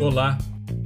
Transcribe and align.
Olá, 0.00 0.36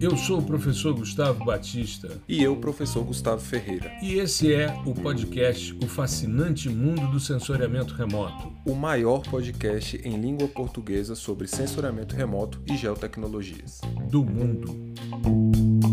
eu 0.01 0.17
sou 0.17 0.39
o 0.39 0.43
professor 0.43 0.95
Gustavo 0.95 1.45
Batista. 1.45 2.21
E 2.29 2.43
eu, 2.43 2.57
professor 2.57 3.03
Gustavo 3.05 3.41
Ferreira. 3.41 3.91
E 4.01 4.15
esse 4.15 4.53
é 4.53 4.73
o 4.87 4.95
podcast 4.95 5.77
O 5.83 5.89
Fascinante 5.89 6.69
Mundo 6.69 7.11
do 7.11 7.19
Sensoriamento 7.19 7.95
Remoto. 7.95 8.53
O 8.65 8.75
maior 8.75 9.23
podcast 9.23 10.01
em 10.05 10.21
língua 10.21 10.47
portuguesa 10.47 11.17
sobre 11.17 11.49
sensoriamento 11.49 12.15
remoto 12.15 12.63
e 12.67 12.77
geotecnologias. 12.77 13.81
Do 14.09 14.25
mundo. 14.25 15.88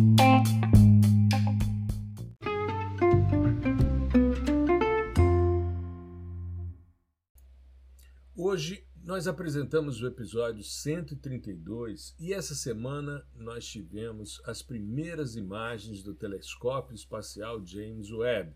Nós 9.16 9.28
apresentamos 9.28 10.02
o 10.02 10.08
episódio 10.08 10.62
132 10.62 12.14
e 12.20 12.34
essa 12.34 12.54
semana 12.54 13.26
nós 13.34 13.66
tivemos 13.66 14.42
as 14.44 14.62
primeiras 14.62 15.38
imagens 15.38 16.04
do 16.04 16.14
telescópio 16.14 16.94
espacial 16.94 17.66
James 17.66 18.12
Webb. 18.12 18.54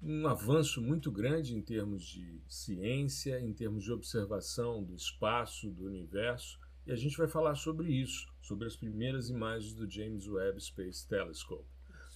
Um 0.00 0.28
avanço 0.28 0.80
muito 0.80 1.10
grande 1.10 1.56
em 1.56 1.60
termos 1.60 2.04
de 2.04 2.40
ciência, 2.48 3.40
em 3.40 3.52
termos 3.52 3.82
de 3.82 3.90
observação 3.90 4.84
do 4.84 4.94
espaço, 4.94 5.68
do 5.68 5.86
universo, 5.86 6.60
e 6.86 6.92
a 6.92 6.96
gente 6.96 7.16
vai 7.16 7.26
falar 7.26 7.56
sobre 7.56 7.90
isso, 7.90 8.32
sobre 8.40 8.68
as 8.68 8.76
primeiras 8.76 9.30
imagens 9.30 9.74
do 9.74 9.90
James 9.90 10.28
Webb 10.28 10.60
Space 10.60 11.04
Telescope. 11.08 11.68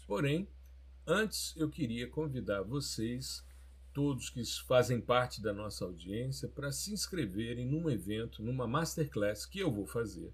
Porém, 0.06 0.48
antes 1.04 1.52
eu 1.56 1.68
queria 1.68 2.06
convidar 2.06 2.62
vocês 2.62 3.44
todos 3.92 4.30
que 4.30 4.42
fazem 4.66 5.00
parte 5.00 5.42
da 5.42 5.52
nossa 5.52 5.84
audiência 5.84 6.48
para 6.48 6.72
se 6.72 6.92
inscreverem 6.92 7.66
num 7.66 7.90
evento, 7.90 8.42
numa 8.42 8.66
masterclass 8.66 9.46
que 9.46 9.58
eu 9.58 9.72
vou 9.72 9.86
fazer 9.86 10.32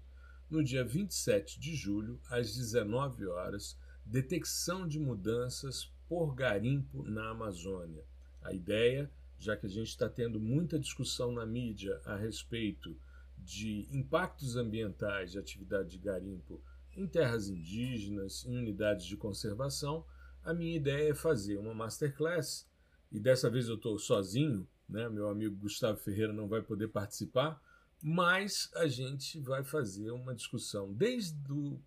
no 0.49 0.63
dia 0.63 0.83
27 0.83 1.59
de 1.59 1.75
julho, 1.75 2.19
às 2.29 2.55
19 2.55 3.25
horas, 3.27 3.77
detecção 4.05 4.87
de 4.87 4.99
mudanças 4.99 5.91
por 6.07 6.33
garimpo 6.33 7.03
na 7.03 7.31
Amazônia. 7.31 8.05
A 8.41 8.53
ideia, 8.53 9.11
já 9.37 9.57
que 9.57 9.65
a 9.65 9.69
gente 9.69 9.89
está 9.89 10.07
tendo 10.09 10.39
muita 10.39 10.79
discussão 10.79 11.31
na 11.31 11.45
mídia 11.45 11.99
a 12.05 12.15
respeito 12.15 12.97
de 13.37 13.87
impactos 13.91 14.55
ambientais 14.55 15.31
de 15.31 15.39
atividade 15.39 15.91
de 15.91 15.97
garimpo 15.97 16.61
em 16.95 17.05
terras 17.05 17.49
indígenas, 17.49 18.45
em 18.45 18.57
unidades 18.57 19.05
de 19.05 19.17
conservação, 19.17 20.05
a 20.43 20.53
minha 20.53 20.75
ideia 20.75 21.11
é 21.11 21.13
fazer 21.13 21.57
uma 21.57 21.73
masterclass 21.73 22.66
e 23.11 23.19
dessa 23.19 23.49
vez 23.49 23.67
eu 23.67 23.75
estou 23.75 23.97
sozinho, 23.97 24.67
né? 24.87 25.09
meu 25.09 25.29
amigo 25.29 25.55
Gustavo 25.55 25.97
Ferreira 25.97 26.33
não 26.33 26.47
vai 26.47 26.61
poder 26.61 26.89
participar, 26.89 27.59
mas 28.01 28.69
a 28.75 28.87
gente 28.87 29.39
vai 29.39 29.63
fazer 29.63 30.11
uma 30.11 30.35
discussão 30.35 30.93
desde, 30.93 31.33
do, 31.39 31.79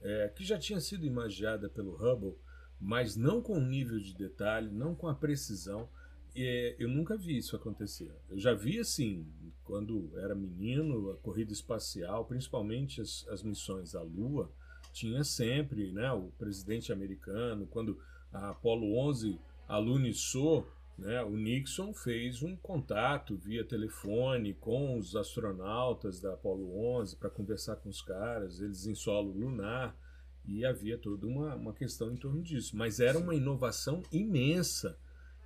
é, 0.00 0.32
que 0.34 0.44
já 0.44 0.58
tinha 0.58 0.80
sido 0.80 1.04
imaginada 1.04 1.68
pelo 1.68 1.96
Hubble, 1.96 2.38
mas 2.80 3.16
não 3.16 3.42
com 3.42 3.58
o 3.58 3.60
nível 3.60 3.98
de 3.98 4.14
detalhe, 4.14 4.70
não 4.70 4.94
com 4.94 5.08
a 5.08 5.14
precisão 5.14 5.88
é, 6.36 6.76
eu 6.78 6.88
nunca 6.88 7.16
vi 7.16 7.36
isso 7.36 7.56
acontecer. 7.56 8.12
Eu 8.28 8.38
já 8.38 8.54
vi 8.54 8.78
assim, 8.78 9.26
quando 9.64 10.10
era 10.18 10.34
menino, 10.34 11.10
a 11.10 11.16
corrida 11.16 11.52
espacial, 11.52 12.24
principalmente 12.24 13.00
as, 13.00 13.26
as 13.28 13.42
missões 13.42 13.94
à 13.94 14.02
Lua, 14.02 14.50
tinha 14.92 15.22
sempre 15.24 15.92
né, 15.92 16.10
o 16.12 16.32
presidente 16.38 16.92
americano, 16.92 17.66
quando 17.66 17.98
a 18.32 18.50
Apollo 18.50 18.96
11 19.08 19.38
alunizou, 19.68 20.68
né, 20.98 21.22
o 21.22 21.36
Nixon 21.36 21.94
fez 21.94 22.42
um 22.42 22.56
contato 22.56 23.36
via 23.36 23.64
telefone 23.64 24.54
com 24.54 24.98
os 24.98 25.16
astronautas 25.16 26.20
da 26.20 26.34
Apollo 26.34 26.98
11 26.98 27.16
para 27.16 27.30
conversar 27.30 27.76
com 27.76 27.88
os 27.88 28.02
caras, 28.02 28.60
eles 28.60 28.86
em 28.86 28.94
solo 28.94 29.32
lunar, 29.32 29.96
e 30.44 30.64
havia 30.64 30.98
toda 30.98 31.26
uma, 31.26 31.54
uma 31.54 31.72
questão 31.72 32.10
em 32.10 32.16
torno 32.16 32.42
disso. 32.42 32.76
Mas 32.76 32.98
era 32.98 33.18
uma 33.18 33.34
inovação 33.34 34.02
imensa 34.10 34.98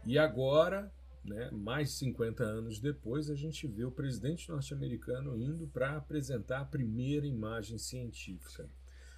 e 0.06 0.18
agora, 0.18 0.92
né, 1.24 1.50
mais 1.52 1.90
de 1.90 1.94
50 1.96 2.44
anos 2.44 2.78
depois, 2.78 3.30
a 3.30 3.34
gente 3.34 3.66
vê 3.66 3.84
o 3.84 3.90
presidente 3.90 4.48
norte-americano 4.50 5.36
indo 5.36 5.66
para 5.68 5.96
apresentar 5.96 6.60
a 6.60 6.64
primeira 6.64 7.26
imagem 7.26 7.78
científica. 7.78 8.68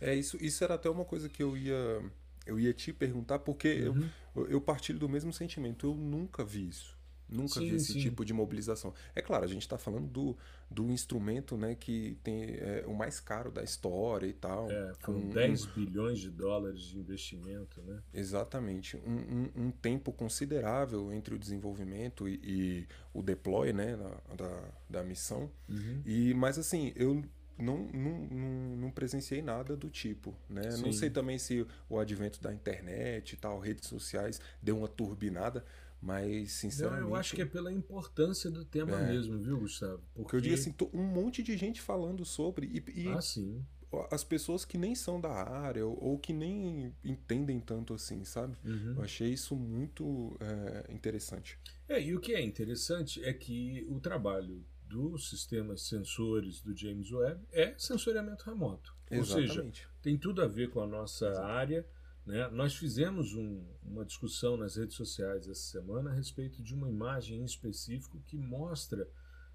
É, 0.00 0.14
isso, 0.14 0.36
isso 0.41 0.62
era 0.62 0.74
até 0.74 0.88
uma 0.88 1.04
coisa 1.04 1.28
que 1.28 1.42
eu 1.42 1.56
ia, 1.56 2.02
eu 2.47 2.60
ia 2.60 2.72
te 2.72 2.92
perguntar, 2.92 3.38
porque 3.41 3.88
uhum. 3.88 4.08
eu, 4.34 4.47
eu 4.48 4.60
partilho 4.60 4.98
do 4.98 5.08
mesmo 5.08 5.32
sentimento. 5.32 5.86
Eu 5.86 5.94
nunca 5.94 6.44
vi 6.44 6.69
isso. 6.69 6.95
Nunca 7.28 7.60
sim, 7.60 7.69
vi 7.69 7.76
esse 7.76 7.92
sim. 7.92 8.00
tipo 8.00 8.25
de 8.25 8.32
mobilização. 8.32 8.94
É 9.14 9.20
claro, 9.20 9.44
a 9.44 9.48
gente 9.48 9.62
está 9.62 9.76
falando 9.76 10.09
do, 10.09 10.37
do 10.70 10.91
instrumento 10.91 11.56
né, 11.56 11.75
que 11.75 12.16
tem 12.22 12.44
é, 12.44 12.84
o 12.87 12.94
mais 12.94 13.19
caro 13.19 13.50
da 13.50 13.62
história 13.62 14.26
e 14.26 14.32
tal. 14.32 14.70
É, 14.70 14.92
com 15.03 15.12
um, 15.12 15.31
10 15.31 15.66
bilhões 15.66 16.19
de 16.20 16.31
dólares 16.31 16.80
de 16.83 16.98
investimento. 16.98 17.83
Né? 17.83 18.00
Exatamente. 18.15 18.97
Um, 18.98 19.16
um, 19.16 19.66
um 19.66 19.71
tempo 19.71 20.12
considerável 20.12 21.12
entre 21.12 21.34
o 21.34 21.39
desenvolvimento 21.39 22.28
e, 22.28 22.41
e 22.45 22.86
o 23.12 23.22
deploy 23.22 23.72
né, 23.72 23.98
da, 24.36 24.68
da 24.89 25.04
missão. 25.04 25.50
Uhum. 25.68 26.03
E, 26.04 26.33
mas 26.34 26.59
assim, 26.59 26.92
eu 26.95 27.24
não, 27.59 27.78
não, 27.92 28.18
não, 28.30 28.77
não, 28.77 28.91
presenciei 28.91 29.41
nada 29.41 29.77
do 29.77 29.89
tipo. 29.89 30.34
Né? 30.48 30.62
Não 30.78 30.92
sei 30.92 31.09
também 31.09 31.39
se 31.39 31.66
o 31.89 31.98
advento 31.98 32.41
da 32.41 32.53
internet 32.53 33.33
e 33.33 33.36
tal, 33.36 33.59
redes 33.59 33.89
sociais, 33.89 34.41
deu 34.62 34.78
uma 34.78 34.89
turbinada. 34.89 35.65
Mas, 36.01 36.53
sinceramente. 36.53 37.03
Não, 37.03 37.09
eu 37.10 37.15
acho 37.16 37.34
que 37.34 37.43
é 37.43 37.47
pela 37.47 37.72
importância 37.72 38.51
do 38.51 38.65
tema 38.65 38.98
é. 39.01 39.09
mesmo, 39.09 39.39
viu, 39.39 39.59
Gustavo? 39.59 40.03
Porque 40.15 40.37
eu 40.37 40.41
digo 40.41 40.54
assim, 40.54 40.75
um 40.93 41.03
monte 41.03 41.43
de 41.43 41.57
gente 41.57 41.81
falando 41.81 42.25
sobre. 42.25 42.66
E, 42.66 43.03
e 43.03 43.09
ah, 43.09 43.21
sim. 43.21 43.65
As 44.10 44.22
pessoas 44.22 44.65
que 44.65 44.77
nem 44.77 44.95
são 44.95 45.21
da 45.21 45.31
área 45.31 45.87
ou, 45.87 45.97
ou 46.03 46.19
que 46.19 46.33
nem 46.33 46.95
entendem 47.03 47.59
tanto 47.60 47.95
assim, 47.95 48.25
sabe? 48.25 48.57
Uhum. 48.65 48.95
Eu 48.97 49.03
achei 49.03 49.33
isso 49.33 49.57
muito 49.57 50.37
é, 50.41 50.93
interessante. 50.93 51.59
É, 51.89 52.03
e 52.03 52.15
o 52.15 52.21
que 52.21 52.34
é 52.34 52.43
interessante 52.43 53.25
é 53.25 53.33
que 53.33 53.87
o 53.89 53.98
trabalho 53.98 54.63
dos 54.83 55.31
sistemas 55.31 55.83
sensores 55.83 56.60
do 56.60 56.77
James 56.77 57.10
Webb 57.10 57.41
é 57.53 57.75
sensoriamento 57.78 58.45
remoto. 58.45 58.95
Exatamente. 59.10 59.51
Ou 59.51 59.65
seja, 59.65 59.89
tem 60.03 60.16
tudo 60.19 60.43
a 60.43 60.47
ver 60.47 60.71
com 60.71 60.81
a 60.81 60.87
nossa 60.87 61.28
Exatamente. 61.28 61.57
área 61.57 61.87
Né? 62.26 62.48
Nós 62.48 62.74
fizemos 62.74 63.32
um, 63.34 63.64
uma 63.84 64.04
discussão 64.04 64.56
nas 64.56 64.76
redes 64.76 64.96
sociais 64.96 65.48
essa 65.48 65.60
semana 65.60 66.10
a 66.10 66.14
respeito 66.14 66.60
de 66.60 66.74
uma 66.74 66.90
imagem 66.90 67.40
em 67.40 67.44
específico 67.44 68.20
que 68.26 68.36
mostra 68.36 69.08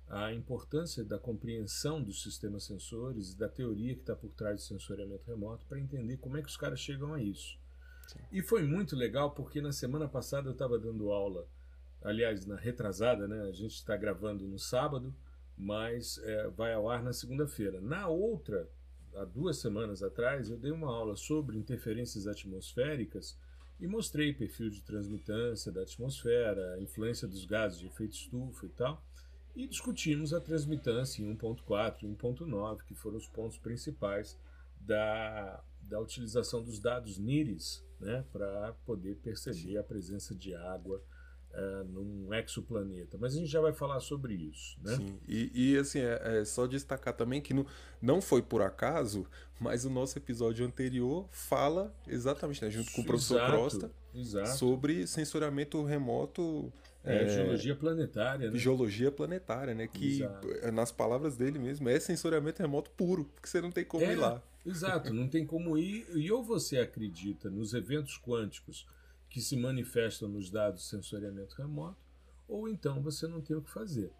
a 0.08 0.34
importância 0.34 1.04
da 1.04 1.20
compreensão 1.20 2.02
dos 2.02 2.22
sistemas 2.22 2.64
sensores 2.64 3.32
e 3.32 3.38
da 3.38 3.48
teoria 3.48 3.94
que 3.94 4.02
está 4.02 4.16
por 4.16 4.32
trás 4.32 4.56
do 4.56 4.62
sensoriamento 4.62 5.26
remoto 5.26 5.66
para 5.66 5.80
entender 5.80 6.18
como 6.18 6.38
é 6.38 6.42
que 6.42 6.50
os 6.50 6.58
caras 6.58 6.80
chegam 6.80 7.14
a 7.14 7.22
isso. 7.22 7.58
Sim. 8.08 8.20
E 8.32 8.42
foi 8.42 8.64
muito 8.64 8.96
legal 8.96 9.32
porque 9.32 9.62
na 9.62 9.72
semana 9.72 10.08
passada 10.08 10.50
eu 10.50 10.54
estava 10.54 10.78
dando 10.78 11.12
aula, 11.12 11.48
aliás, 12.02 12.46
na 12.46 12.56
retrasada, 12.56 13.28
né? 13.28 13.42
A 13.44 13.54
gente 13.54 13.76
está 13.76 13.96
gravando 13.96 14.46
no 14.48 14.60
sábado, 14.60 15.16
mas 15.58 16.18
é, 16.24 16.50
vai 16.50 16.74
ao 16.74 16.90
ar 16.90 17.02
na 17.02 17.14
segunda-feira. 17.14 17.80
Na 17.80 18.08
outra, 18.08 18.70
há 19.16 19.26
duas 19.26 19.58
semanas 19.58 20.02
atrás, 20.02 20.50
eu 20.50 20.58
dei 20.58 20.72
uma 20.72 20.88
aula 20.88 21.16
sobre 21.16 21.58
interferências 21.58 22.28
atmosféricas 22.28 23.38
e 23.80 23.88
mostrei 23.88 24.34
perfil 24.34 24.70
de 24.70 24.82
transmitância 24.82 25.72
da 25.72 25.82
atmosfera, 25.82 26.80
influência 26.80 27.28
dos 27.28 27.46
gases 27.46 27.80
de 27.80 27.88
efeito 27.88 28.14
estufa 28.14 28.66
e 28.66 28.70
tal 28.70 29.04
e 29.56 29.68
discutimos 29.68 30.34
a 30.34 30.40
transmitância 30.40 31.22
em 31.22 31.36
1.4 31.36 32.04
e 32.04 32.08
1.9, 32.08 32.84
que 32.84 32.96
foram 32.96 33.18
os 33.18 33.28
pontos 33.28 33.58
principais 33.58 34.38
da, 34.80 35.62
da 35.82 36.00
utilização 36.00 36.64
dos 36.64 36.80
dados 36.80 37.18
NIRIS 37.18 37.84
né, 38.00 38.26
para 38.32 38.74
poder 38.86 39.18
perceber 39.18 39.78
a 39.78 39.84
presença 39.84 40.34
de 40.34 40.56
água 40.56 41.04
uh, 41.54 41.84
num 41.86 42.34
exoplaneta. 42.34 43.18
Mas 43.20 43.34
a 43.34 43.38
gente 43.38 43.50
já 43.50 43.62
vai 43.62 43.74
falar 43.74 44.00
sobre 44.00 44.34
isso. 44.34 44.78
Né? 44.84 44.96
Sim, 44.96 45.20
e, 45.28 45.72
e 45.74 45.78
assim, 45.78 46.00
é, 46.00 46.40
é, 46.40 46.46
só 46.46 46.68
destacar 46.68 47.14
também 47.14 47.42
que 47.42 47.54
no, 47.54 47.66
não 48.02 48.22
foi 48.22 48.42
por 48.42 48.62
acaso, 48.62 49.26
mas 49.60 49.86
o 49.86 49.90
nosso 49.90 50.18
episódio 50.18 50.66
anterior 50.66 51.28
fala 51.32 51.94
exatamente, 52.08 52.64
né, 52.64 52.72
junto 52.72 52.92
com 52.92 53.02
o 53.02 53.06
professor 53.06 53.38
exato, 53.38 53.52
Crosta, 53.52 53.92
exato. 54.14 54.50
sobre 54.58 55.06
sensoriamento 55.08 55.84
remoto 55.84 56.72
é, 57.04 57.24
é, 57.24 57.28
geologia 57.28 57.76
planetária, 57.76 58.52
né? 58.52 58.58
Geologia 58.60 59.12
planetária, 59.12 59.74
né? 59.74 59.88
Que, 59.88 60.22
Exato. 60.22 60.72
nas 60.72 60.92
palavras 60.92 61.36
dele 61.36 61.58
mesmo, 61.58 61.90
é 61.90 62.00
sensoriamento 62.00 62.62
remoto 62.62 62.92
puro, 62.92 63.26
porque 63.26 63.50
você 63.50 63.60
não 63.60 63.72
tem 63.72 63.84
como 63.84 64.06
é, 64.06 64.14
ir 64.14 64.18
lá. 64.18 64.42
Exato, 64.64 65.12
não 65.12 65.28
tem 65.28 65.44
como 65.44 65.78
ir. 65.78 66.06
E 66.14 66.32
ou 66.32 66.44
você 66.44 66.78
acredita 66.78 67.50
nos 67.50 67.74
eventos 67.74 68.20
quânticos 68.20 68.86
que 69.32 69.42
se 69.42 69.56
manifestam 69.56 70.28
nos 70.28 70.52
dados 70.52 70.82
de 70.82 70.88
sensoriamento 70.90 71.56
remoto, 71.56 71.98
ou 72.48 72.68
então 72.68 73.02
você 73.02 73.28
não 73.28 73.42
tem 73.42 73.56
o 73.56 73.62
que 73.62 73.72
fazer. 73.72 74.12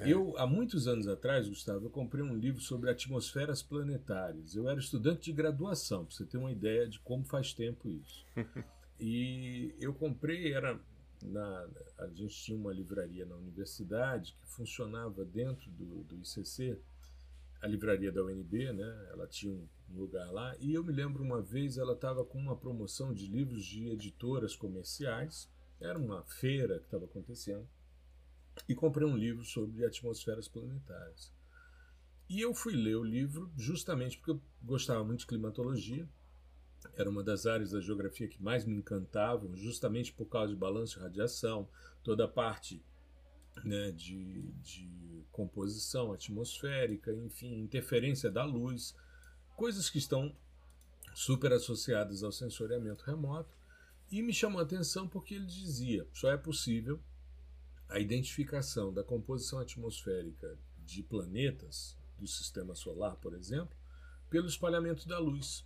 É. 0.00 0.10
Eu, 0.10 0.36
há 0.38 0.46
muitos 0.46 0.88
anos 0.88 1.06
atrás, 1.06 1.46
Gustavo, 1.46 1.86
eu 1.86 1.90
comprei 1.90 2.24
um 2.24 2.34
livro 2.34 2.60
sobre 2.60 2.90
atmosferas 2.90 3.62
planetárias. 3.62 4.56
Eu 4.56 4.68
era 4.68 4.80
estudante 4.80 5.26
de 5.26 5.32
graduação, 5.32 6.06
para 6.06 6.16
você 6.16 6.24
ter 6.24 6.38
uma 6.38 6.50
ideia 6.50 6.88
de 6.88 6.98
como 7.00 7.24
faz 7.24 7.52
tempo 7.52 7.88
isso. 7.90 8.24
e 8.98 9.74
eu 9.78 9.92
comprei, 9.92 10.52
era 10.54 10.80
na, 11.22 11.68
a 11.98 12.08
gente 12.08 12.34
tinha 12.34 12.56
uma 12.56 12.72
livraria 12.72 13.26
na 13.26 13.36
universidade 13.36 14.34
que 14.40 14.48
funcionava 14.48 15.24
dentro 15.26 15.70
do, 15.72 16.02
do 16.04 16.16
ICC, 16.16 16.78
a 17.60 17.66
livraria 17.66 18.10
da 18.10 18.24
UNB, 18.24 18.72
né? 18.72 19.08
Ela 19.10 19.26
tinha 19.26 19.52
um 19.52 19.66
lugar 19.90 20.30
lá. 20.30 20.56
E 20.58 20.72
eu 20.72 20.84
me 20.84 20.92
lembro 20.92 21.22
uma 21.22 21.42
vez 21.42 21.76
ela 21.76 21.94
estava 21.94 22.24
com 22.24 22.38
uma 22.38 22.56
promoção 22.56 23.12
de 23.12 23.26
livros 23.26 23.64
de 23.64 23.88
editoras 23.88 24.56
comerciais. 24.56 25.50
Era 25.80 25.98
uma 25.98 26.22
feira 26.24 26.78
que 26.78 26.84
estava 26.84 27.04
acontecendo. 27.04 27.68
E 28.68 28.74
comprei 28.74 29.06
um 29.06 29.16
livro 29.16 29.44
sobre 29.44 29.84
atmosferas 29.84 30.48
planetárias. 30.48 31.32
E 32.28 32.40
eu 32.40 32.54
fui 32.54 32.74
ler 32.74 32.96
o 32.96 33.04
livro 33.04 33.50
justamente 33.56 34.16
porque 34.16 34.30
eu 34.30 34.40
gostava 34.62 35.04
muito 35.04 35.20
de 35.20 35.26
climatologia 35.26 36.08
era 36.96 37.08
uma 37.08 37.22
das 37.22 37.46
áreas 37.46 37.70
da 37.70 37.80
geografia 37.80 38.28
que 38.28 38.42
mais 38.42 38.64
me 38.64 38.76
encantavam, 38.76 39.56
justamente 39.56 40.12
por 40.12 40.26
causa 40.26 40.52
de 40.52 40.58
balanço 40.58 40.98
de 40.98 41.00
radiação, 41.02 41.68
toda 42.02 42.24
a 42.24 42.28
parte 42.28 42.84
né, 43.64 43.90
de, 43.92 44.52
de 44.62 45.24
composição 45.32 46.12
atmosférica, 46.12 47.12
enfim, 47.12 47.60
interferência 47.60 48.30
da 48.30 48.44
luz, 48.44 48.94
coisas 49.56 49.88
que 49.90 49.98
estão 49.98 50.34
super 51.14 51.52
associadas 51.52 52.22
ao 52.22 52.32
sensoriamento 52.32 53.04
remoto. 53.04 53.56
E 54.10 54.22
me 54.22 54.32
chamou 54.32 54.60
a 54.60 54.64
atenção 54.64 55.08
porque 55.08 55.34
ele 55.34 55.46
dizia: 55.46 56.06
só 56.12 56.30
é 56.30 56.36
possível 56.36 57.00
a 57.88 57.98
identificação 57.98 58.92
da 58.92 59.02
composição 59.02 59.58
atmosférica 59.58 60.58
de 60.84 61.02
planetas 61.02 61.96
do 62.18 62.26
sistema 62.26 62.74
solar, 62.74 63.16
por 63.16 63.34
exemplo, 63.34 63.76
pelo 64.28 64.46
espalhamento 64.46 65.08
da 65.08 65.18
luz 65.18 65.64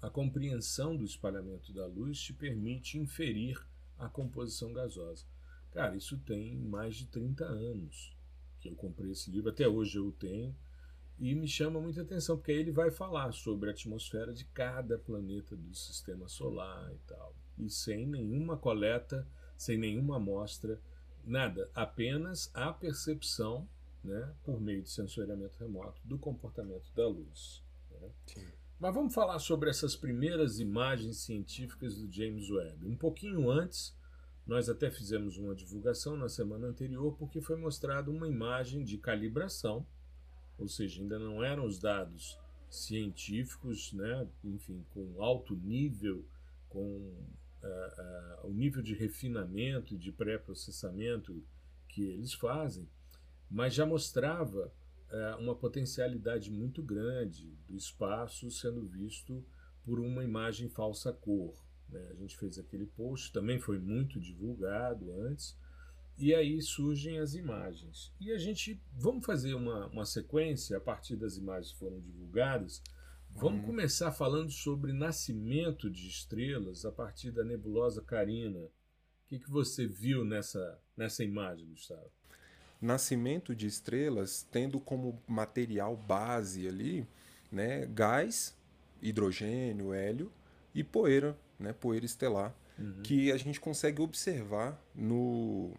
a 0.00 0.08
compreensão 0.08 0.96
do 0.96 1.04
espalhamento 1.04 1.72
da 1.72 1.86
luz 1.86 2.20
te 2.20 2.32
permite 2.32 2.98
inferir 2.98 3.60
a 3.98 4.08
composição 4.08 4.72
gasosa. 4.72 5.24
Cara, 5.72 5.96
isso 5.96 6.16
tem 6.18 6.56
mais 6.56 6.96
de 6.96 7.06
30 7.06 7.44
anos 7.44 8.16
que 8.60 8.68
eu 8.68 8.74
comprei 8.76 9.10
esse 9.10 9.30
livro, 9.30 9.50
até 9.50 9.66
hoje 9.68 9.98
eu 9.98 10.06
o 10.06 10.12
tenho, 10.12 10.54
e 11.18 11.34
me 11.34 11.48
chama 11.48 11.80
muita 11.80 12.02
atenção, 12.02 12.36
porque 12.36 12.52
aí 12.52 12.58
ele 12.58 12.70
vai 12.70 12.90
falar 12.90 13.32
sobre 13.32 13.68
a 13.68 13.72
atmosfera 13.72 14.32
de 14.32 14.44
cada 14.46 14.98
planeta 14.98 15.56
do 15.56 15.74
sistema 15.74 16.28
solar 16.28 16.92
e 16.92 16.98
tal. 17.08 17.34
E 17.58 17.68
sem 17.68 18.06
nenhuma 18.06 18.56
coleta, 18.56 19.26
sem 19.56 19.76
nenhuma 19.76 20.16
amostra, 20.16 20.80
nada, 21.24 21.68
apenas 21.74 22.50
a 22.54 22.72
percepção, 22.72 23.68
né, 24.02 24.32
por 24.44 24.60
meio 24.60 24.82
de 24.82 24.90
sensoriamento 24.90 25.58
remoto, 25.58 26.00
do 26.04 26.18
comportamento 26.18 26.92
da 26.94 27.06
luz. 27.06 27.64
Né? 27.90 28.08
Mas 28.78 28.94
vamos 28.94 29.12
falar 29.12 29.40
sobre 29.40 29.68
essas 29.68 29.96
primeiras 29.96 30.60
imagens 30.60 31.18
científicas 31.18 31.96
do 31.96 32.10
James 32.12 32.48
Webb. 32.48 32.86
Um 32.86 32.96
pouquinho 32.96 33.50
antes, 33.50 33.92
nós 34.46 34.68
até 34.68 34.88
fizemos 34.88 35.36
uma 35.36 35.54
divulgação 35.54 36.16
na 36.16 36.28
semana 36.28 36.68
anterior, 36.68 37.16
porque 37.18 37.40
foi 37.40 37.56
mostrada 37.56 38.08
uma 38.08 38.28
imagem 38.28 38.84
de 38.84 38.96
calibração, 38.96 39.84
ou 40.58 40.68
seja, 40.68 41.00
ainda 41.00 41.18
não 41.18 41.42
eram 41.42 41.64
os 41.64 41.78
dados 41.78 42.38
científicos, 42.68 43.92
né, 43.92 44.26
enfim, 44.44 44.84
com 44.92 45.22
alto 45.22 45.54
nível, 45.54 46.24
com 46.68 46.80
uh, 46.80 48.44
uh, 48.44 48.48
o 48.48 48.52
nível 48.52 48.82
de 48.82 48.94
refinamento 48.94 49.94
e 49.94 49.98
de 49.98 50.12
pré-processamento 50.12 51.42
que 51.88 52.02
eles 52.02 52.34
fazem, 52.34 52.86
mas 53.50 53.72
já 53.72 53.86
mostrava 53.86 54.70
é, 55.10 55.34
uma 55.36 55.54
potencialidade 55.54 56.50
muito 56.50 56.82
grande 56.82 57.50
do 57.66 57.76
espaço 57.76 58.50
sendo 58.50 58.86
visto 58.86 59.44
por 59.84 59.98
uma 59.98 60.22
imagem 60.22 60.68
falsa 60.68 61.12
cor. 61.12 61.54
Né? 61.88 62.08
A 62.10 62.14
gente 62.14 62.36
fez 62.36 62.58
aquele 62.58 62.86
post, 62.86 63.32
também 63.32 63.58
foi 63.58 63.78
muito 63.78 64.20
divulgado 64.20 65.10
antes, 65.22 65.56
e 66.18 66.34
aí 66.34 66.60
surgem 66.60 67.18
as 67.18 67.34
imagens. 67.34 68.12
E 68.20 68.32
a 68.32 68.38
gente, 68.38 68.80
vamos 68.92 69.24
fazer 69.24 69.54
uma, 69.54 69.86
uma 69.86 70.04
sequência 70.04 70.76
a 70.76 70.80
partir 70.80 71.16
das 71.16 71.36
imagens 71.36 71.72
que 71.72 71.78
foram 71.78 72.00
divulgadas. 72.00 72.82
Vamos 73.30 73.60
uhum. 73.60 73.66
começar 73.66 74.10
falando 74.10 74.50
sobre 74.50 74.92
nascimento 74.92 75.88
de 75.88 76.08
estrelas 76.08 76.84
a 76.84 76.90
partir 76.90 77.30
da 77.30 77.44
nebulosa 77.44 78.02
Carina. 78.02 78.58
O 78.58 78.70
que, 79.28 79.38
que 79.38 79.50
você 79.50 79.86
viu 79.86 80.24
nessa, 80.24 80.80
nessa 80.96 81.22
imagem, 81.22 81.68
Gustavo? 81.68 82.10
nascimento 82.80 83.54
de 83.54 83.66
estrelas 83.66 84.46
tendo 84.50 84.78
como 84.78 85.20
material 85.26 85.96
base 85.96 86.66
ali 86.66 87.06
né, 87.50 87.86
gás, 87.86 88.56
hidrogênio, 89.02 89.92
hélio 89.92 90.30
e 90.74 90.84
poeira, 90.84 91.36
né, 91.58 91.72
poeira 91.72 92.06
estelar, 92.06 92.54
uhum. 92.78 93.02
que 93.02 93.32
a 93.32 93.36
gente 93.36 93.60
consegue 93.60 94.00
observar 94.00 94.80
no, 94.94 95.72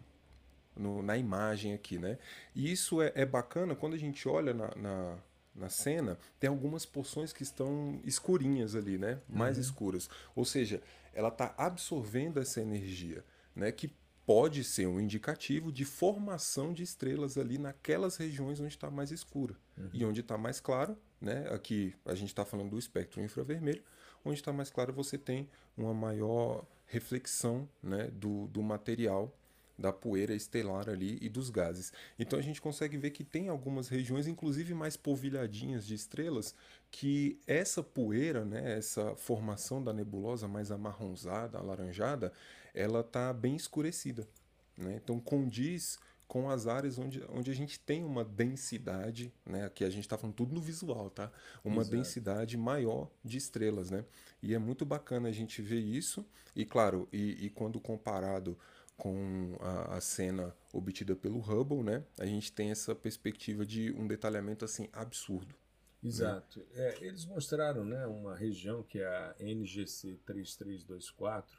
no, 0.80 1.02
na 1.02 1.16
imagem 1.16 1.74
aqui. 1.74 1.98
Né? 1.98 2.18
E 2.54 2.70
isso 2.72 3.00
é, 3.02 3.12
é 3.14 3.26
bacana 3.26 3.76
quando 3.76 3.94
a 3.94 3.98
gente 3.98 4.28
olha 4.28 4.54
na, 4.54 4.74
na, 4.74 5.18
na, 5.54 5.68
cena, 5.68 6.18
tem 6.38 6.48
algumas 6.48 6.86
porções 6.86 7.32
que 7.32 7.42
estão 7.42 8.00
escurinhas 8.04 8.74
ali, 8.74 8.98
né? 8.98 9.20
mais 9.28 9.56
uhum. 9.56 9.62
escuras. 9.62 10.08
Ou 10.34 10.44
seja, 10.44 10.82
ela 11.12 11.28
está 11.28 11.54
absorvendo 11.56 12.40
essa 12.40 12.60
energia. 12.60 13.24
Né, 13.52 13.72
que 13.72 13.92
pode 14.24 14.62
ser 14.62 14.86
um 14.86 15.00
indicativo 15.00 15.72
de 15.72 15.84
formação 15.84 16.72
de 16.72 16.84
estrelas 16.84 17.36
ali 17.36 17.58
naquelas 17.58 18.16
regiões 18.16 18.60
onde 18.60 18.72
está 18.72 18.88
mais 18.88 19.10
escuro. 19.10 19.56
Uhum. 19.76 19.90
E 19.92 20.04
onde 20.04 20.20
está 20.20 20.38
mais 20.38 20.60
claro, 20.60 20.96
né? 21.20 21.48
aqui 21.52 21.96
a 22.06 22.14
gente 22.14 22.28
está 22.28 22.44
falando 22.44 22.70
do 22.70 22.78
espectro 22.78 23.20
infravermelho, 23.20 23.82
onde 24.24 24.38
está 24.38 24.52
mais 24.52 24.70
claro 24.70 24.92
você 24.92 25.18
tem 25.18 25.50
uma 25.76 25.92
maior 25.92 26.64
reflexão 26.86 27.68
né? 27.82 28.08
do, 28.12 28.46
do 28.46 28.62
material 28.62 29.36
da 29.80 29.92
poeira 29.92 30.34
estelar 30.34 30.90
ali 30.90 31.18
e 31.22 31.28
dos 31.28 31.48
gases. 31.48 31.92
Então 32.18 32.38
a 32.38 32.42
gente 32.42 32.60
consegue 32.60 32.98
ver 32.98 33.10
que 33.10 33.24
tem 33.24 33.48
algumas 33.48 33.88
regiões, 33.88 34.26
inclusive 34.26 34.74
mais 34.74 34.96
polvilhadinhas 34.96 35.86
de 35.86 35.94
estrelas, 35.94 36.54
que 36.90 37.40
essa 37.46 37.82
poeira, 37.82 38.44
né, 38.44 38.76
essa 38.76 39.16
formação 39.16 39.82
da 39.82 39.92
nebulosa 39.92 40.46
mais 40.46 40.70
amarronzada, 40.70 41.58
alaranjada, 41.58 42.32
ela 42.74 43.00
está 43.00 43.32
bem 43.32 43.56
escurecida. 43.56 44.28
Né? 44.76 45.00
Então 45.02 45.18
condiz 45.18 45.98
com 46.30 46.48
as 46.48 46.68
áreas 46.68 46.96
onde, 46.96 47.24
onde 47.28 47.50
a 47.50 47.54
gente 47.54 47.80
tem 47.80 48.04
uma 48.04 48.24
densidade, 48.24 49.32
né? 49.44 49.64
Aqui 49.64 49.82
a 49.82 49.90
gente 49.90 50.04
está 50.04 50.16
falando 50.16 50.36
tudo 50.36 50.54
no 50.54 50.60
visual, 50.60 51.10
tá? 51.10 51.28
Uma 51.64 51.82
Exato. 51.82 51.96
densidade 51.96 52.56
maior 52.56 53.10
de 53.24 53.36
estrelas, 53.36 53.90
né? 53.90 54.04
E 54.40 54.54
é 54.54 54.58
muito 54.58 54.86
bacana 54.86 55.28
a 55.28 55.32
gente 55.32 55.60
ver 55.60 55.80
isso. 55.80 56.24
E 56.54 56.64
claro, 56.64 57.08
e, 57.12 57.46
e 57.46 57.50
quando 57.50 57.80
comparado 57.80 58.56
com 59.00 59.56
a, 59.60 59.96
a, 59.96 60.00
cena 60.02 60.54
obtida 60.74 61.16
pelo 61.16 61.40
Hubble, 61.40 61.82
né? 61.82 62.04
A 62.18 62.26
gente 62.26 62.52
tem 62.52 62.70
essa 62.70 62.94
perspectiva 62.94 63.64
de 63.64 63.90
um 63.92 64.06
detalhamento 64.06 64.62
assim 64.62 64.90
absurdo. 64.92 65.54
Né? 66.02 66.08
Exato. 66.10 66.60
Né? 66.60 66.66
É, 66.74 67.04
eles 67.06 67.24
mostraram, 67.24 67.82
né, 67.82 68.06
uma 68.06 68.36
região 68.36 68.82
que 68.82 68.98
é 68.98 69.06
a 69.06 69.34
NGC 69.40 70.20
3324 70.26 71.58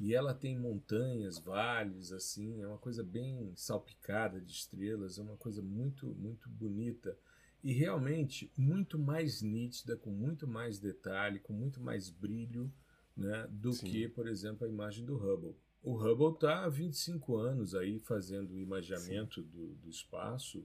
e 0.00 0.12
ela 0.12 0.34
tem 0.34 0.58
montanhas, 0.58 1.38
vales, 1.38 2.10
assim, 2.10 2.60
é 2.60 2.66
uma 2.66 2.78
coisa 2.78 3.04
bem 3.04 3.52
salpicada 3.54 4.40
de 4.40 4.50
estrelas, 4.50 5.18
é 5.18 5.22
uma 5.22 5.36
coisa 5.36 5.62
muito, 5.62 6.12
muito 6.16 6.48
bonita 6.48 7.16
e 7.62 7.72
realmente 7.72 8.50
muito 8.56 8.98
mais 8.98 9.40
nítida, 9.40 9.96
com 9.96 10.10
muito 10.10 10.48
mais 10.48 10.80
detalhe, 10.80 11.38
com 11.38 11.52
muito 11.52 11.80
mais 11.80 12.10
brilho, 12.10 12.72
né, 13.16 13.46
do 13.48 13.72
Sim. 13.72 13.86
que, 13.86 14.08
por 14.08 14.26
exemplo, 14.26 14.66
a 14.66 14.68
imagem 14.68 15.04
do 15.04 15.16
Hubble. 15.16 15.54
O 15.82 15.94
Hubble 15.94 16.34
está 16.34 16.64
há 16.64 16.68
25 16.68 17.36
anos 17.36 17.74
aí 17.74 17.98
fazendo 17.98 18.52
o 18.52 18.58
imaginamento 18.58 19.42
do, 19.42 19.74
do, 19.74 19.90
espaço 19.90 20.64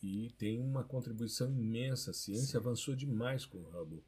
e 0.00 0.32
tem 0.38 0.60
uma 0.60 0.84
contribuição 0.84 1.50
imensa. 1.50 2.12
A 2.12 2.14
ciência 2.14 2.52
Sim. 2.52 2.56
avançou 2.58 2.94
demais 2.94 3.44
com 3.44 3.58
o 3.58 3.68
Hubble. 3.68 4.02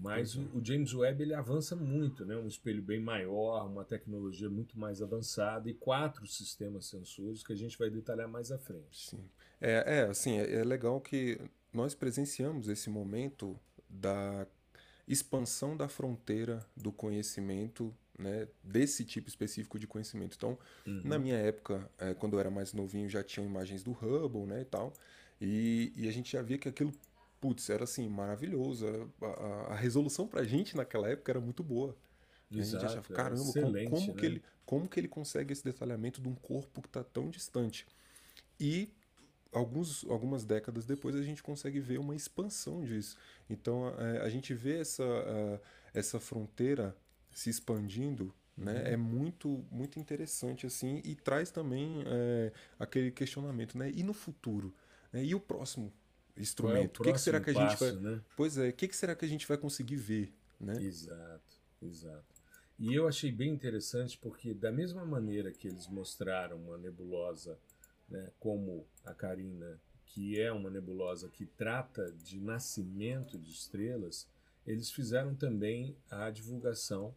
Mas 0.00 0.34
o, 0.34 0.42
o, 0.54 0.64
James 0.64 0.92
Webb 0.92 1.22
ele 1.22 1.34
avança 1.34 1.76
muito, 1.76 2.24
né? 2.24 2.36
Um 2.36 2.48
espelho 2.48 2.82
bem 2.82 2.98
maior, 2.98 3.64
uma 3.66 3.84
tecnologia 3.84 4.50
muito 4.50 4.76
mais 4.76 5.00
avançada 5.00 5.70
e 5.70 5.74
quatro 5.74 6.26
sistemas 6.26 6.86
sensores 6.86 7.44
que 7.44 7.52
a 7.52 7.56
gente 7.56 7.78
vai 7.78 7.88
detalhar 7.88 8.28
mais 8.28 8.50
à 8.50 8.58
frente. 8.58 9.10
Sim. 9.10 9.24
É, 9.60 9.98
é 9.98 10.02
assim, 10.08 10.38
é, 10.38 10.56
é 10.56 10.64
legal 10.64 11.00
que 11.00 11.40
nós 11.72 11.94
presenciamos 11.94 12.68
esse 12.68 12.90
momento 12.90 13.56
da 13.88 14.46
expansão 15.06 15.76
da 15.76 15.88
fronteira 15.88 16.66
do 16.76 16.90
conhecimento, 16.90 17.94
né, 18.18 18.48
desse 18.62 19.04
tipo 19.04 19.28
específico 19.28 19.78
de 19.78 19.86
conhecimento. 19.86 20.36
Então, 20.36 20.58
uhum. 20.86 21.02
na 21.04 21.18
minha 21.18 21.36
época, 21.36 21.90
é, 21.98 22.14
quando 22.14 22.34
eu 22.34 22.40
era 22.40 22.50
mais 22.50 22.72
novinho, 22.72 23.08
já 23.08 23.22
tinham 23.22 23.46
imagens 23.46 23.82
do 23.82 23.92
Hubble, 23.92 24.46
né, 24.46 24.62
e 24.62 24.64
tal, 24.64 24.92
e, 25.40 25.92
e 25.96 26.08
a 26.08 26.12
gente 26.12 26.32
já 26.32 26.42
via 26.42 26.58
que 26.58 26.68
aquilo 26.68 26.92
putz, 27.44 27.68
era 27.68 27.84
assim, 27.84 28.08
maravilhoso. 28.08 28.86
A, 29.20 29.26
a, 29.26 29.72
a 29.72 29.74
resolução 29.74 30.26
pra 30.26 30.44
gente 30.44 30.74
naquela 30.74 31.10
época 31.10 31.30
era 31.30 31.40
muito 31.40 31.62
boa. 31.62 31.94
Exato, 32.50 32.86
a 32.86 32.88
gente 32.88 32.98
achava, 32.98 33.14
caramba, 33.14 33.52
como, 33.52 33.90
como 33.90 34.14
né? 34.14 34.14
que 34.18 34.26
ele, 34.26 34.42
como 34.64 34.88
que 34.88 34.98
ele 34.98 35.08
consegue 35.08 35.52
esse 35.52 35.62
detalhamento 35.62 36.22
de 36.22 36.28
um 36.28 36.34
corpo 36.34 36.80
que 36.80 36.88
está 36.88 37.04
tão 37.04 37.28
distante? 37.28 37.86
E 38.58 38.90
alguns, 39.52 40.04
algumas 40.08 40.44
décadas 40.44 40.86
depois 40.86 41.14
a 41.16 41.22
gente 41.22 41.42
consegue 41.42 41.80
ver 41.80 41.98
uma 41.98 42.16
expansão 42.16 42.82
disso. 42.82 43.18
Então 43.50 43.88
a, 43.88 44.02
é, 44.02 44.20
a 44.22 44.28
gente 44.30 44.54
vê 44.54 44.78
essa, 44.78 45.04
a, 45.04 45.98
essa 45.98 46.18
fronteira 46.18 46.96
se 47.34 47.50
expandindo 47.50 48.34
né? 48.56 48.72
Uhum. 48.72 48.86
É 48.86 48.96
muito 48.96 49.64
muito 49.70 49.98
interessante 49.98 50.64
assim 50.64 51.02
e 51.04 51.16
traz 51.16 51.50
também 51.50 52.04
é, 52.06 52.52
aquele 52.78 53.10
questionamento, 53.10 53.76
né? 53.76 53.90
E 53.92 54.02
no 54.04 54.14
futuro, 54.14 54.72
né? 55.12 55.24
E 55.24 55.34
o 55.34 55.40
próximo 55.40 55.92
instrumento. 56.36 57.02
É 57.02 57.02
o, 57.02 57.02
o 57.02 57.04
que, 57.04 57.12
que, 57.12 57.20
será 57.20 57.40
que 57.40 57.50
a 57.50 57.52
gente 57.52 57.76
vai? 57.76 57.92
Né? 57.92 58.20
Pois 58.36 58.56
é, 58.56 58.68
o 58.68 58.72
que, 58.72 58.88
que 58.88 58.96
será 58.96 59.14
que 59.14 59.24
a 59.24 59.28
gente 59.28 59.46
vai 59.46 59.56
conseguir 59.56 59.96
ver, 59.96 60.32
né? 60.60 60.80
Exato, 60.80 61.60
exato. 61.82 62.34
E 62.78 62.92
eu 62.92 63.06
achei 63.06 63.30
bem 63.30 63.50
interessante 63.52 64.18
porque 64.18 64.52
da 64.52 64.72
mesma 64.72 65.04
maneira 65.04 65.52
que 65.52 65.68
eles 65.68 65.86
mostraram 65.86 66.56
uma 66.56 66.76
nebulosa, 66.76 67.56
né, 68.08 68.30
como 68.40 68.84
a 69.04 69.14
Carina, 69.14 69.80
que 70.06 70.40
é 70.40 70.50
uma 70.50 70.68
nebulosa 70.68 71.28
que 71.28 71.46
trata 71.46 72.10
de 72.12 72.40
nascimento 72.40 73.38
de 73.38 73.52
estrelas, 73.52 74.28
eles 74.66 74.90
fizeram 74.90 75.34
também 75.36 75.96
a 76.10 76.30
divulgação. 76.30 77.14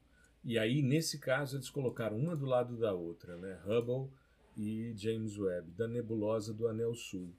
E 0.48 0.58
aí, 0.58 0.82
nesse 0.82 1.20
caso, 1.20 1.58
eles 1.58 1.70
colocaram 1.70 2.18
uma 2.18 2.36
do 2.36 2.48
lado 2.48 2.75
da 2.75 2.92
outra, 2.92 3.38
né? 3.38 3.62
Hubble 3.63 4.10
e 4.56 4.94
James 4.96 5.38
Webb, 5.38 5.70
da 5.74 5.88
nebulosa 5.88 6.51
do 6.51 6.68
Anel 6.68 6.96
Sul 6.96 7.32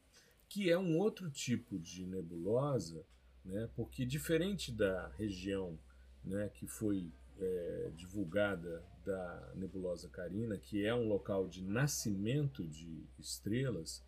que 0.48 0.70
é 0.70 0.78
um 0.78 0.96
outro 0.96 1.30
tipo 1.30 1.78
de 1.78 2.06
nebulosa, 2.06 3.04
né, 3.44 3.68
porque 3.76 4.06
diferente 4.06 4.72
da 4.72 5.08
região 5.08 5.78
né, 6.24 6.48
que 6.48 6.66
foi 6.66 7.12
é, 7.38 7.92
divulgada 7.94 8.82
da 9.04 9.52
nebulosa 9.54 10.08
Carina, 10.08 10.58
que 10.58 10.84
é 10.84 10.94
um 10.94 11.06
local 11.06 11.46
de 11.46 11.62
nascimento 11.62 12.66
de 12.66 13.06
estrelas, 13.18 14.02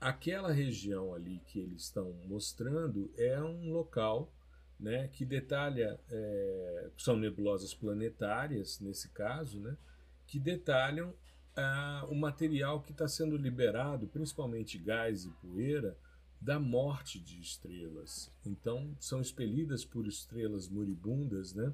aquela 0.00 0.52
região 0.52 1.14
ali 1.14 1.40
que 1.46 1.58
eles 1.58 1.82
estão 1.82 2.12
mostrando 2.26 3.10
é 3.16 3.40
um 3.40 3.72
local 3.72 4.32
né, 4.78 5.08
que 5.08 5.24
detalha, 5.24 5.98
é, 6.10 6.90
são 6.98 7.16
nebulosas 7.16 7.72
planetárias 7.74 8.78
nesse 8.80 9.08
caso, 9.10 9.60
né, 9.60 9.76
que 10.26 10.38
detalham 10.38 11.14
o 12.10 12.14
material 12.14 12.82
que 12.82 12.92
está 12.92 13.08
sendo 13.08 13.34
liberado, 13.34 14.06
principalmente 14.08 14.76
gás 14.76 15.24
e 15.24 15.30
poeira, 15.40 15.96
da 16.38 16.60
morte 16.60 17.18
de 17.18 17.40
estrelas. 17.40 18.30
Então, 18.44 18.94
são 19.00 19.22
expelidas 19.22 19.82
por 19.82 20.06
estrelas 20.06 20.68
moribundas, 20.68 21.54
né? 21.54 21.72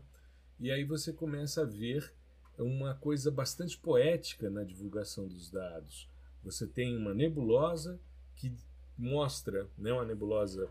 E 0.60 0.70
aí 0.70 0.84
você 0.84 1.12
começa 1.12 1.62
a 1.62 1.66
ver 1.66 2.14
uma 2.56 2.94
coisa 2.94 3.28
bastante 3.28 3.76
poética 3.76 4.48
na 4.48 4.62
divulgação 4.62 5.26
dos 5.26 5.50
dados. 5.50 6.08
Você 6.44 6.64
tem 6.64 6.96
uma 6.96 7.12
nebulosa 7.12 7.98
que 8.36 8.54
mostra, 8.96 9.68
né, 9.76 9.92
uma 9.92 10.04
nebulosa 10.04 10.70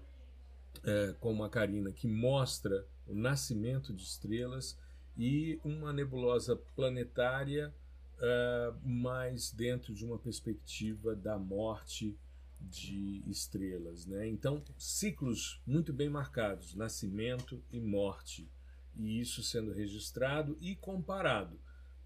é, 0.84 1.16
como 1.20 1.44
a 1.44 1.50
Carina, 1.50 1.92
que 1.92 2.08
mostra 2.08 2.86
o 3.08 3.16
nascimento 3.16 3.94
de 3.94 4.04
estrelas, 4.04 4.78
e 5.18 5.60
uma 5.64 5.92
nebulosa 5.92 6.56
planetária 6.76 7.74
uh, 8.22 8.78
mas 8.84 9.52
dentro 9.52 9.94
de 9.94 10.06
uma 10.06 10.18
perspectiva 10.18 11.16
da 11.16 11.38
morte 11.38 12.18
de 12.60 13.24
estrelas. 13.28 14.06
Né? 14.06 14.28
Então, 14.28 14.64
ciclos 14.78 15.62
muito 15.66 15.92
bem 15.92 16.10
marcados, 16.10 16.76
nascimento 16.76 17.62
e 17.72 17.80
morte, 17.80 18.48
e 18.96 19.20
isso 19.20 19.42
sendo 19.42 19.72
registrado 19.72 20.58
e 20.62 20.76
comparado. 20.76 21.60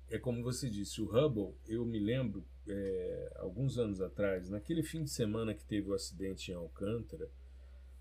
É 0.10 0.18
como 0.20 0.44
você 0.44 0.70
disse, 0.70 1.02
o 1.02 1.06
Hubble, 1.06 1.56
eu 1.68 1.84
me 1.84 2.00
lembro, 2.00 2.46
é, 2.68 3.34
alguns 3.38 3.78
anos 3.78 4.02
atrás, 4.02 4.50
naquele 4.50 4.84
fim 4.84 5.04
de 5.04 5.10
semana 5.10 5.54
que 5.54 5.66
teve 5.66 5.90
o 5.90 5.94
acidente 5.94 6.52
em 6.52 6.56
Alcântara, 6.56 7.30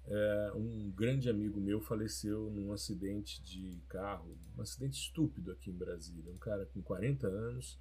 é, 0.07 0.53
um 0.55 0.91
grande 0.91 1.31
amigo 1.31 1.61
meu 1.61 1.81
faleceu 1.81 2.51
num 2.51 2.73
acidente 2.73 3.43
de 3.43 3.81
carro, 3.89 4.37
um 4.57 4.61
acidente 4.61 4.99
estúpido 4.99 5.51
aqui 5.51 5.71
em 5.71 5.77
Brasília. 5.77 6.31
Um 6.31 6.39
cara 6.39 6.67
com 6.67 6.83
40 6.83 7.27
anos, 7.27 7.79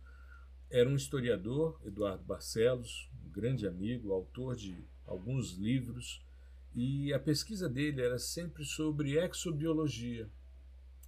era 0.69 0.89
um 0.89 0.95
historiador, 0.95 1.79
Eduardo 1.85 2.23
Barcelos, 2.23 3.09
um 3.25 3.29
grande 3.29 3.67
amigo, 3.67 4.13
autor 4.13 4.55
de 4.55 4.83
alguns 5.05 5.51
livros, 5.51 6.25
e 6.73 7.13
a 7.13 7.19
pesquisa 7.19 7.69
dele 7.69 8.01
era 8.01 8.17
sempre 8.17 8.63
sobre 8.63 9.19
exobiologia. 9.19 10.29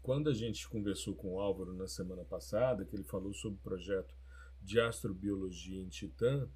Quando 0.04 0.30
a 0.30 0.34
gente 0.34 0.68
conversou 0.70 1.16
com 1.16 1.34
o 1.34 1.40
Álvaro 1.40 1.74
na 1.74 1.88
semana 1.88 2.24
passada, 2.24 2.86
que 2.86 2.96
ele 2.96 3.04
falou 3.04 3.34
sobre 3.34 3.58
o 3.58 3.64
projeto 3.64 4.14
de 4.62 4.80
astrobiologia 4.80 5.82
em 5.82 5.88
Titã, 5.88 6.48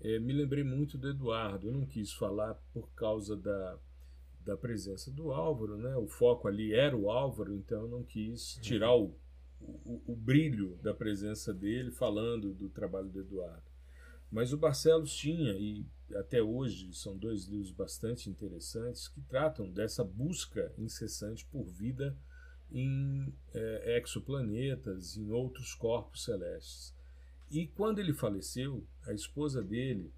é, 0.00 0.18
me 0.18 0.32
lembrei 0.32 0.64
muito 0.64 0.98
do 0.98 1.08
Eduardo. 1.08 1.68
Eu 1.68 1.72
não 1.72 1.86
quis 1.86 2.12
falar 2.12 2.54
por 2.74 2.90
causa 2.90 3.34
da, 3.34 3.78
da 4.44 4.56
presença 4.56 5.10
do 5.10 5.32
Álvaro, 5.32 5.76
né? 5.76 5.96
O 5.96 6.06
foco 6.06 6.48
ali 6.48 6.74
era 6.74 6.96
o 6.96 7.10
Álvaro, 7.10 7.54
então 7.54 7.82
eu 7.82 7.88
não 7.88 8.02
quis 8.02 8.58
tirar 8.60 8.94
o 8.94 9.14
o, 9.84 10.02
o, 10.06 10.16
brilho 10.16 10.78
da 10.82 10.92
presença 10.92 11.52
dele 11.52 11.90
falando 11.90 12.52
do 12.52 12.68
trabalho 12.68 13.08
do 13.08 13.20
Eduardo. 13.20 13.70
Mas 14.30 14.52
o 14.52 14.56
Barcelos 14.56 15.14
tinha, 15.14 15.52
e 15.52 15.86
até 16.16 16.42
hoje 16.42 16.92
são 16.94 17.16
dois 17.16 17.46
livros 17.46 17.70
bastante 17.70 18.30
interessantes, 18.30 19.08
que 19.08 19.20
tratam 19.22 19.70
dessa 19.70 20.02
busca 20.02 20.72
incessante 20.78 21.44
por 21.46 21.64
vida 21.64 22.16
em 22.70 23.32
é, 23.52 23.98
exoplanetas, 23.98 25.16
em 25.16 25.30
outros 25.30 25.74
corpos 25.74 26.24
celestes. 26.24 26.94
E 27.50 27.66
quando 27.66 27.98
ele 27.98 28.14
faleceu, 28.14 28.86
a 29.06 29.12
esposa 29.12 29.62
dele 29.62 30.10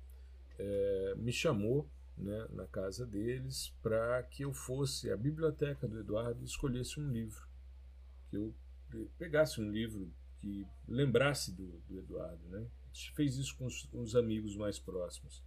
é, 0.56 1.14
me 1.16 1.32
chamou 1.32 1.88
né, 2.16 2.46
na 2.50 2.66
casa 2.66 3.06
deles 3.06 3.74
para 3.82 4.22
que 4.22 4.44
eu 4.44 4.52
fosse 4.52 5.10
à 5.10 5.16
biblioteca 5.16 5.88
do 5.88 5.98
Eduardo 5.98 6.42
e 6.42 6.44
escolhesse 6.44 7.00
um 7.00 7.10
livro 7.10 7.54
que 8.28 8.36
eu 8.36 8.54
pegasse 9.18 9.60
um 9.60 9.70
livro 9.70 10.12
que 10.38 10.66
lembrasse 10.86 11.52
do, 11.52 11.80
do 11.88 11.98
Eduardo, 11.98 12.48
né? 12.48 12.66
A 12.84 12.86
gente 12.88 13.12
fez 13.12 13.36
isso 13.36 13.56
com 13.56 13.66
os, 13.66 13.84
com 13.84 14.02
os, 14.02 14.14
amigos 14.14 14.56
mais 14.56 14.78
próximos. 14.78 15.42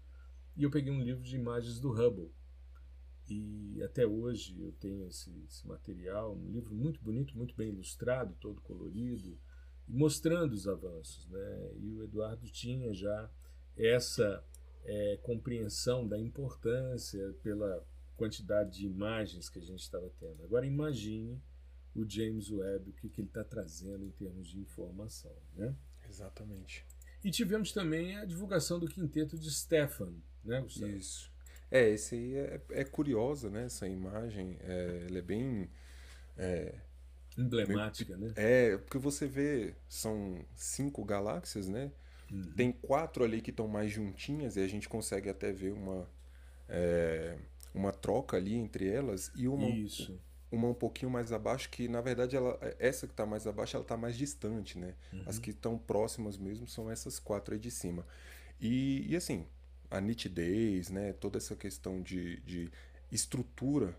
E 0.55 0.63
eu 0.63 0.71
peguei 0.71 0.91
um 0.91 1.01
livro 1.01 1.23
de 1.23 1.35
imagens 1.35 1.79
do 1.79 1.91
Hubble. 1.91 2.31
E 3.29 3.81
até 3.83 4.07
hoje 4.07 4.59
eu 4.59 4.71
tenho 4.73 5.05
esse, 5.07 5.29
esse 5.45 5.67
material, 5.67 6.35
um 6.35 6.49
livro 6.49 6.73
muito 6.73 7.01
bonito, 7.01 7.37
muito 7.37 7.55
bem 7.55 7.69
ilustrado, 7.69 8.35
todo 8.39 8.61
colorido, 8.61 9.37
mostrando 9.87 10.53
os 10.53 10.67
avanços, 10.67 11.27
né? 11.27 11.71
E 11.79 11.91
o 11.91 12.03
Eduardo 12.03 12.49
tinha 12.49 12.93
já 12.93 13.29
essa 13.75 14.43
é, 14.87 15.19
compreensão 15.21 16.07
da 16.07 16.17
importância, 16.17 17.35
pela 17.43 17.85
quantidade 18.15 18.79
de 18.79 18.85
imagens 18.85 19.49
que 19.49 19.59
a 19.59 19.61
gente 19.61 19.81
estava 19.81 20.09
tendo. 20.17 20.43
Agora 20.43 20.65
imagine 20.65 21.39
o 21.93 22.09
James 22.09 22.49
Webb, 22.49 22.89
o 22.89 22.93
que, 22.93 23.09
que 23.09 23.21
ele 23.21 23.27
está 23.27 23.43
trazendo 23.43 24.05
em 24.05 24.11
termos 24.11 24.47
de 24.47 24.59
informação. 24.59 25.35
Né? 25.55 25.75
Exatamente. 26.09 26.85
E 27.23 27.29
tivemos 27.29 27.71
também 27.71 28.15
a 28.15 28.25
divulgação 28.25 28.79
do 28.79 28.87
quinteto 28.87 29.37
de 29.37 29.51
Stefan, 29.51 30.13
né, 30.43 30.61
Gustavo? 30.61 30.91
Isso. 30.93 31.31
É, 31.69 31.89
esse 31.89 32.15
aí 32.15 32.35
é, 32.35 32.61
é 32.69 32.83
curiosa, 32.85 33.49
né? 33.49 33.65
Essa 33.65 33.87
imagem, 33.87 34.57
é, 34.61 35.05
ela 35.09 35.17
é 35.17 35.21
bem... 35.21 35.69
É, 36.37 36.79
Emblemática, 37.37 38.15
meio, 38.15 38.29
né? 38.29 38.33
É, 38.37 38.77
porque 38.77 38.97
você 38.97 39.27
vê, 39.27 39.75
são 39.89 40.45
cinco 40.55 41.03
galáxias, 41.03 41.67
né? 41.67 41.91
Uhum. 42.31 42.51
Tem 42.55 42.71
quatro 42.71 43.23
ali 43.23 43.41
que 43.41 43.51
estão 43.51 43.67
mais 43.67 43.91
juntinhas 43.91 44.57
e 44.57 44.59
a 44.59 44.67
gente 44.67 44.89
consegue 44.89 45.29
até 45.29 45.51
ver 45.51 45.71
uma, 45.71 46.09
é, 46.67 47.37
uma 47.73 47.91
troca 47.91 48.37
ali 48.37 48.55
entre 48.55 48.87
elas 48.87 49.31
e 49.35 49.47
uma, 49.47 49.67
Isso. 49.69 50.19
uma 50.51 50.67
um 50.67 50.73
pouquinho 50.73 51.09
mais 51.09 51.31
abaixo 51.31 51.69
que 51.69 51.87
na 51.87 52.01
verdade 52.01 52.35
ela, 52.35 52.59
essa 52.79 53.07
que 53.07 53.13
está 53.13 53.25
mais 53.25 53.47
abaixo 53.47 53.77
ela 53.77 53.83
está 53.83 53.95
mais 53.95 54.17
distante, 54.17 54.77
né? 54.77 54.93
Uhum. 55.13 55.23
As 55.25 55.39
que 55.39 55.51
estão 55.51 55.77
próximas 55.77 56.37
mesmo 56.37 56.67
são 56.67 56.91
essas 56.91 57.19
quatro 57.19 57.53
aí 57.53 57.59
de 57.59 57.71
cima. 57.71 58.05
E, 58.59 59.05
e 59.07 59.15
assim, 59.15 59.45
a 59.89 60.01
nitidez, 60.01 60.89
né? 60.89 61.13
Toda 61.13 61.37
essa 61.37 61.55
questão 61.55 62.01
de, 62.01 62.41
de 62.41 62.69
estrutura, 63.11 63.95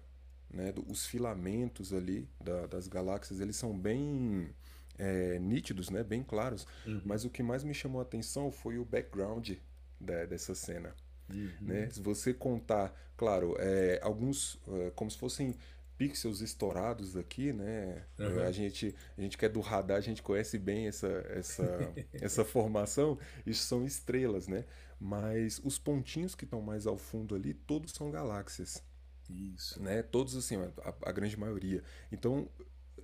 né? 0.50 0.74
Os 0.86 1.06
filamentos 1.06 1.92
ali 1.92 2.28
da, 2.40 2.66
das 2.66 2.88
galáxias 2.88 3.40
eles 3.40 3.56
são 3.56 3.76
bem 3.78 4.50
é, 4.98 5.38
nítidos, 5.38 5.90
né? 5.90 6.02
Bem 6.02 6.22
claros. 6.22 6.66
Uhum. 6.86 7.00
Mas 7.04 7.24
o 7.24 7.30
que 7.30 7.42
mais 7.42 7.64
me 7.64 7.72
chamou 7.72 8.00
a 8.00 8.02
atenção 8.02 8.50
foi 8.50 8.78
o 8.78 8.84
background 8.84 9.52
da, 10.00 10.26
dessa 10.26 10.54
cena. 10.54 10.94
Uhum. 11.30 11.50
Né? 11.60 11.88
Se 11.90 12.00
você 12.00 12.34
contar, 12.34 12.94
claro, 13.16 13.56
é, 13.58 14.00
alguns 14.02 14.58
é, 14.68 14.90
como 14.90 15.10
se 15.10 15.18
fossem 15.18 15.54
pixels 15.96 16.40
estourados 16.40 17.16
aqui, 17.16 17.52
né? 17.52 18.04
Uhum. 18.18 18.42
A 18.42 18.52
gente 18.52 18.94
a 19.16 19.20
gente 19.20 19.36
que 19.36 19.44
é 19.44 19.48
do 19.48 19.60
radar, 19.60 19.98
a 19.98 20.00
gente 20.00 20.22
conhece 20.22 20.56
bem 20.56 20.86
essa 20.86 21.08
essa 21.28 21.92
essa 22.14 22.44
formação. 22.44 23.18
Isso 23.44 23.64
são 23.64 23.84
estrelas, 23.84 24.46
né? 24.46 24.64
Mas 25.00 25.60
os 25.62 25.78
pontinhos 25.78 26.34
que 26.34 26.44
estão 26.44 26.60
mais 26.60 26.86
ao 26.86 26.96
fundo 26.96 27.34
ali, 27.34 27.52
todos 27.52 27.92
são 27.92 28.10
galáxias. 28.10 28.82
Isso. 29.28 29.80
Né? 29.82 30.02
Todos 30.02 30.36
assim, 30.36 30.56
a, 30.56 30.94
a 31.02 31.12
grande 31.12 31.38
maioria. 31.38 31.82
Então, 32.10 32.48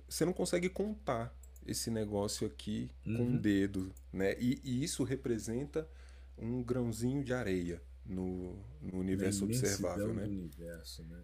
você 0.07 0.25
não 0.25 0.33
consegue 0.33 0.69
contar 0.69 1.33
esse 1.65 1.89
negócio 1.89 2.45
aqui 2.45 2.89
uhum. 3.05 3.17
com 3.17 3.23
um 3.23 3.37
dedo, 3.37 3.93
né? 4.11 4.35
E, 4.39 4.59
e, 4.63 4.83
isso 4.83 5.03
representa 5.03 5.87
um 6.37 6.61
grãozinho 6.61 7.23
de 7.23 7.33
areia 7.33 7.81
no, 8.05 8.55
no 8.81 8.99
universo 8.99 9.45
observável, 9.45 10.13
né? 10.13 10.23
Universo, 10.25 11.03
né 11.03 11.21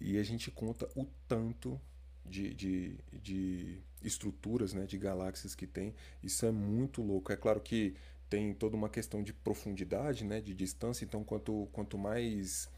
e 0.00 0.18
a 0.18 0.22
gente 0.22 0.50
conta 0.50 0.88
o 0.94 1.06
tanto 1.26 1.80
de, 2.24 2.52
de, 2.54 2.98
de 3.12 3.78
estruturas, 4.02 4.72
né, 4.72 4.84
de 4.84 4.98
galáxias 4.98 5.54
que 5.54 5.66
tem. 5.66 5.94
Isso 6.22 6.44
é 6.44 6.50
muito 6.50 7.02
louco. 7.02 7.32
É 7.32 7.36
claro 7.36 7.60
que 7.60 7.94
tem 8.28 8.52
toda 8.52 8.76
uma 8.76 8.88
questão 8.88 9.22
de 9.22 9.32
profundidade, 9.32 10.24
né, 10.24 10.40
de 10.40 10.54
distância. 10.54 11.04
Então, 11.04 11.24
quanto, 11.24 11.68
quanto 11.72 11.96
mais 11.96 12.68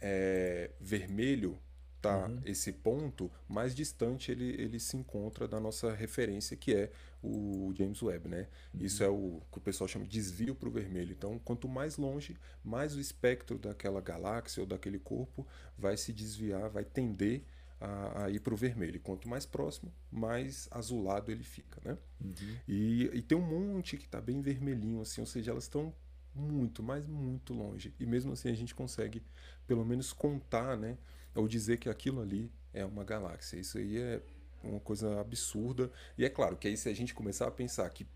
é, 0.00 0.70
vermelho 0.80 1.58
tá 2.00 2.26
uhum. 2.26 2.40
esse 2.44 2.72
ponto, 2.72 3.30
mais 3.48 3.74
distante 3.74 4.30
ele, 4.30 4.50
ele 4.60 4.78
se 4.78 4.96
encontra 4.96 5.48
da 5.48 5.58
nossa 5.58 5.92
referência, 5.92 6.56
que 6.56 6.74
é 6.74 6.90
o 7.22 7.72
James 7.76 8.02
Webb, 8.02 8.28
né? 8.28 8.48
Uhum. 8.72 8.84
Isso 8.84 9.02
é 9.02 9.08
o 9.08 9.42
que 9.50 9.58
o 9.58 9.60
pessoal 9.60 9.88
chama 9.88 10.04
de 10.04 10.10
desvio 10.10 10.54
para 10.54 10.68
o 10.68 10.72
vermelho. 10.72 11.12
Então, 11.12 11.38
quanto 11.38 11.68
mais 11.68 11.96
longe, 11.96 12.36
mais 12.64 12.94
o 12.94 13.00
espectro 13.00 13.58
daquela 13.58 14.00
galáxia 14.00 14.60
ou 14.60 14.66
daquele 14.66 14.98
corpo 14.98 15.46
vai 15.76 15.96
se 15.96 16.12
desviar, 16.12 16.68
vai 16.70 16.84
tender 16.84 17.44
a, 17.80 18.24
a 18.24 18.30
ir 18.30 18.40
para 18.40 18.54
o 18.54 18.56
vermelho. 18.56 19.00
Quanto 19.00 19.28
mais 19.28 19.46
próximo, 19.46 19.92
mais 20.10 20.68
azulado 20.70 21.30
ele 21.30 21.44
fica, 21.44 21.80
né? 21.84 21.98
Uhum. 22.20 22.56
E, 22.66 23.10
e 23.12 23.22
tem 23.22 23.36
um 23.36 23.42
monte 23.42 23.96
que 23.96 24.04
está 24.04 24.20
bem 24.20 24.40
vermelhinho, 24.40 25.00
assim, 25.00 25.20
ou 25.20 25.26
seja, 25.26 25.50
elas 25.50 25.64
estão 25.64 25.94
muito, 26.34 26.82
mas 26.82 27.06
muito 27.06 27.52
longe. 27.52 27.94
E 27.98 28.06
mesmo 28.06 28.32
assim 28.32 28.48
a 28.48 28.54
gente 28.54 28.74
consegue, 28.74 29.22
pelo 29.66 29.84
menos, 29.84 30.12
contar, 30.12 30.76
né? 30.76 30.96
Ou 31.38 31.46
dizer 31.46 31.78
que 31.78 31.88
aquilo 31.88 32.20
ali 32.20 32.50
é 32.74 32.84
uma 32.84 33.04
galáxia. 33.04 33.58
Isso 33.58 33.78
aí 33.78 33.96
é 33.96 34.20
uma 34.62 34.80
coisa 34.80 35.20
absurda. 35.20 35.90
E 36.16 36.24
é 36.24 36.28
claro 36.28 36.56
que 36.56 36.66
aí 36.66 36.76
se 36.76 36.88
a 36.88 36.94
gente 36.94 37.14
começar 37.14 37.46
a 37.46 37.50
pensar 37.50 37.88
que, 37.90 38.06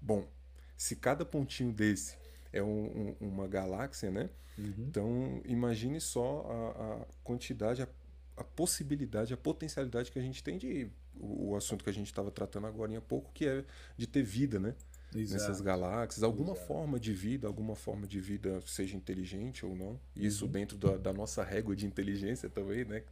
bom, 0.00 0.28
se 0.76 0.94
cada 0.94 1.24
pontinho 1.24 1.72
desse 1.72 2.18
é 2.52 2.62
um, 2.62 3.14
um, 3.20 3.28
uma 3.28 3.48
galáxia, 3.48 4.10
né? 4.10 4.28
Uhum. 4.58 4.86
Então 4.88 5.42
imagine 5.46 6.00
só 6.00 6.46
a, 6.50 7.02
a 7.02 7.06
quantidade, 7.24 7.82
a, 7.82 7.88
a, 8.36 8.44
possibilidade, 8.44 9.32
a 9.32 9.36
potencialidade 9.38 10.10
que 10.12 10.18
a 10.18 10.22
gente 10.22 10.42
tem 10.44 10.58
de 10.58 10.90
o, 11.18 11.52
o 11.52 11.56
assunto 11.56 11.82
que 11.82 11.90
a 11.90 11.94
gente 11.94 12.08
estava 12.08 12.30
tratando 12.30 12.66
agora 12.66 12.96
há 12.96 13.00
pouco, 13.00 13.32
que 13.32 13.46
é 13.46 13.64
de 13.96 14.06
ter 14.06 14.22
vida, 14.22 14.60
né? 14.60 14.74
Exato. 15.14 15.42
nessas 15.42 15.60
galáxias, 15.60 16.22
alguma 16.22 16.52
Exato. 16.52 16.66
forma 16.66 17.00
de 17.00 17.12
vida, 17.12 17.46
alguma 17.46 17.74
forma 17.74 18.06
de 18.06 18.20
vida 18.20 18.60
seja 18.66 18.96
inteligente 18.96 19.66
ou 19.66 19.74
não. 19.74 20.00
Isso 20.14 20.44
uhum. 20.44 20.50
dentro 20.50 20.78
da, 20.78 20.96
da, 20.96 21.12
nossa 21.12 21.42
régua 21.42 21.74
de 21.74 21.86
inteligência 21.86 22.48
também, 22.48 22.84
né? 22.84 23.02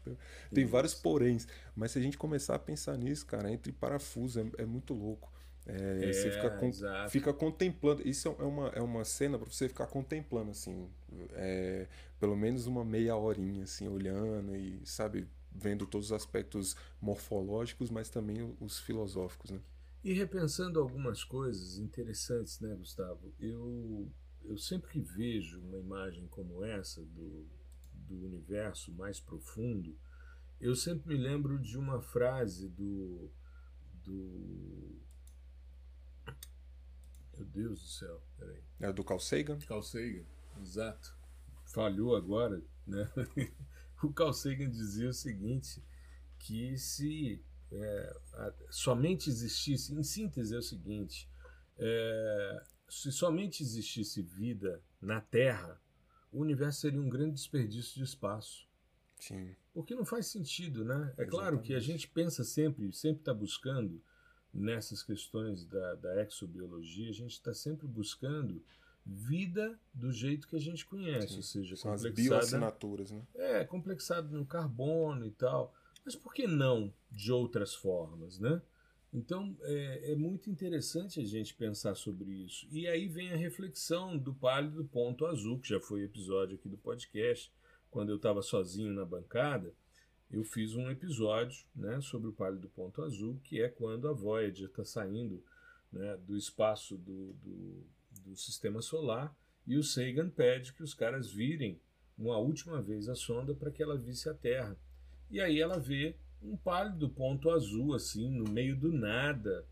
Tem 0.53 0.65
Isso. 0.65 0.73
vários 0.73 0.95
poréns. 0.95 1.47
Mas 1.75 1.93
se 1.93 1.99
a 1.99 2.03
gente 2.03 2.17
começar 2.17 2.55
a 2.55 2.59
pensar 2.59 2.97
nisso, 2.97 3.27
cara, 3.27 3.51
entre 3.51 3.73
parafusos 3.73 4.37
é, 4.37 4.63
é 4.63 4.67
muito 4.67 4.95
louco. 4.95 5.33
É, 5.67 6.09
é, 6.09 6.13
você 6.13 6.31
fica, 6.31 6.51
con 6.51 6.73
fica 7.11 7.33
contemplando. 7.33 8.09
Isso 8.09 8.29
é 8.39 8.45
uma, 8.45 8.69
é 8.69 8.81
uma 8.81 9.05
cena 9.05 9.39
para 9.39 9.51
você 9.51 9.69
ficar 9.69 9.87
contemplando, 9.87 10.51
assim, 10.53 10.89
é, 11.33 11.87
pelo 12.19 12.37
menos 12.37 12.67
uma 12.67 12.85
meia 12.85 13.15
horinha, 13.17 13.65
assim, 13.65 13.87
olhando 13.87 14.57
e, 14.57 14.81
sabe, 14.85 15.29
vendo 15.53 15.87
todos 15.87 16.07
os 16.07 16.13
aspectos 16.13 16.75
morfológicos, 17.01 17.91
mas 17.91 18.09
também 18.09 18.57
os 18.61 18.79
filosóficos, 18.79 19.51
né? 19.51 19.61
E 20.03 20.13
repensando 20.13 20.79
algumas 20.79 21.25
coisas 21.25 21.79
interessantes, 21.79 22.61
né, 22.61 22.75
Gustavo? 22.75 23.33
Eu, 23.41 24.09
eu 24.45 24.57
sempre 24.57 24.91
que 24.91 25.01
vejo 25.01 25.61
uma 25.61 25.79
imagem 25.79 26.27
como 26.29 26.65
essa 26.65 27.03
do, 27.05 27.47
do 27.93 28.25
universo 28.25 28.93
mais 28.93 29.21
profundo, 29.21 29.97
eu 30.61 30.75
sempre 30.75 31.15
me 31.15 31.21
lembro 31.21 31.59
de 31.59 31.79
uma 31.79 32.01
frase 32.01 32.69
do. 32.69 33.31
do 34.05 34.99
meu 37.37 37.47
Deus 37.47 37.81
do 37.81 37.87
céu, 37.87 38.23
peraí. 38.37 38.61
É 38.81 38.93
do 38.93 39.05
Carl 39.05 39.21
Sagan? 39.21 39.59
Carl 39.61 39.83
Sagan, 39.83 40.25
exato. 40.61 41.17
Falhou 41.65 42.17
agora, 42.17 42.61
né? 42.85 43.09
o 44.03 44.13
Carl 44.13 44.33
Sagan 44.33 44.69
dizia 44.69 45.09
o 45.09 45.15
seguinte, 45.15 45.81
que 46.39 46.77
se 46.77 47.41
é, 47.73 48.17
somente 48.71 49.29
existisse, 49.29 49.95
em 49.95 50.03
síntese 50.03 50.55
é 50.55 50.59
o 50.59 50.63
seguinte, 50.63 51.29
é, 51.79 52.63
se 52.89 53.13
somente 53.13 53.63
existisse 53.63 54.23
vida 54.23 54.83
na 55.01 55.21
Terra, 55.21 55.81
o 56.33 56.41
universo 56.41 56.81
seria 56.81 57.01
um 57.01 57.09
grande 57.09 57.35
desperdício 57.35 57.95
de 57.95 58.05
espaço. 58.05 58.67
Sim. 59.21 59.55
Porque 59.73 59.95
não 59.95 60.05
faz 60.05 60.27
sentido, 60.27 60.85
né? 60.85 60.95
É 60.95 60.97
Exatamente. 60.99 61.31
claro 61.31 61.61
que 61.61 61.75
a 61.75 61.81
gente 61.81 62.09
pensa 62.09 62.45
sempre, 62.45 62.93
sempre 62.93 63.21
está 63.21 63.35
buscando 63.35 64.03
nessas 64.53 65.03
questões 65.03 65.65
da, 65.65 65.95
da 65.97 66.23
exobiologia, 66.23 67.11
a 67.11 67.15
gente 67.15 67.33
está 67.33 67.53
sempre 67.53 67.87
buscando 67.87 68.63
vida 69.05 69.79
do 69.95 70.13
jeito 70.13 70.47
que 70.47 70.57
a 70.57 70.61
gente 70.61 70.85
conhece, 70.85 71.29
Sim. 71.29 71.37
ou 71.37 71.43
seja, 71.43 71.77
São 71.77 71.93
complexada, 71.93 72.09
as 72.09 72.15
bioassinaturas, 72.15 73.11
né? 73.11 73.23
É, 73.35 73.65
complexado 73.65 74.37
no 74.37 74.45
carbono 74.45 75.27
e 75.27 75.31
tal. 75.31 75.75
Mas 76.05 76.17
por 76.17 76.33
que 76.33 76.47
não 76.47 76.93
de 77.11 77.33
outras 77.33 77.75
formas, 77.75 78.39
né? 78.39 78.63
Então 79.13 79.57
é, 79.63 80.13
é, 80.13 80.15
muito 80.15 80.51
interessante 80.51 81.21
a 81.21 81.25
gente 81.25 81.55
pensar 81.55 81.95
sobre 81.95 82.31
isso. 82.31 82.67
E 82.71 82.87
aí 82.87 83.09
vem 83.09 83.33
a 83.33 83.37
reflexão 83.37 84.19
do 84.19 84.35
pálido 84.35 84.85
ponto 84.85 85.25
azul, 85.27 85.59
que 85.59 85.69
já 85.69 85.81
foi 85.81 86.03
episódio 86.03 86.57
aqui 86.57 86.69
do 86.69 86.77
podcast. 86.77 87.51
Quando 87.91 88.11
eu 88.11 88.17
estava 88.17 88.43
sozinho 88.43 88.93
na 88.93 89.05
bancada, 89.05 89.73
eu 90.31 90.45
fiz 90.45 90.75
um 90.75 90.91
episódio 90.91 91.65
né, 91.75 92.01
sobre 92.03 92.29
o 92.29 92.33
pálido 92.33 92.69
ponto 92.69 93.03
azul, 93.03 93.41
que 93.43 93.63
é 93.63 93.69
quando 93.69 94.09
a 94.09 94.13
Voyager 94.13 94.69
está 94.69 94.85
saindo 94.85 95.43
né, 95.91 96.19
do 96.19 96.37
espaço 96.37 96.99
do, 96.99 97.33
do, 97.33 97.87
do 98.25 98.37
sistema 98.37 98.83
solar 98.83 99.35
e 99.67 99.77
o 99.77 99.83
Sagan 99.83 100.31
pede 100.31 100.73
que 100.73 100.83
os 100.83 100.95
caras 100.95 101.31
virem 101.31 101.81
uma 102.19 102.37
última 102.39 102.81
vez 102.83 103.09
a 103.09 103.15
sonda 103.15 103.55
para 103.55 103.71
que 103.71 103.83
ela 103.83 103.97
visse 103.97 104.29
a 104.29 104.35
Terra. 104.35 104.77
E 105.31 105.41
aí 105.41 105.61
ela 105.61 105.79
vê 105.79 106.17
um 106.43 106.57
pálido 106.57 107.09
ponto 107.09 107.51
azul 107.51 107.95
assim 107.95 108.31
no 108.31 108.51
meio 108.51 108.77
do 108.77 108.93
nada 108.93 109.65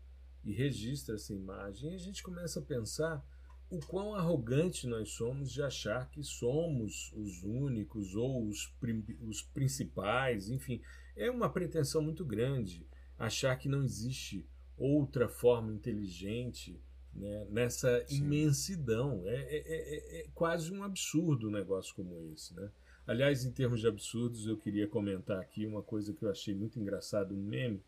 e 0.43 0.51
registra 0.51 1.15
essa 1.15 1.33
imagem. 1.33 1.91
E 1.91 1.95
a 1.95 1.99
gente 1.99 2.21
começa 2.23 2.59
a 2.59 2.63
pensar 2.63 3.25
o 3.69 3.79
quão 3.79 4.15
arrogante 4.15 4.87
nós 4.87 5.09
somos 5.09 5.51
de 5.51 5.61
achar 5.61 6.09
que 6.09 6.23
somos 6.23 7.11
os 7.13 7.43
únicos 7.43 8.15
ou 8.15 8.47
os, 8.47 8.73
os 9.21 9.41
principais, 9.41 10.49
enfim. 10.49 10.81
É 11.15 11.29
uma 11.29 11.49
pretensão 11.49 12.01
muito 12.01 12.23
grande 12.23 12.85
achar 13.17 13.55
que 13.57 13.67
não 13.67 13.83
existe 13.83 14.45
outra 14.77 15.27
forma 15.27 15.73
inteligente 15.73 16.79
né, 17.13 17.47
nessa 17.49 18.05
Sim. 18.07 18.17
imensidão. 18.17 19.23
É, 19.25 19.35
é, 19.35 19.57
é, 19.57 20.19
é, 20.21 20.27
quase 20.33 20.71
um 20.71 20.83
absurdo 20.83 21.47
um 21.49 21.51
negócio 21.51 21.93
como 21.95 22.17
esse. 22.31 22.53
Né? 22.53 22.69
Aliás, 23.07 23.45
em 23.45 23.51
termos 23.51 23.79
de 23.79 23.87
absurdos, 23.87 24.45
eu 24.45 24.57
queria 24.57 24.87
comentar 24.87 25.39
aqui 25.39 25.65
uma 25.65 25.81
coisa 25.81 26.13
que 26.13 26.23
eu 26.23 26.29
achei 26.29 26.53
muito 26.53 26.77
engraçado, 26.77 27.33
um 27.33 27.41
meme, 27.41 27.81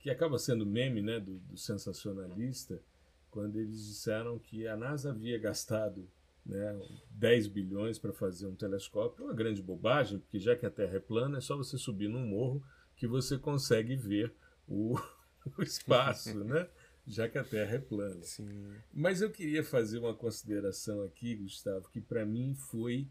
que 0.00 0.10
acaba 0.10 0.38
sendo 0.38 0.66
meme 0.66 1.00
né, 1.00 1.20
do, 1.20 1.38
do 1.38 1.56
sensacionalista, 1.56 2.82
quando 3.30 3.60
eles 3.60 3.86
disseram 3.86 4.38
que 4.38 4.66
a 4.66 4.76
NASA 4.76 5.10
havia 5.10 5.38
gastado 5.38 6.08
né, 6.44 6.80
10 7.10 7.46
bilhões 7.46 7.98
para 7.98 8.12
fazer 8.12 8.46
um 8.46 8.54
telescópio, 8.54 9.22
é 9.22 9.28
uma 9.28 9.34
grande 9.34 9.62
bobagem, 9.62 10.18
porque 10.18 10.38
já 10.38 10.56
que 10.56 10.66
a 10.66 10.70
Terra 10.70 10.96
é 10.96 11.00
plana, 11.00 11.38
é 11.38 11.40
só 11.40 11.56
você 11.56 11.78
subir 11.78 12.08
num 12.08 12.26
morro 12.26 12.62
que 12.96 13.06
você 13.06 13.38
consegue 13.38 13.94
ver 13.94 14.32
o, 14.66 14.98
o 15.56 15.62
espaço, 15.62 16.42
né? 16.42 16.68
já 17.06 17.28
que 17.28 17.38
a 17.38 17.44
Terra 17.44 17.76
é 17.76 17.78
plana. 17.78 18.22
Sim. 18.22 18.74
Mas 18.92 19.20
eu 19.22 19.30
queria 19.30 19.62
fazer 19.62 19.98
uma 19.98 20.14
consideração 20.14 21.02
aqui, 21.04 21.36
Gustavo, 21.36 21.88
que 21.88 22.00
para 22.00 22.26
mim 22.26 22.54
foi 22.54 23.06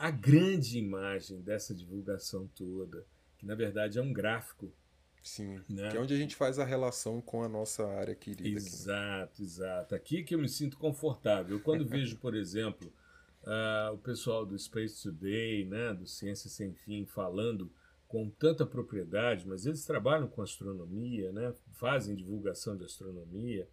a 0.00 0.10
grande 0.10 0.78
imagem 0.78 1.42
dessa 1.42 1.74
divulgação 1.74 2.48
toda, 2.56 3.06
que 3.36 3.44
na 3.44 3.54
verdade 3.54 3.98
é 3.98 4.02
um 4.02 4.14
gráfico 4.14 4.72
Sim, 5.22 5.60
né? 5.68 5.90
que 5.90 5.96
é 5.98 6.00
onde 6.00 6.14
a 6.14 6.16
gente 6.16 6.34
faz 6.34 6.58
a 6.58 6.64
relação 6.64 7.20
com 7.20 7.42
a 7.42 7.48
nossa 7.48 7.86
área 7.86 8.14
querida. 8.14 8.48
Exato, 8.48 9.34
aqui. 9.34 9.42
exato. 9.42 9.94
Aqui 9.94 10.22
que 10.22 10.34
eu 10.34 10.38
me 10.38 10.48
sinto 10.48 10.78
confortável. 10.78 11.60
Quando 11.60 11.84
vejo, 11.86 12.16
por 12.16 12.34
exemplo, 12.34 12.90
uh, 13.42 13.92
o 13.92 13.98
pessoal 13.98 14.46
do 14.46 14.58
Space 14.58 15.02
Today, 15.02 15.66
né, 15.66 15.92
do 15.92 16.06
Ciência 16.06 16.48
Sem 16.48 16.72
Fim, 16.72 17.04
falando 17.04 17.70
com 18.08 18.30
tanta 18.30 18.64
propriedade, 18.64 19.46
mas 19.46 19.66
eles 19.66 19.84
trabalham 19.84 20.28
com 20.28 20.40
astronomia, 20.40 21.30
né, 21.30 21.52
fazem 21.74 22.16
divulgação 22.16 22.74
de 22.74 22.84
astronomia, 22.86 23.68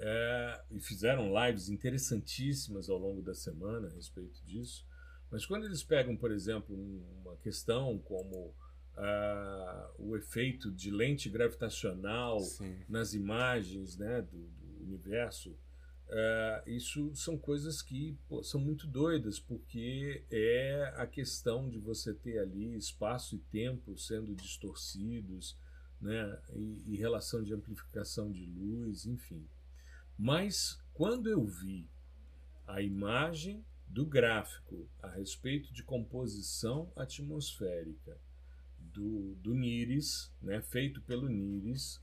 uh, 0.00 0.64
e 0.68 0.80
fizeram 0.80 1.32
lives 1.46 1.68
interessantíssimas 1.68 2.90
ao 2.90 2.98
longo 2.98 3.22
da 3.22 3.34
semana 3.34 3.86
a 3.86 3.92
respeito 3.92 4.44
disso. 4.44 4.89
Mas 5.30 5.46
quando 5.46 5.64
eles 5.64 5.82
pegam, 5.82 6.16
por 6.16 6.32
exemplo, 6.32 6.74
uma 7.22 7.36
questão 7.36 7.98
como 7.98 8.54
uh, 8.96 9.94
o 9.98 10.16
efeito 10.16 10.70
de 10.70 10.90
lente 10.90 11.28
gravitacional 11.28 12.40
Sim. 12.40 12.76
nas 12.88 13.14
imagens 13.14 13.96
né, 13.96 14.22
do, 14.22 14.38
do 14.38 14.82
universo, 14.82 15.50
uh, 15.50 16.68
isso 16.68 17.14
são 17.14 17.38
coisas 17.38 17.80
que 17.80 18.18
pô, 18.28 18.42
são 18.42 18.60
muito 18.60 18.86
doidas, 18.86 19.38
porque 19.38 20.24
é 20.30 20.92
a 20.96 21.06
questão 21.06 21.68
de 21.68 21.78
você 21.78 22.12
ter 22.12 22.38
ali 22.38 22.76
espaço 22.76 23.36
e 23.36 23.38
tempo 23.38 23.96
sendo 23.96 24.34
distorcidos, 24.34 25.56
né, 26.00 26.40
e, 26.54 26.94
e 26.94 26.96
relação 26.96 27.42
de 27.42 27.52
amplificação 27.52 28.32
de 28.32 28.46
luz, 28.46 29.06
enfim. 29.06 29.46
Mas 30.18 30.78
quando 30.94 31.28
eu 31.28 31.44
vi 31.44 31.88
a 32.66 32.80
imagem 32.80 33.64
do 33.90 34.06
gráfico 34.06 34.88
a 35.02 35.08
respeito 35.08 35.72
de 35.72 35.82
composição 35.82 36.92
atmosférica 36.94 38.16
do, 38.78 39.34
do 39.36 39.52
NIRIS, 39.52 40.32
né, 40.40 40.62
feito 40.62 41.00
pelo 41.02 41.28
NIRIS, 41.28 41.96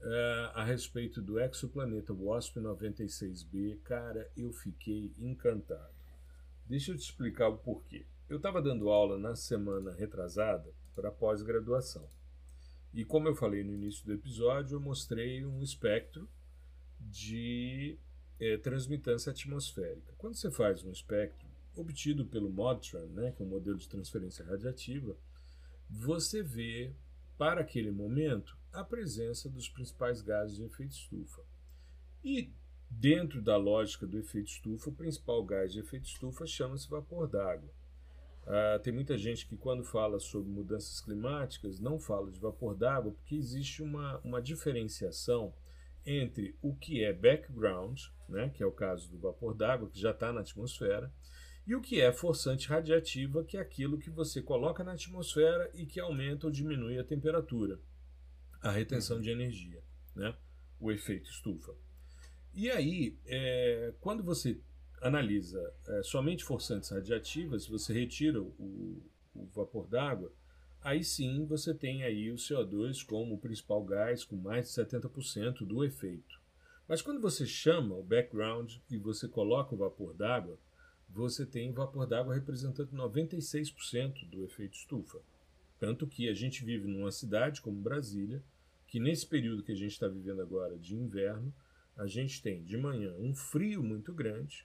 uh, 0.00 0.50
a 0.54 0.64
respeito 0.64 1.20
do 1.20 1.38
exoplaneta 1.38 2.14
WASP 2.14 2.58
96b, 2.58 3.78
cara, 3.84 4.30
eu 4.34 4.50
fiquei 4.50 5.12
encantado. 5.18 5.94
Deixa 6.66 6.92
eu 6.92 6.96
te 6.96 7.02
explicar 7.02 7.48
o 7.48 7.58
porquê. 7.58 8.06
Eu 8.28 8.38
estava 8.38 8.62
dando 8.62 8.88
aula 8.88 9.18
na 9.18 9.36
semana 9.36 9.92
retrasada 9.92 10.72
para 10.94 11.12
pós-graduação. 11.12 12.08
E 12.94 13.04
como 13.04 13.28
eu 13.28 13.34
falei 13.34 13.62
no 13.62 13.74
início 13.74 14.06
do 14.06 14.14
episódio, 14.14 14.76
eu 14.76 14.80
mostrei 14.80 15.44
um 15.44 15.62
espectro 15.62 16.26
de 16.98 17.98
é, 18.40 18.56
transmitância 18.56 19.30
atmosférica. 19.30 20.12
Quando 20.18 20.34
você 20.34 20.50
faz 20.50 20.84
um 20.84 20.90
espectro 20.90 21.46
obtido 21.74 22.24
pelo 22.26 22.50
MODTRAN, 22.50 23.06
né, 23.08 23.32
que 23.32 23.42
é 23.42 23.44
um 23.44 23.48
modelo 23.48 23.76
de 23.76 23.88
transferência 23.88 24.44
radiativa, 24.44 25.16
você 25.88 26.42
vê, 26.42 26.92
para 27.38 27.60
aquele 27.60 27.90
momento, 27.90 28.56
a 28.72 28.82
presença 28.82 29.48
dos 29.48 29.68
principais 29.68 30.20
gases 30.20 30.56
de 30.56 30.64
efeito 30.64 30.92
estufa. 30.92 31.42
E, 32.24 32.50
dentro 32.90 33.42
da 33.42 33.56
lógica 33.56 34.06
do 34.06 34.18
efeito 34.18 34.48
estufa, 34.48 34.90
o 34.90 34.94
principal 34.94 35.44
gás 35.44 35.72
de 35.72 35.80
efeito 35.80 36.06
estufa 36.06 36.46
chama-se 36.46 36.88
vapor 36.88 37.28
d'água. 37.28 37.70
Ah, 38.46 38.78
tem 38.82 38.92
muita 38.92 39.18
gente 39.18 39.46
que, 39.46 39.56
quando 39.56 39.82
fala 39.84 40.20
sobre 40.20 40.48
mudanças 40.50 41.00
climáticas, 41.00 41.80
não 41.80 41.98
fala 41.98 42.30
de 42.30 42.38
vapor 42.38 42.76
d'água, 42.76 43.12
porque 43.12 43.34
existe 43.34 43.82
uma, 43.82 44.18
uma 44.18 44.40
diferenciação 44.40 45.52
entre 46.06 46.56
o 46.62 46.74
que 46.74 47.02
é 47.02 47.12
background, 47.12 48.00
né, 48.28 48.48
que 48.50 48.62
é 48.62 48.66
o 48.66 48.72
caso 48.72 49.10
do 49.10 49.18
vapor 49.18 49.54
d'água, 49.54 49.90
que 49.90 50.00
já 50.00 50.12
está 50.12 50.32
na 50.32 50.40
atmosfera, 50.40 51.12
e 51.66 51.74
o 51.74 51.80
que 51.80 52.00
é 52.00 52.12
forçante 52.12 52.68
radiativa, 52.68 53.44
que 53.44 53.56
é 53.56 53.60
aquilo 53.60 53.98
que 53.98 54.08
você 54.08 54.40
coloca 54.40 54.84
na 54.84 54.92
atmosfera 54.92 55.68
e 55.74 55.84
que 55.84 55.98
aumenta 55.98 56.46
ou 56.46 56.52
diminui 56.52 56.96
a 56.98 57.04
temperatura, 57.04 57.80
a 58.62 58.70
retenção 58.70 59.20
de 59.20 59.30
energia, 59.30 59.82
né? 60.14 60.36
o 60.78 60.92
efeito 60.92 61.28
estufa. 61.28 61.74
E 62.54 62.70
aí, 62.70 63.18
é, 63.26 63.92
quando 64.00 64.22
você 64.22 64.60
analisa 65.02 65.60
é, 65.88 66.02
somente 66.04 66.44
forçantes 66.44 66.90
radiativas, 66.90 67.66
você 67.66 67.92
retira 67.92 68.40
o, 68.40 69.02
o 69.34 69.46
vapor 69.54 69.88
d'água, 69.88 70.32
aí 70.86 71.02
sim 71.02 71.44
você 71.44 71.74
tem 71.74 72.04
aí 72.04 72.30
o 72.30 72.36
CO2 72.36 73.04
como 73.04 73.34
o 73.34 73.38
principal 73.38 73.84
gás 73.84 74.24
com 74.24 74.36
mais 74.36 74.68
de 74.68 74.80
70% 74.80 75.66
do 75.66 75.84
efeito. 75.84 76.40
Mas 76.86 77.02
quando 77.02 77.20
você 77.20 77.44
chama 77.44 77.96
o 77.96 78.04
background 78.04 78.76
e 78.88 78.96
você 78.96 79.26
coloca 79.26 79.74
o 79.74 79.78
vapor 79.78 80.14
d'água, 80.14 80.56
você 81.08 81.44
tem 81.44 81.72
vapor 81.72 82.06
d'água 82.06 82.36
representando 82.36 82.92
96% 82.92 84.30
do 84.30 84.44
efeito 84.44 84.74
estufa. 84.74 85.18
Tanto 85.76 86.06
que 86.06 86.28
a 86.28 86.34
gente 86.34 86.64
vive 86.64 86.86
numa 86.86 87.10
cidade 87.10 87.60
como 87.60 87.82
Brasília, 87.82 88.40
que 88.86 89.00
nesse 89.00 89.26
período 89.26 89.64
que 89.64 89.72
a 89.72 89.76
gente 89.76 89.90
está 89.90 90.06
vivendo 90.06 90.40
agora 90.40 90.78
de 90.78 90.94
inverno, 90.94 91.52
a 91.96 92.06
gente 92.06 92.40
tem 92.40 92.62
de 92.62 92.76
manhã 92.76 93.12
um 93.18 93.34
frio 93.34 93.82
muito 93.82 94.12
grande, 94.12 94.64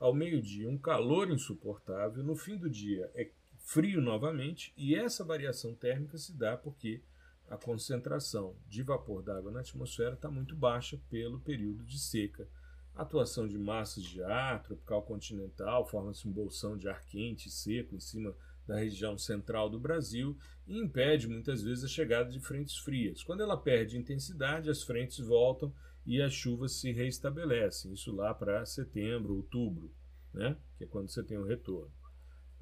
ao 0.00 0.12
meio-dia 0.12 0.68
um 0.68 0.76
calor 0.76 1.30
insuportável, 1.30 2.24
no 2.24 2.34
fim 2.34 2.56
do 2.56 2.68
dia 2.68 3.08
é 3.14 3.30
frio 3.62 4.00
novamente, 4.00 4.72
e 4.76 4.94
essa 4.94 5.24
variação 5.24 5.74
térmica 5.74 6.18
se 6.18 6.32
dá 6.36 6.56
porque 6.56 7.02
a 7.48 7.56
concentração 7.56 8.54
de 8.68 8.82
vapor 8.82 9.22
d'água 9.22 9.50
na 9.50 9.60
atmosfera 9.60 10.14
está 10.14 10.30
muito 10.30 10.54
baixa 10.54 11.00
pelo 11.08 11.40
período 11.40 11.84
de 11.84 11.98
seca 11.98 12.46
atuação 12.94 13.48
de 13.48 13.58
massas 13.58 14.04
de 14.04 14.22
ar 14.22 14.62
tropical 14.62 15.02
continental, 15.02 15.86
forma-se 15.86 16.28
um 16.28 16.32
bolsão 16.32 16.76
de 16.76 16.88
ar 16.88 17.02
quente 17.04 17.48
e 17.48 17.50
seco 17.50 17.94
em 17.94 18.00
cima 18.00 18.34
da 18.66 18.76
região 18.76 19.18
central 19.18 19.68
do 19.68 19.80
Brasil 19.80 20.36
e 20.66 20.78
impede 20.78 21.26
muitas 21.26 21.62
vezes 21.62 21.84
a 21.84 21.88
chegada 21.88 22.30
de 22.30 22.38
frentes 22.38 22.76
frias. 22.76 23.22
Quando 23.22 23.42
ela 23.42 23.56
perde 23.56 23.98
intensidade, 23.98 24.70
as 24.70 24.82
frentes 24.82 25.18
voltam 25.18 25.72
e 26.06 26.20
as 26.20 26.32
chuvas 26.32 26.72
se 26.72 26.92
reestabelecem. 26.92 27.92
Isso 27.92 28.14
lá 28.14 28.32
para 28.34 28.64
setembro, 28.64 29.34
outubro, 29.34 29.90
né? 30.32 30.56
que 30.76 30.84
é 30.84 30.86
quando 30.86 31.08
você 31.08 31.22
tem 31.22 31.38
o 31.38 31.46
retorno. 31.46 31.90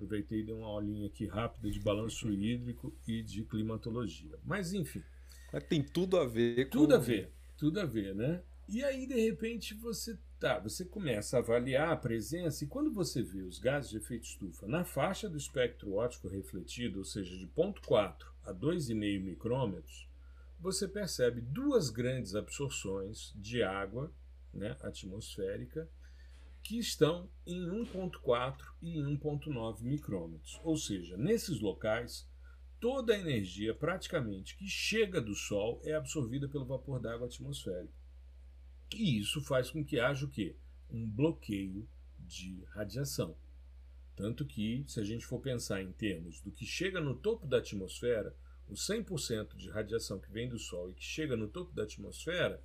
Aproveitei 0.01 0.41
e 0.41 0.45
dei 0.45 0.55
uma 0.55 0.67
aulinha 0.67 1.09
aqui 1.09 1.27
rápida 1.27 1.71
de 1.71 1.79
balanço 1.79 2.33
hídrico 2.33 2.91
e 3.07 3.23
de 3.23 3.45
climatologia. 3.45 4.39
Mas 4.43 4.73
enfim. 4.73 5.03
Mas 5.53 5.63
tem 5.65 5.83
tudo 5.83 6.17
a 6.17 6.27
ver 6.27 6.65
com. 6.65 6.71
Tudo 6.71 6.95
a 6.95 6.99
ver, 6.99 7.31
tudo 7.59 7.81
a 7.81 7.85
ver, 7.85 8.15
né? 8.15 8.43
E 8.67 8.83
aí, 8.83 9.07
de 9.07 9.21
repente, 9.21 9.75
você 9.75 10.17
tá, 10.39 10.59
você 10.59 10.87
começa 10.87 11.37
a 11.37 11.41
avaliar 11.41 11.93
a 11.93 11.97
presença, 11.97 12.65
e 12.65 12.67
quando 12.67 12.91
você 12.91 13.23
vê 13.23 13.43
os 13.43 13.59
gases 13.59 13.91
de 13.91 13.99
efeito 13.99 14.25
estufa 14.25 14.67
na 14.67 14.85
faixa 14.85 15.29
do 15.29 15.37
espectro 15.37 15.93
óptico 15.93 16.29
refletido, 16.29 17.01
ou 17.01 17.05
seja, 17.05 17.37
de 17.37 17.47
0,4 17.49 18.27
a 18.45 18.55
2,5 18.55 19.21
micrômetros, 19.21 20.09
você 20.59 20.89
percebe 20.89 21.43
duas 21.43 21.91
grandes 21.91 22.35
absorções 22.35 23.35
de 23.37 23.63
água 23.63 24.11
né, 24.55 24.77
atmosférica 24.83 25.87
que 26.63 26.79
estão 26.79 27.29
em 27.47 27.67
1,4 27.67 28.57
e 28.83 28.99
1,9 28.99 29.83
micrômetros. 29.83 30.61
Ou 30.63 30.77
seja, 30.77 31.17
nesses 31.17 31.61
locais, 31.61 32.29
toda 32.79 33.15
a 33.15 33.19
energia 33.19 33.75
praticamente 33.75 34.57
que 34.57 34.67
chega 34.67 35.21
do 35.21 35.35
Sol 35.35 35.81
é 35.85 35.95
absorvida 35.95 36.49
pelo 36.49 36.67
vapor 36.67 37.01
d'água 37.01 37.27
atmosférico. 37.27 37.95
E 38.95 39.19
isso 39.19 39.41
faz 39.41 39.71
com 39.71 39.85
que 39.85 40.01
haja 40.01 40.27
o 40.27 40.31
quê? 40.31 40.57
Um 40.91 41.09
bloqueio 41.09 41.89
de 42.19 42.65
radiação. 42.71 43.37
Tanto 44.17 44.45
que, 44.45 44.85
se 44.87 45.01
a 45.01 45.05
gente 45.05 45.25
for 45.25 45.41
pensar 45.41 45.81
em 45.81 45.93
termos 45.93 46.41
do 46.41 46.51
que 46.51 46.67
chega 46.67 47.01
no 47.01 47.15
topo 47.15 47.47
da 47.47 47.59
atmosfera, 47.59 48.37
o 48.69 48.75
100% 48.75 49.57
de 49.57 49.71
radiação 49.71 50.21
que 50.21 50.31
vem 50.31 50.49
do 50.49 50.59
Sol 50.59 50.91
e 50.91 50.95
que 50.95 51.05
chega 51.05 51.37
no 51.37 51.49
topo 51.49 51.73
da 51.73 51.85
atmosfera, 51.85 52.63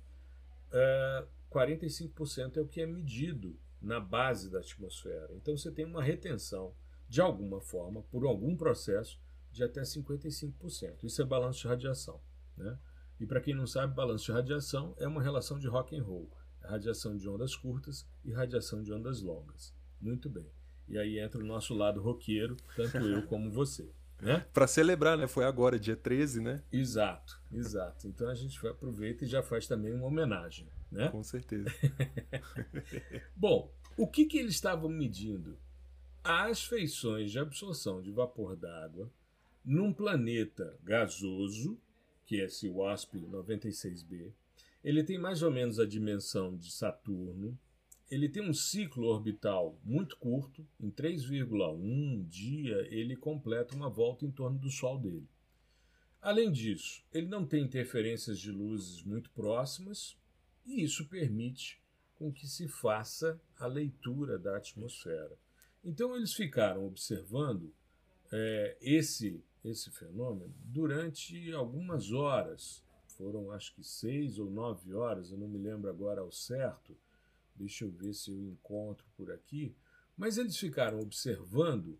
uh, 0.68 1.26
45% 1.50 2.56
é 2.56 2.60
o 2.60 2.68
que 2.68 2.80
é 2.80 2.86
medido 2.86 3.58
na 3.80 4.00
base 4.00 4.50
da 4.50 4.58
atmosfera. 4.58 5.30
Então 5.34 5.56
você 5.56 5.70
tem 5.70 5.84
uma 5.84 6.02
retenção, 6.02 6.74
de 7.08 7.20
alguma 7.20 7.60
forma, 7.60 8.02
por 8.02 8.24
algum 8.24 8.56
processo, 8.56 9.20
de 9.52 9.62
até 9.62 9.82
55%. 9.82 11.04
Isso 11.04 11.22
é 11.22 11.24
balanço 11.24 11.60
de 11.60 11.68
radiação. 11.68 12.20
Né? 12.56 12.78
E 13.18 13.26
para 13.26 13.40
quem 13.40 13.54
não 13.54 13.66
sabe, 13.66 13.94
balanço 13.94 14.26
de 14.26 14.32
radiação 14.32 14.94
é 14.98 15.06
uma 15.06 15.22
relação 15.22 15.58
de 15.58 15.66
rock 15.68 15.96
and 15.96 16.02
roll. 16.02 16.30
radiação 16.60 17.16
de 17.16 17.28
ondas 17.28 17.54
curtas 17.54 18.06
e 18.24 18.32
radiação 18.32 18.82
de 18.82 18.92
ondas 18.92 19.22
longas. 19.22 19.74
Muito 20.00 20.28
bem. 20.28 20.50
E 20.88 20.98
aí 20.98 21.18
entra 21.18 21.40
o 21.40 21.46
nosso 21.46 21.74
lado 21.74 22.00
roqueiro, 22.00 22.56
tanto 22.74 22.98
eu 22.98 23.26
como 23.26 23.50
você. 23.50 23.90
Né? 24.20 24.46
Para 24.52 24.66
celebrar, 24.66 25.18
né? 25.18 25.26
Foi 25.26 25.44
agora, 25.44 25.78
dia 25.78 25.96
13, 25.96 26.40
né? 26.40 26.62
Exato, 26.72 27.38
exato. 27.52 28.08
Então 28.08 28.28
a 28.28 28.34
gente 28.34 28.64
aproveita 28.66 29.24
e 29.24 29.28
já 29.28 29.42
faz 29.42 29.66
também 29.66 29.92
uma 29.92 30.06
homenagem, 30.06 30.66
né? 30.90 31.08
Com 31.10 31.22
certeza. 31.22 31.68
Bom, 33.36 33.70
o 33.96 34.06
que, 34.06 34.24
que 34.24 34.38
eles 34.38 34.54
estavam 34.54 34.88
medindo? 34.88 35.58
As 36.24 36.64
feições 36.64 37.30
de 37.30 37.38
absorção 37.38 38.00
de 38.00 38.10
vapor 38.10 38.56
d'água 38.56 39.10
num 39.64 39.92
planeta 39.92 40.78
gasoso, 40.82 41.78
que 42.24 42.40
é 42.40 42.44
esse 42.44 42.68
WASP 42.68 43.20
96b. 43.20 44.32
Ele 44.82 45.02
tem 45.02 45.18
mais 45.18 45.42
ou 45.42 45.50
menos 45.50 45.78
a 45.78 45.86
dimensão 45.86 46.56
de 46.56 46.70
Saturno, 46.70 47.58
ele 48.10 48.28
tem 48.28 48.42
um 48.42 48.54
ciclo 48.54 49.06
orbital 49.06 49.78
muito 49.84 50.16
curto, 50.16 50.66
em 50.78 50.90
3,1 50.90 52.28
dia 52.28 52.86
ele 52.90 53.16
completa 53.16 53.74
uma 53.74 53.90
volta 53.90 54.24
em 54.24 54.30
torno 54.30 54.58
do 54.58 54.70
Sol 54.70 54.98
dele. 54.98 55.28
Além 56.20 56.50
disso, 56.50 57.04
ele 57.12 57.26
não 57.26 57.46
tem 57.46 57.64
interferências 57.64 58.38
de 58.38 58.50
luzes 58.50 59.02
muito 59.02 59.30
próximas, 59.30 60.16
e 60.64 60.82
isso 60.82 61.08
permite 61.08 61.80
com 62.14 62.32
que 62.32 62.46
se 62.46 62.66
faça 62.66 63.40
a 63.58 63.66
leitura 63.66 64.38
da 64.38 64.56
atmosfera. 64.56 65.36
Então 65.84 66.16
eles 66.16 66.32
ficaram 66.32 66.86
observando 66.86 67.72
é, 68.32 68.76
esse 68.80 69.42
esse 69.64 69.90
fenômeno 69.90 70.54
durante 70.64 71.50
algumas 71.52 72.12
horas. 72.12 72.84
Foram 73.08 73.50
acho 73.50 73.74
que 73.74 73.82
seis 73.82 74.38
ou 74.38 74.48
nove 74.48 74.92
horas, 74.94 75.32
eu 75.32 75.38
não 75.38 75.48
me 75.48 75.58
lembro 75.58 75.90
agora 75.90 76.20
ao 76.20 76.30
certo 76.30 76.96
Deixa 77.58 77.84
eu 77.84 77.90
ver 77.90 78.14
se 78.14 78.30
eu 78.30 78.38
encontro 78.38 79.04
por 79.16 79.30
aqui. 79.32 79.74
Mas 80.16 80.38
eles 80.38 80.56
ficaram 80.56 81.00
observando 81.00 81.98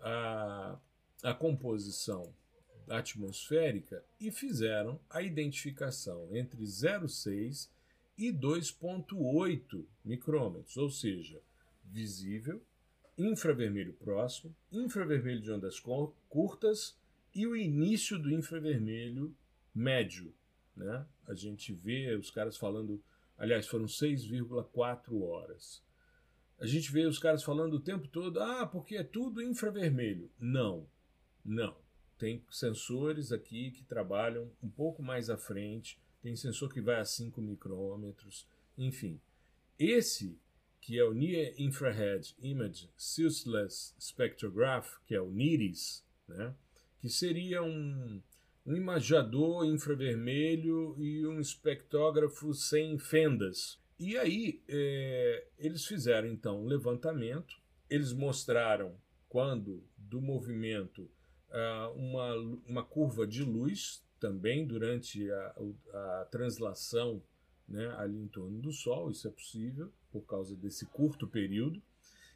a, 0.00 0.78
a 1.22 1.34
composição 1.34 2.32
atmosférica 2.88 4.04
e 4.20 4.30
fizeram 4.30 5.00
a 5.10 5.22
identificação 5.22 6.28
entre 6.36 6.62
0,6 6.62 7.68
e 8.16 8.32
2,8 8.32 9.84
micrômetros, 10.04 10.76
ou 10.76 10.88
seja, 10.88 11.40
visível, 11.84 12.62
infravermelho 13.18 13.92
próximo, 13.94 14.54
infravermelho 14.70 15.40
de 15.40 15.50
ondas 15.50 15.80
curtas 16.28 16.96
e 17.34 17.46
o 17.46 17.56
início 17.56 18.18
do 18.18 18.30
infravermelho 18.30 19.34
médio. 19.74 20.32
Né? 20.74 21.06
A 21.26 21.34
gente 21.34 21.72
vê 21.72 22.14
os 22.14 22.30
caras 22.30 22.56
falando 22.56 23.02
Aliás, 23.38 23.66
foram 23.66 23.86
6,4 23.86 25.20
horas. 25.20 25.82
A 26.58 26.66
gente 26.66 26.90
vê 26.90 27.04
os 27.04 27.18
caras 27.18 27.42
falando 27.42 27.74
o 27.74 27.80
tempo 27.80 28.08
todo, 28.08 28.40
ah, 28.40 28.66
porque 28.66 28.96
é 28.96 29.04
tudo 29.04 29.42
infravermelho. 29.42 30.30
Não, 30.38 30.88
não. 31.44 31.76
Tem 32.18 32.42
sensores 32.50 33.30
aqui 33.30 33.70
que 33.70 33.84
trabalham 33.84 34.50
um 34.62 34.70
pouco 34.70 35.02
mais 35.02 35.28
à 35.28 35.36
frente, 35.36 36.00
tem 36.22 36.34
sensor 36.34 36.72
que 36.72 36.80
vai 36.80 36.98
a 36.98 37.04
5 37.04 37.40
micrômetros, 37.42 38.48
enfim. 38.76 39.20
Esse, 39.78 40.38
que 40.80 40.98
é 40.98 41.04
o 41.04 41.12
Near 41.12 41.52
Infrared 41.58 42.34
Image 42.38 42.90
Sourceless 42.96 43.94
Spectrograph, 44.00 44.96
que 45.04 45.14
é 45.14 45.20
o 45.20 45.30
NIRIS, 45.30 46.02
né, 46.26 46.54
que 46.98 47.10
seria 47.10 47.62
um, 47.62 48.22
um 48.66 48.74
imagador 48.74 49.64
infravermelho 49.64 50.96
e 50.98 51.26
um 51.26 51.40
espectrógrafo 51.40 52.52
sem 52.52 52.98
fendas. 52.98 53.78
E 53.98 54.16
aí 54.18 54.60
é, 54.68 55.46
eles 55.58 55.86
fizeram 55.86 56.28
então 56.28 56.62
um 56.62 56.66
levantamento, 56.66 57.56
eles 57.88 58.12
mostraram 58.12 58.96
quando 59.28 59.84
do 59.96 60.20
movimento 60.20 61.08
uh, 61.50 61.92
uma, 61.94 62.34
uma 62.66 62.84
curva 62.84 63.26
de 63.26 63.42
luz 63.42 64.04
também 64.18 64.66
durante 64.66 65.30
a, 65.30 65.54
a 65.92 66.28
translação 66.30 67.22
né, 67.68 67.94
ali 67.96 68.18
em 68.18 68.28
torno 68.28 68.60
do 68.60 68.72
Sol, 68.72 69.10
isso 69.10 69.26
é 69.28 69.30
possível 69.30 69.92
por 70.10 70.22
causa 70.22 70.54
desse 70.56 70.86
curto 70.86 71.26
período, 71.26 71.82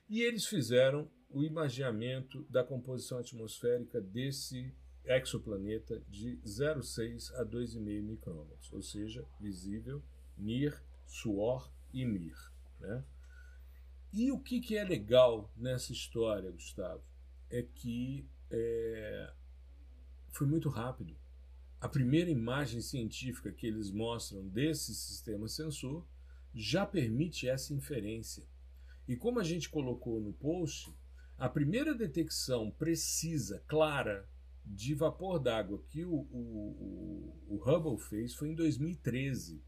e 0.08 0.22
eles 0.22 0.46
fizeram 0.46 1.08
o 1.30 1.42
imaginamento 1.42 2.44
da 2.50 2.64
composição 2.64 3.18
atmosférica 3.18 4.00
desse 4.00 4.72
exoplaneta 5.04 6.00
de 6.08 6.36
0,6 6.44 7.32
a 7.34 7.44
2,5 7.44 8.02
micrômetros, 8.02 8.72
ou 8.72 8.82
seja, 8.82 9.26
visível, 9.40 10.02
NIR, 10.36 10.80
suor 11.06 11.72
e 11.92 12.04
MIR. 12.04 12.36
Né? 12.78 13.04
E 14.12 14.30
o 14.32 14.38
que, 14.38 14.60
que 14.60 14.76
é 14.76 14.84
legal 14.84 15.52
nessa 15.56 15.92
história, 15.92 16.50
Gustavo, 16.50 17.02
é 17.48 17.62
que 17.62 18.28
é, 18.50 19.32
foi 20.30 20.46
muito 20.46 20.68
rápido. 20.68 21.16
A 21.80 21.88
primeira 21.88 22.30
imagem 22.30 22.80
científica 22.80 23.52
que 23.52 23.66
eles 23.66 23.90
mostram 23.90 24.46
desse 24.48 24.94
sistema 24.94 25.48
sensor 25.48 26.06
já 26.52 26.84
permite 26.84 27.48
essa 27.48 27.72
inferência. 27.72 28.44
E 29.08 29.16
como 29.16 29.40
a 29.40 29.44
gente 29.44 29.68
colocou 29.68 30.20
no 30.20 30.32
post, 30.32 30.94
a 31.38 31.48
primeira 31.48 31.94
detecção 31.94 32.70
precisa, 32.70 33.62
clara, 33.66 34.28
de 34.72 34.94
vapor 34.94 35.38
d'água 35.38 35.82
que 35.88 36.04
o, 36.04 36.14
o, 36.14 37.44
o, 37.48 37.56
Hubble 37.56 37.98
fez 37.98 38.34
foi 38.34 38.50
em 38.50 38.54
2013. 38.54 39.62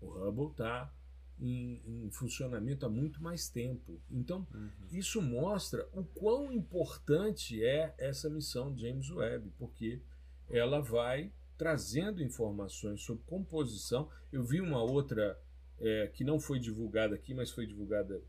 O 0.00 0.06
Hubble 0.06 0.50
está 0.50 0.92
em, 1.38 1.82
em, 1.86 2.10
funcionamento 2.10 2.86
há 2.86 2.88
muito 2.88 3.22
mais 3.22 3.48
tempo. 3.48 4.00
Então, 4.10 4.46
uhum. 4.52 4.70
isso 4.90 5.20
mostra 5.20 5.86
o 5.92 6.04
quão 6.04 6.50
importante 6.50 7.62
é 7.62 7.94
essa 7.98 8.30
missão 8.30 8.76
James 8.76 9.10
Webb, 9.10 9.52
porque 9.58 10.00
ela 10.48 10.80
vai 10.80 11.32
trazendo 11.58 12.22
informações 12.22 13.02
sobre 13.02 13.22
composição. 13.24 14.08
Eu 14.32 14.42
vi 14.42 14.60
uma 14.60 14.82
outra 14.82 15.38
é, 15.78 16.06
que 16.08 16.24
não 16.24 16.40
foi 16.40 16.58
divulgada 16.58 17.14
aqui, 17.14 17.34
mas 17.34 17.50
foi 17.50 17.66
divulgada 17.66 18.22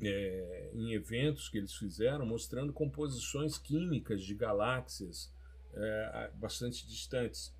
é, 0.00 0.70
em 0.74 0.92
eventos 0.92 1.48
que 1.48 1.58
eles 1.58 1.74
fizeram, 1.74 2.24
mostrando 2.24 2.72
composições 2.72 3.58
químicas 3.58 4.22
de 4.22 4.34
galáxias 4.34 5.32
é, 5.74 6.30
bastante 6.34 6.86
distantes. 6.86 7.54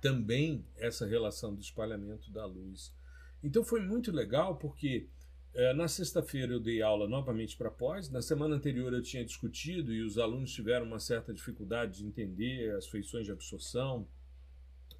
Também 0.00 0.64
essa 0.76 1.06
relação 1.06 1.54
do 1.54 1.60
espalhamento 1.60 2.30
da 2.30 2.46
luz. 2.46 2.94
Então 3.42 3.64
foi 3.64 3.80
muito 3.80 4.12
legal 4.12 4.56
porque 4.56 5.08
é, 5.54 5.72
na 5.72 5.88
sexta-feira 5.88 6.52
eu 6.52 6.60
dei 6.60 6.82
aula 6.82 7.08
novamente 7.08 7.56
para 7.56 7.70
pós. 7.70 8.08
Na 8.10 8.22
semana 8.22 8.54
anterior 8.54 8.92
eu 8.92 9.02
tinha 9.02 9.24
discutido 9.24 9.92
e 9.92 10.02
os 10.02 10.18
alunos 10.18 10.52
tiveram 10.52 10.86
uma 10.86 11.00
certa 11.00 11.34
dificuldade 11.34 11.98
de 11.98 12.06
entender 12.06 12.74
as 12.76 12.86
feições 12.86 13.26
de 13.26 13.32
absorção, 13.32 14.06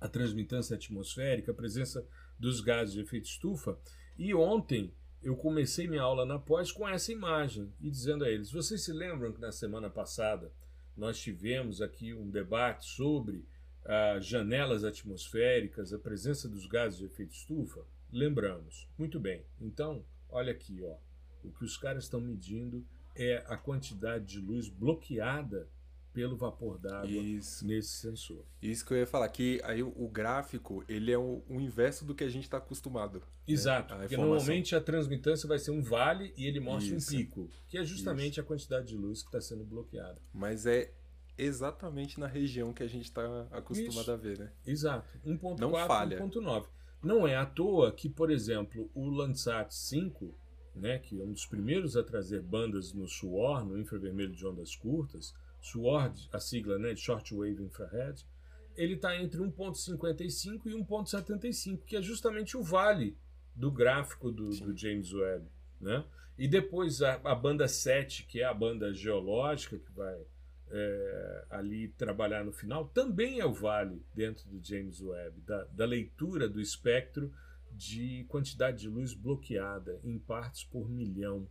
a 0.00 0.08
transmitância 0.08 0.74
atmosférica, 0.74 1.52
a 1.52 1.54
presença 1.54 2.06
dos 2.38 2.60
gases 2.60 2.94
de 2.94 3.00
efeito 3.00 3.26
estufa. 3.26 3.78
E 4.16 4.34
ontem 4.34 4.92
eu 5.22 5.36
comecei 5.36 5.86
minha 5.88 6.02
aula 6.02 6.24
na 6.24 6.38
pós 6.38 6.70
com 6.70 6.88
essa 6.88 7.12
imagem 7.12 7.72
e 7.80 7.90
dizendo 7.90 8.24
a 8.24 8.30
eles: 8.30 8.50
vocês 8.50 8.82
se 8.82 8.92
lembram 8.92 9.32
que 9.32 9.40
na 9.40 9.52
semana 9.52 9.90
passada 9.90 10.52
nós 10.96 11.18
tivemos 11.18 11.80
aqui 11.80 12.12
um 12.14 12.30
debate 12.30 12.86
sobre 12.86 13.44
ah, 13.84 14.18
janelas 14.20 14.84
atmosféricas, 14.84 15.92
a 15.92 15.98
presença 15.98 16.48
dos 16.48 16.66
gases 16.66 16.98
de 16.98 17.06
efeito 17.06 17.32
estufa? 17.32 17.84
Lembramos. 18.12 18.88
Muito 18.96 19.20
bem. 19.20 19.44
Então, 19.60 20.04
olha 20.28 20.52
aqui, 20.52 20.82
ó. 20.82 20.96
O 21.44 21.52
que 21.52 21.64
os 21.64 21.76
caras 21.76 22.04
estão 22.04 22.20
medindo 22.20 22.84
é 23.14 23.44
a 23.46 23.56
quantidade 23.56 24.24
de 24.24 24.40
luz 24.40 24.68
bloqueada 24.68 25.68
pelo 26.18 26.36
vapor 26.36 26.80
d'água 26.80 27.22
nesse 27.62 27.82
sensor. 27.82 28.44
Isso 28.60 28.84
que 28.84 28.92
eu 28.92 28.96
ia 28.96 29.06
falar, 29.06 29.28
que 29.28 29.60
aí 29.62 29.84
o 29.84 30.08
gráfico 30.08 30.84
ele 30.88 31.12
é 31.12 31.16
o, 31.16 31.44
o 31.48 31.60
inverso 31.60 32.04
do 32.04 32.12
que 32.12 32.24
a 32.24 32.28
gente 32.28 32.42
está 32.42 32.56
acostumado. 32.56 33.20
Né? 33.20 33.24
Exato, 33.46 33.94
né? 33.94 34.00
porque 34.00 34.16
normalmente 34.16 34.74
a 34.74 34.80
transmitância 34.80 35.48
vai 35.48 35.60
ser 35.60 35.70
um 35.70 35.80
vale 35.80 36.34
e 36.36 36.44
ele 36.44 36.58
mostra 36.58 36.96
Isso. 36.96 37.14
um 37.14 37.18
pico, 37.18 37.48
que 37.68 37.78
é 37.78 37.84
justamente 37.84 38.32
Isso. 38.32 38.40
a 38.40 38.42
quantidade 38.42 38.88
de 38.88 38.96
luz 38.96 39.22
que 39.22 39.28
está 39.28 39.40
sendo 39.40 39.64
bloqueada. 39.64 40.20
Mas 40.34 40.66
é 40.66 40.92
exatamente 41.36 42.18
na 42.18 42.26
região 42.26 42.72
que 42.72 42.82
a 42.82 42.88
gente 42.88 43.04
está 43.04 43.46
acostumado 43.52 44.00
Isso. 44.00 44.10
a 44.10 44.16
ver, 44.16 44.40
né? 44.40 44.52
Exato, 44.66 45.20
1.4 45.24 46.12
e 46.14 46.16
1.9. 46.16 46.66
Não 47.00 47.28
é 47.28 47.36
à 47.36 47.46
toa 47.46 47.92
que, 47.92 48.08
por 48.08 48.28
exemplo, 48.28 48.90
o 48.92 49.08
Landsat 49.08 49.72
5, 49.72 50.34
né, 50.74 50.98
que 50.98 51.20
é 51.20 51.22
um 51.22 51.32
dos 51.32 51.46
primeiros 51.46 51.96
a 51.96 52.02
trazer 52.02 52.42
bandas 52.42 52.92
no 52.92 53.06
suor, 53.06 53.64
no 53.64 53.78
infravermelho 53.78 54.34
de 54.34 54.44
ondas 54.44 54.74
curtas, 54.74 55.32
SWORD, 55.60 56.28
a 56.32 56.40
sigla 56.40 56.78
né, 56.78 56.94
de 56.94 57.00
Shortwave 57.00 57.62
Infrared, 57.62 58.24
ele 58.76 58.94
está 58.94 59.20
entre 59.20 59.40
1.55 59.40 60.66
e 60.66 60.70
1.75, 60.70 61.80
que 61.84 61.96
é 61.96 62.02
justamente 62.02 62.56
o 62.56 62.62
vale 62.62 63.16
do 63.54 63.72
gráfico 63.72 64.30
do, 64.30 64.50
do 64.50 64.76
James 64.76 65.12
Webb. 65.12 65.46
Né? 65.80 66.04
E 66.38 66.46
depois 66.46 67.02
a, 67.02 67.14
a, 67.24 67.34
banda 67.34 67.66
7, 67.66 68.24
que 68.24 68.40
é 68.40 68.44
a 68.44 68.54
banda 68.54 68.94
geológica, 68.94 69.76
que 69.76 69.90
vai 69.92 70.24
é, 70.70 71.44
ali 71.50 71.88
trabalhar 71.88 72.44
no 72.44 72.52
final, 72.52 72.86
também 72.88 73.40
é 73.40 73.44
o 73.44 73.52
vale 73.52 74.00
dentro 74.14 74.48
do 74.48 74.64
James 74.64 75.00
Webb, 75.00 75.40
da, 75.40 75.64
da 75.64 75.84
leitura 75.84 76.48
do 76.48 76.60
espectro 76.60 77.32
de 77.72 78.24
quantidade 78.28 78.78
de 78.78 78.88
luz 78.88 79.12
bloqueada 79.12 80.00
em 80.04 80.18
partes 80.18 80.62
por 80.62 80.88
milhão. 80.88 81.48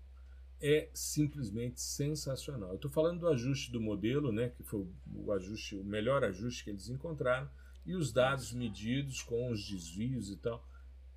É 0.59 0.89
simplesmente 0.93 1.79
sensacional. 1.79 2.69
Eu 2.69 2.75
estou 2.75 2.89
falando 2.89 3.19
do 3.21 3.27
ajuste 3.27 3.71
do 3.71 3.79
modelo, 3.79 4.31
né, 4.31 4.49
que 4.49 4.63
foi 4.63 4.87
o 5.13 5.31
ajuste, 5.31 5.75
o 5.75 5.83
melhor 5.83 6.23
ajuste 6.23 6.63
que 6.63 6.69
eles 6.71 6.89
encontraram, 6.89 7.49
e 7.85 7.95
os 7.95 8.11
dados 8.11 8.51
medidos 8.51 9.21
com 9.21 9.51
os 9.51 9.65
desvios 9.69 10.29
e 10.29 10.35
tal. 10.35 10.67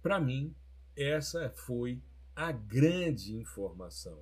Para 0.03 0.21
mim, 0.21 0.55
essa 0.97 1.51
foi 1.51 2.03
a 2.37 2.53
grande 2.53 3.35
informação. 3.35 4.19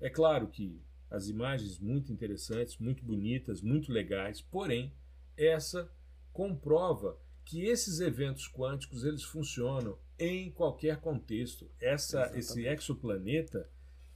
É 0.00 0.08
claro 0.08 0.48
que 0.48 0.80
as 1.10 1.28
imagens 1.28 1.78
muito 1.78 2.12
interessantes, 2.12 2.76
muito 2.78 3.04
bonitas, 3.04 3.60
muito 3.62 3.90
legais, 3.90 4.40
porém, 4.40 4.92
essa 5.36 5.90
comprova 6.32 7.18
que 7.44 7.64
esses 7.64 8.00
eventos 8.00 8.46
quânticos 8.46 9.04
eles 9.04 9.22
funcionam 9.22 9.98
em 10.18 10.50
qualquer 10.50 11.00
contexto. 11.00 11.70
Essa, 11.80 12.30
esse 12.36 12.66
exoplaneta 12.66 13.68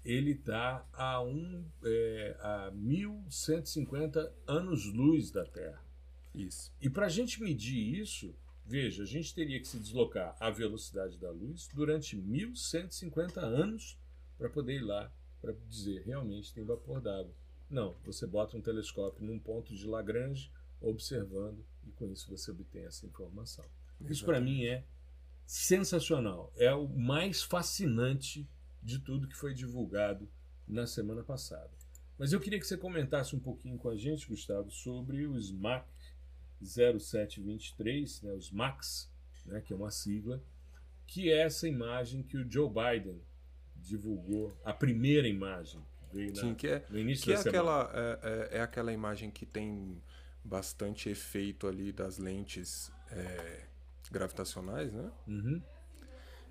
ele 0.04 0.32
está 0.32 0.86
a, 0.92 1.22
um, 1.22 1.64
é, 1.84 2.36
a 2.40 2.70
1150 2.74 4.34
anos-luz 4.46 5.30
da 5.30 5.44
Terra. 5.44 5.84
Isso. 6.34 6.72
E 6.80 6.88
para 6.88 7.06
a 7.06 7.10
gente 7.10 7.42
medir 7.42 8.00
isso, 8.00 8.34
veja, 8.64 9.02
a 9.02 9.06
gente 9.06 9.34
teria 9.34 9.60
que 9.60 9.68
se 9.68 9.78
deslocar 9.78 10.36
à 10.40 10.50
velocidade 10.50 11.18
da 11.18 11.30
luz 11.30 11.68
durante 11.72 12.16
1150 12.16 13.40
anos 13.40 13.98
para 14.38 14.48
poder 14.48 14.76
ir 14.76 14.84
lá 14.84 15.12
para 15.40 15.52
dizer 15.68 16.02
realmente 16.04 16.54
tem 16.54 16.64
vapor 16.64 17.00
d'água. 17.00 17.34
Não, 17.68 17.96
você 18.04 18.26
bota 18.26 18.56
um 18.56 18.60
telescópio 18.60 19.24
num 19.24 19.38
ponto 19.38 19.74
de 19.74 19.86
Lagrange 19.86 20.50
observando 20.80 21.64
e 21.84 21.90
com 21.90 22.10
isso 22.10 22.30
você 22.30 22.50
obtém 22.50 22.84
essa 22.84 23.06
informação. 23.06 23.64
Exatamente. 23.64 24.12
Isso 24.12 24.24
para 24.24 24.40
mim 24.40 24.64
é 24.64 24.84
sensacional, 25.44 26.52
é 26.56 26.72
o 26.72 26.88
mais 26.88 27.42
fascinante 27.42 28.48
de 28.82 28.98
tudo 28.98 29.28
que 29.28 29.36
foi 29.36 29.54
divulgado 29.54 30.28
na 30.66 30.86
semana 30.86 31.22
passada. 31.22 31.70
Mas 32.18 32.32
eu 32.32 32.40
queria 32.40 32.58
que 32.58 32.66
você 32.66 32.76
comentasse 32.76 33.34
um 33.34 33.40
pouquinho 33.40 33.78
com 33.78 33.88
a 33.88 33.96
gente, 33.96 34.28
Gustavo, 34.28 34.70
sobre 34.70 35.26
o 35.26 35.36
SMAC 35.38 35.86
0723, 36.62 38.22
né, 38.22 38.32
os 38.32 38.50
MACs, 38.50 39.10
né, 39.46 39.60
que 39.60 39.72
é 39.72 39.76
uma 39.76 39.90
sigla, 39.90 40.42
que 41.06 41.30
é 41.30 41.42
essa 41.42 41.68
imagem 41.68 42.22
que 42.22 42.36
o 42.36 42.50
Joe 42.50 42.68
Biden 42.68 43.20
divulgou, 43.76 44.56
a 44.64 44.72
primeira 44.72 45.26
imagem. 45.26 45.80
Veio 46.12 46.36
Sim, 46.36 46.50
na, 46.50 46.54
que 46.54 46.68
é, 46.68 46.86
no 46.88 46.98
início 46.98 47.24
que 47.24 47.32
é 47.32 47.36
aquela, 47.36 47.90
é, 47.92 48.18
é, 48.22 48.58
é, 48.58 48.60
aquela 48.60 48.92
imagem 48.92 49.30
que 49.30 49.44
tem 49.44 50.00
bastante 50.44 51.08
efeito 51.08 51.66
ali 51.66 51.90
das 51.90 52.18
lentes 52.18 52.92
é, 53.10 53.66
gravitacionais, 54.10 54.92
né? 54.92 55.10
Uhum. 55.26 55.62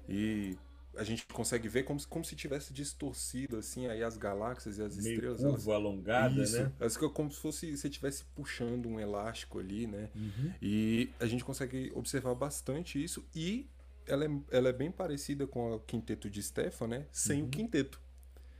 E 0.09 0.57
a 0.95 1.03
gente 1.03 1.25
consegue 1.27 1.67
ver 1.67 1.83
como, 1.83 2.05
como 2.07 2.23
se 2.25 2.35
tivesse 2.35 2.73
distorcido 2.73 3.57
assim 3.57 3.87
aí 3.87 4.03
as 4.03 4.17
galáxias 4.17 4.77
e 4.77 4.83
as 4.83 4.97
Meio 4.97 5.13
estrelas. 5.13 5.37
curva 5.41 5.51
elas... 5.53 5.67
alongada, 5.67 6.43
Isso, 6.43 6.61
né? 6.61 6.71
elas 6.79 6.97
como 6.97 7.31
se 7.31 7.39
fosse 7.39 7.75
você 7.77 7.87
estivesse 7.87 8.23
puxando 8.35 8.87
um 8.87 8.99
elástico 8.99 9.59
ali, 9.59 9.87
né? 9.87 10.09
Uhum. 10.15 10.53
E 10.61 11.09
a 11.19 11.25
gente 11.25 11.43
consegue 11.43 11.91
observar 11.95 12.35
bastante 12.35 13.01
isso 13.01 13.23
e 13.33 13.69
ela 14.05 14.25
é, 14.25 14.29
ela 14.51 14.69
é 14.69 14.73
bem 14.73 14.91
parecida 14.91 15.47
com 15.47 15.75
o 15.75 15.79
quinteto 15.79 16.29
de 16.29 16.41
Stefan, 16.43 16.87
né? 16.87 17.05
Sem 17.11 17.41
Uhum. 17.41 17.47
o 17.47 17.49
quinteto, 17.51 18.01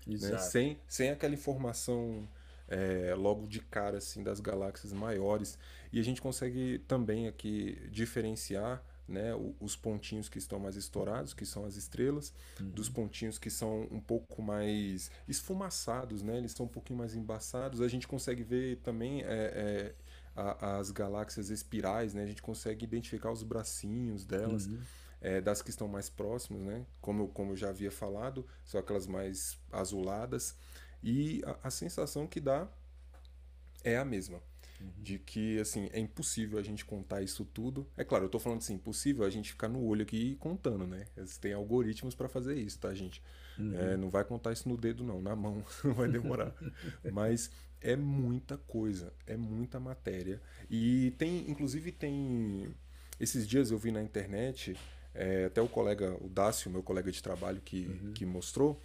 Exato. 0.08 0.34
né? 0.34 0.39
Sem, 0.39 0.80
sem 0.88 1.10
aquela 1.10 1.34
informação 1.34 2.28
é, 2.67 3.13
logo 3.15 3.46
de 3.48 3.60
cara 3.60 3.98
assim 3.98 4.24
das 4.24 4.39
galáxias 4.39 4.94
maiores 4.94 5.58
e 5.91 6.00
a 6.00 6.04
gente 6.04 6.22
consegue 6.22 6.80
também 6.88 7.28
aqui 7.28 7.78
diferenciar 7.91 8.82
né, 9.12 9.32
os 9.60 9.76
pontinhos 9.76 10.28
que 10.30 10.38
estão 10.38 10.60
mais 10.60 10.76
estourados, 10.76 11.34
que 11.34 11.45
são 11.45 11.65
as 11.65 11.76
estrelas, 11.76 12.34
Uhum. 12.60 12.69
dos 12.71 12.89
pontinhos 12.89 13.38
que 13.38 13.50
são 13.50 13.88
um 13.91 14.00
pouco 14.00 14.41
mais 14.41 15.12
esfumaçados, 15.28 16.24
né, 16.24 16.38
eles 16.38 16.54
são 16.54 16.65
um 16.65 16.69
pouquinho 16.69 16.97
mais 17.00 17.15
embaçados. 17.15 17.82
A 17.82 17.88
gente 17.88 18.08
consegue 18.08 18.43
ver 18.43 18.78
também 18.78 19.21
é, 19.21 19.26
é, 19.26 19.95
a- 20.36 20.78
as 20.78 20.89
galáxias 20.91 21.50
espirais, 21.50 22.13
né, 22.13 22.24
a 22.24 22.28
gente 22.28 22.41
consegue 22.41 22.86
identificar 22.86 23.32
os 23.32 23.43
bracinhos 23.43 24.26
delas. 24.26 24.65
Uhum. 24.67 24.80
é, 25.24 25.39
das 25.39 25.62
que 25.62 25.69
estão 25.69 25.88
mais 25.88 26.10
próximas, 26.10 26.63
né? 26.63 26.84
Como, 27.00 27.21
eu- 27.21 27.28
como 27.28 27.52
eu 27.52 27.56
já 27.56 27.69
havia 27.69 27.91
falado, 27.91 28.43
são 28.65 28.80
aquelas 28.80 29.06
mais 29.06 29.56
azuladas. 29.71 30.56
E 31.04 31.43
a, 31.45 31.67
a 31.67 31.69
sensação 31.69 32.26
que 32.26 32.39
dá 32.39 32.67
é 33.84 33.97
a 33.97 34.04
mesma. 34.04 34.41
De 34.98 35.20
que, 35.20 35.60
assim, 35.60 35.89
é 35.91 36.00
impossível 36.00 36.60
a 36.60 36.63
gente 36.63 36.86
contar 36.86 37.22
isso 37.22 37.46
tudo. 37.46 37.88
É 37.98 38.04
claro, 38.04 38.26
eu 38.26 38.30
tô 38.30 38.39
falando 38.39 38.60
assim, 38.60 38.76
impossível 38.76 39.26
a 39.26 39.30
gente 39.30 39.52
ficar 39.52 39.67
no 39.67 39.84
olho 39.84 40.04
aqui 40.04 40.36
contando, 40.36 40.86
né? 40.88 41.06
Tem 41.39 41.54
algoritmos 41.54 42.15
para 42.15 42.30
fazer 42.30 42.56
isso, 42.56 42.80
tá, 42.80 42.94
gente? 42.94 43.22
É, 43.76 43.98
não 43.98 44.10
vai 44.10 44.24
contar 44.24 44.54
isso 44.54 44.67
no 44.67 44.78
dedo, 44.78 45.04
não, 45.04 45.22
na 45.22 45.36
mão, 45.36 45.63
não 45.84 45.94
vai 45.94 46.08
demorar. 46.08 46.54
Mas 47.12 47.52
é 47.80 47.96
muita 47.96 48.58
coisa, 48.58 49.13
é 49.28 49.36
muita 49.36 49.80
matéria. 49.80 50.41
E 50.70 51.12
tem, 51.17 51.50
inclusive, 51.50 51.91
tem. 51.91 52.74
Esses 53.20 53.48
dias 53.48 53.70
eu 53.70 53.78
vi 53.78 53.91
na 53.91 54.02
internet, 54.02 54.76
é, 55.13 55.46
até 55.46 55.62
o 55.62 55.67
colega, 55.67 56.17
o 56.22 56.28
Dácio, 56.28 56.72
meu 56.72 56.82
colega 56.82 57.12
de 57.12 57.22
trabalho, 57.22 57.62
que, 57.63 58.12
que 58.15 58.26
mostrou, 58.26 58.82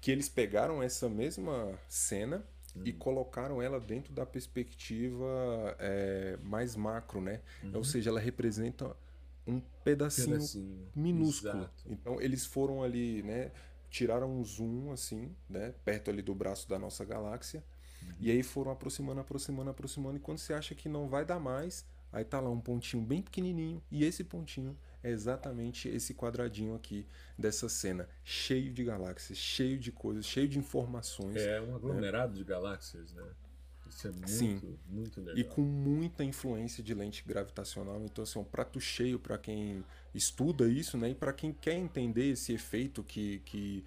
que 0.00 0.10
eles 0.10 0.28
pegaram 0.28 0.82
essa 0.82 1.08
mesma 1.08 1.78
cena 1.88 2.44
e 2.84 2.92
colocaram 2.92 3.60
ela 3.60 3.80
dentro 3.80 4.12
da 4.12 4.24
perspectiva 4.26 5.76
é, 5.78 6.38
mais 6.42 6.76
macro, 6.76 7.20
né? 7.20 7.40
Ou 7.72 7.84
seja, 7.84 8.10
ela 8.10 8.20
representa 8.20 8.96
um 9.46 9.60
pedacinho, 9.84 10.28
Pedacinho, 10.28 10.88
minúsculo. 10.94 11.58
exato. 11.62 11.84
Então 11.88 12.20
eles 12.20 12.44
foram 12.46 12.82
ali, 12.82 13.22
né? 13.22 13.52
Tiraram 13.88 14.30
um 14.30 14.44
zoom 14.44 14.92
assim, 14.92 15.34
né? 15.48 15.72
Perto 15.84 16.10
ali 16.10 16.20
do 16.22 16.34
braço 16.34 16.68
da 16.68 16.78
nossa 16.78 17.04
galáxia. 17.04 17.64
E 18.20 18.30
aí 18.30 18.42
foram 18.42 18.70
aproximando, 18.70 19.20
aproximando, 19.20 19.70
aproximando. 19.70 20.16
E 20.16 20.20
quando 20.20 20.38
você 20.38 20.52
acha 20.52 20.74
que 20.74 20.88
não 20.88 21.08
vai 21.08 21.24
dar 21.24 21.40
mais, 21.40 21.84
aí 22.12 22.24
tá 22.24 22.40
lá 22.40 22.50
um 22.50 22.60
pontinho 22.60 23.02
bem 23.02 23.22
pequenininho. 23.22 23.82
E 23.90 24.04
esse 24.04 24.22
pontinho 24.24 24.76
é 25.06 25.10
exatamente 25.10 25.88
esse 25.88 26.12
quadradinho 26.12 26.74
aqui 26.74 27.06
dessa 27.38 27.68
cena. 27.68 28.08
Cheio 28.24 28.72
de 28.72 28.82
galáxias, 28.82 29.38
cheio 29.38 29.78
de 29.78 29.92
coisas, 29.92 30.26
cheio 30.26 30.48
de 30.48 30.58
informações. 30.58 31.36
É 31.36 31.60
um 31.60 31.76
aglomerado 31.76 32.34
de 32.34 32.42
galáxias, 32.42 33.12
né? 33.12 33.22
Isso 33.88 34.08
é 34.08 34.10
muito, 34.10 34.28
Sim. 34.28 34.78
muito 34.88 35.20
legal. 35.20 35.38
E 35.38 35.44
com 35.44 35.62
muita 35.62 36.24
influência 36.24 36.82
de 36.82 36.92
lente 36.92 37.22
gravitacional. 37.24 38.02
Então, 38.04 38.24
assim, 38.24 38.36
é 38.36 38.42
um 38.42 38.44
prato 38.44 38.80
cheio 38.80 39.16
para 39.16 39.38
quem 39.38 39.84
estuda 40.12 40.68
isso, 40.68 40.98
né? 40.98 41.10
E 41.10 41.14
para 41.14 41.32
quem 41.32 41.52
quer 41.52 41.74
entender 41.74 42.32
esse 42.32 42.52
efeito 42.52 43.04
que, 43.04 43.40
que, 43.44 43.84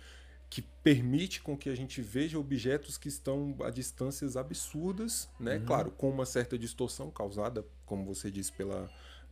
que 0.50 0.62
permite 0.82 1.42
com 1.42 1.58
que 1.58 1.70
a 1.70 1.76
gente 1.76 2.02
veja 2.02 2.40
objetos 2.40 2.98
que 2.98 3.10
estão 3.10 3.58
a 3.62 3.70
distâncias 3.70 4.38
absurdas, 4.38 5.30
né? 5.38 5.58
Uhum. 5.58 5.66
Claro, 5.66 5.92
com 5.92 6.10
uma 6.10 6.26
certa 6.26 6.58
distorção 6.58 7.12
causada, 7.12 7.66
como 7.86 8.06
você 8.06 8.32
disse, 8.32 8.54
pela, 8.54 8.90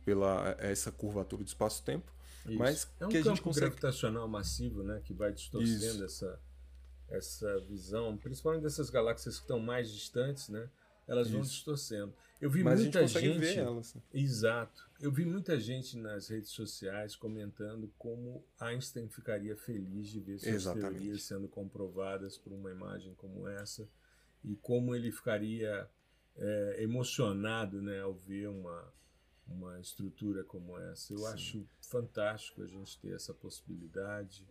pela 0.08 0.56
essa 0.58 0.90
curvatura 0.90 1.44
do 1.44 1.46
espaço-tempo. 1.46 2.10
Mas 2.46 2.90
é 2.98 3.04
um 3.04 3.10
que 3.10 3.18
a 3.18 3.20
campo 3.20 3.36
gente 3.36 3.42
consegue... 3.42 3.66
gravitacional 3.66 4.26
massivo, 4.26 4.82
né, 4.82 5.02
que 5.04 5.12
vai 5.12 5.30
distorcendo 5.30 6.02
essa 6.02 6.40
essa 7.10 7.58
visão, 7.60 8.16
principalmente 8.18 8.62
dessas 8.62 8.90
galáxias 8.90 9.36
que 9.36 9.42
estão 9.42 9.58
mais 9.58 9.90
distantes, 9.90 10.50
né? 10.50 10.68
Elas 11.06 11.30
vão 11.30 11.40
Isso. 11.40 11.52
distorcendo. 11.52 12.12
Eu 12.38 12.50
vi 12.50 12.62
Mas 12.62 12.80
a 12.80 12.82
muita 12.82 13.00
gente 13.00 13.14
consegue 13.14 13.32
gente, 13.32 13.38
ver 13.40 13.58
elas. 13.58 13.96
exato. 14.12 14.90
Eu 15.00 15.10
vi 15.10 15.24
muita 15.24 15.58
gente 15.58 15.96
nas 15.96 16.28
redes 16.28 16.50
sociais 16.50 17.16
comentando 17.16 17.90
como 17.96 18.44
Einstein 18.60 19.08
ficaria 19.08 19.56
feliz 19.56 20.08
de 20.08 20.20
ver 20.20 20.38
suas 20.38 20.54
Exatamente. 20.54 20.90
teorias 20.90 21.22
sendo 21.22 21.48
comprovadas 21.48 22.36
por 22.36 22.52
uma 22.52 22.70
imagem 22.70 23.14
como 23.14 23.48
essa 23.48 23.88
e 24.44 24.54
como 24.56 24.94
ele 24.94 25.10
ficaria 25.10 25.88
é, 26.36 26.76
emocionado, 26.82 27.80
né, 27.80 28.02
ao 28.02 28.14
ver 28.14 28.48
uma 28.48 28.92
uma 29.48 29.80
estrutura 29.80 30.44
como 30.44 30.78
essa. 30.78 31.12
Eu 31.12 31.18
Sim. 31.20 31.26
acho 31.32 31.66
fantástico 31.80 32.62
a 32.62 32.66
gente 32.66 32.98
ter 33.00 33.14
essa 33.14 33.32
possibilidade 33.34 34.46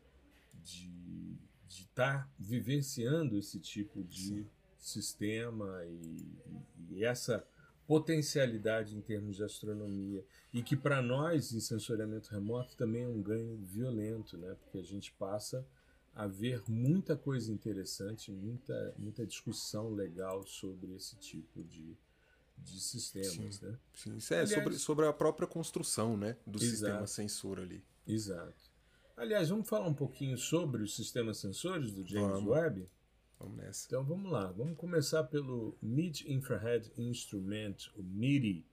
de 0.64 1.38
de 1.68 1.82
estar 1.82 2.32
vivenciando 2.40 3.38
esse 3.38 3.60
tipo 3.60 4.02
de 4.02 4.20
Sim. 4.44 4.50
sistema 4.78 5.84
e, 5.86 5.92
e- 5.92 6.95
e 6.95 7.04
essa 7.04 7.45
potencialidade 7.86 8.95
em 8.95 9.02
termos 9.02 9.36
de 9.36 9.43
astronomia 9.43 10.26
e 10.54 10.64
que 10.64 10.78
para 10.78 11.02
nós 11.02 11.52
em 11.54 11.60
sensoriamento 11.60 12.30
remoto 12.30 12.76
também 12.78 13.04
é 13.04 13.08
um 13.08 13.22
ganho 13.22 13.58
violento, 13.58 14.38
né? 14.38 14.56
Porque 14.62 14.78
a 14.78 14.84
gente 14.84 15.12
passa 15.14 15.66
a 16.16 16.26
ver 16.26 16.64
muita 16.70 17.18
coisa 17.18 17.52
interessante, 17.52 18.32
muita 18.32 18.93
muita 18.98 19.26
discussão 19.26 19.89
legal 19.93 20.45
sobre 20.48 20.93
esse 20.95 21.18
tipo 21.18 21.64
de, 21.64 21.98
de 22.58 22.80
sistemas, 22.82 23.62
né? 23.62 23.78
Sim, 23.93 24.18
isso 24.18 24.34
é 24.34 24.41
Aliás- 24.41 24.53
sobre, 24.64 24.78
sobre 24.80 25.05
a 25.05 25.14
própria 25.14 25.47
construção, 25.47 26.18
né? 26.18 26.38
Do 26.45 26.58
Exato. 26.58 26.66
sistema 26.72 27.08
sensor 27.08 27.60
ali. 27.60 27.84
Exato. 28.05 28.76
Aliás, 29.16 29.49
vamos 29.49 29.68
falar 29.68 29.88
um 29.88 29.93
pouquinho 29.93 30.38
sobre 30.38 30.84
os 30.84 30.95
sistemas 30.95 31.38
sensores 31.38 31.91
do 31.91 32.05
James 32.05 32.30
Vamos. 32.39 32.49
Webb? 32.49 32.89
Vamos 33.39 33.58
nessa. 33.58 33.86
Então 33.88 34.03
vamos 34.03 34.32
lá, 34.32 34.51
vamos 34.51 34.78
começar 34.78 35.24
pelo 35.26 35.78
Mid 35.82 36.22
Infrared 36.28 36.91
Instrument, 36.97 37.76
o 37.95 38.03
MIDI, 38.03 38.66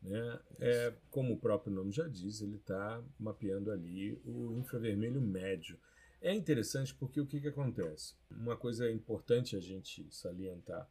Né? 0.00 0.40
É, 0.60 0.94
como 1.10 1.34
o 1.34 1.38
próprio 1.38 1.72
nome 1.74 1.90
já 1.90 2.06
diz, 2.06 2.40
ele 2.40 2.56
está 2.56 3.02
mapeando 3.18 3.70
ali 3.72 4.20
o 4.24 4.52
infravermelho 4.52 5.20
médio. 5.20 5.76
É 6.20 6.32
interessante 6.34 6.94
porque 6.94 7.20
o 7.20 7.26
que, 7.26 7.40
que 7.40 7.48
acontece? 7.48 8.14
Uma 8.30 8.56
coisa 8.56 8.88
importante 8.90 9.56
a 9.56 9.60
gente 9.60 10.06
salientar 10.10 10.88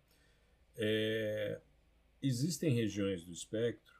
é, 0.76 1.60
existem 2.22 2.74
regiões 2.74 3.24
do 3.24 3.32
espectro 3.32 3.96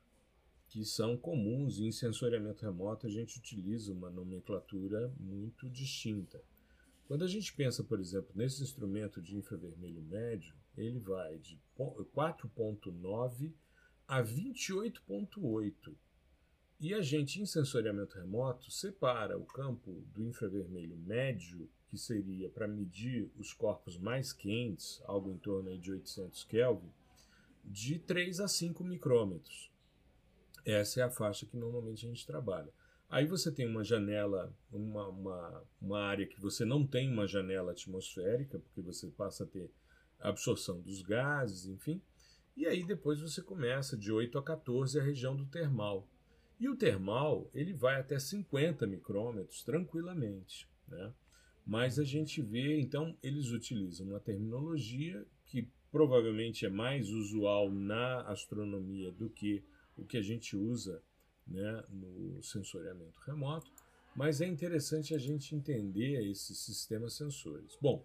que 0.68 0.84
são 0.84 1.16
comuns 1.16 1.80
e 1.80 1.86
em 1.86 1.92
sensoriamento 1.92 2.64
remoto 2.64 3.08
a 3.08 3.10
gente 3.10 3.38
utiliza 3.38 3.94
uma 3.94 4.10
nomenclatura 4.10 5.12
muito 5.20 5.70
distinta. 5.70 6.42
Quando 7.08 7.24
a 7.24 7.28
gente 7.28 7.54
pensa, 7.54 7.84
por 7.84 8.00
exemplo, 8.00 8.32
nesse 8.36 8.62
instrumento 8.62 9.22
de 9.22 9.38
infravermelho 9.38 10.02
médio, 10.02 10.54
ele 10.78 11.00
vai 11.00 11.38
de 11.38 11.58
4.9 11.78 13.54
a 14.08 14.22
28.8. 14.22 15.96
E 16.80 16.94
a 16.94 17.02
gente, 17.02 17.42
em 17.42 17.46
sensoriamento 17.46 18.18
remoto, 18.18 18.70
separa 18.70 19.38
o 19.38 19.46
campo 19.46 20.04
do 20.14 20.24
infravermelho 20.24 20.98
médio, 20.98 21.70
que 21.90 21.98
seria 21.98 22.50
para 22.50 22.68
medir 22.68 23.32
os 23.40 23.54
corpos 23.54 23.98
mais 23.98 24.34
quentes, 24.34 25.02
algo 25.06 25.32
em 25.32 25.38
torno 25.38 25.78
de 25.78 25.92
800 25.92 26.44
Kelvin, 26.44 26.92
de 27.68 28.00
3 28.00 28.40
a 28.40 28.48
5 28.48 28.84
micrômetros. 28.84 29.70
Essa 30.66 31.02
é 31.02 31.04
a 31.04 31.10
faixa 31.10 31.46
que 31.46 31.58
normalmente 31.58 32.06
a 32.06 32.10
gente 32.10 32.26
trabalha. 32.26 32.72
Aí 33.10 33.26
você 33.26 33.52
tem 33.52 33.68
uma 33.68 33.84
janela, 33.84 34.54
uma, 34.72 35.08
uma, 35.08 35.64
uma 35.82 36.00
área 36.00 36.26
que 36.26 36.40
você 36.40 36.66
não 36.66 36.86
tem 36.86 37.12
uma 37.12 37.28
janela 37.28 37.72
atmosférica, 37.72 38.60
porque 38.60 38.82
você 38.82 39.08
passa 39.08 39.44
a 39.44 39.48
ter 39.48 39.70
absorção 40.20 40.82
dos 40.82 41.02
gases, 41.02 41.68
enfim. 41.68 42.02
E 42.56 42.66
aí 42.66 42.84
depois 42.84 43.22
você 43.22 43.42
começa 43.42 43.96
de 43.96 44.12
8 44.12 44.38
a 44.38 44.44
14 44.44 45.00
a 45.00 45.04
região 45.04 45.36
do 45.36 45.46
termal. 45.46 46.08
E 46.60 46.68
o 46.68 46.76
termal 46.76 47.50
ele 47.54 47.74
vai 47.74 48.00
até 48.00 48.18
50 48.18 48.88
micrômetros 48.88 49.64
tranquilamente. 49.64 50.68
Né? 50.88 51.14
Mas 51.66 52.00
a 52.00 52.04
gente 52.04 52.42
vê, 52.42 52.80
então, 52.80 53.16
eles 53.22 53.52
utilizam 53.52 54.08
uma 54.08 54.20
terminologia 54.20 55.26
que 55.46 55.70
provavelmente 55.92 56.66
é 56.66 56.70
mais 56.70 57.10
usual 57.10 57.72
na 57.72 58.22
astronomia 58.22 59.12
do 59.12 59.30
que 59.30 59.64
o 59.98 60.06
que 60.06 60.18
a 60.18 60.22
gente 60.22 60.56
usa 60.56 61.02
né, 61.48 61.84
no 61.90 62.42
sensoriamento 62.44 63.20
remoto, 63.22 63.72
mas 64.16 64.42
é 64.42 64.48
interessante 64.48 65.14
a 65.14 65.18
gente 65.18 65.56
entender 65.56 66.28
esses 66.30 66.58
sistemas 66.60 67.14
sensores. 67.14 67.78
Bom, 67.82 68.04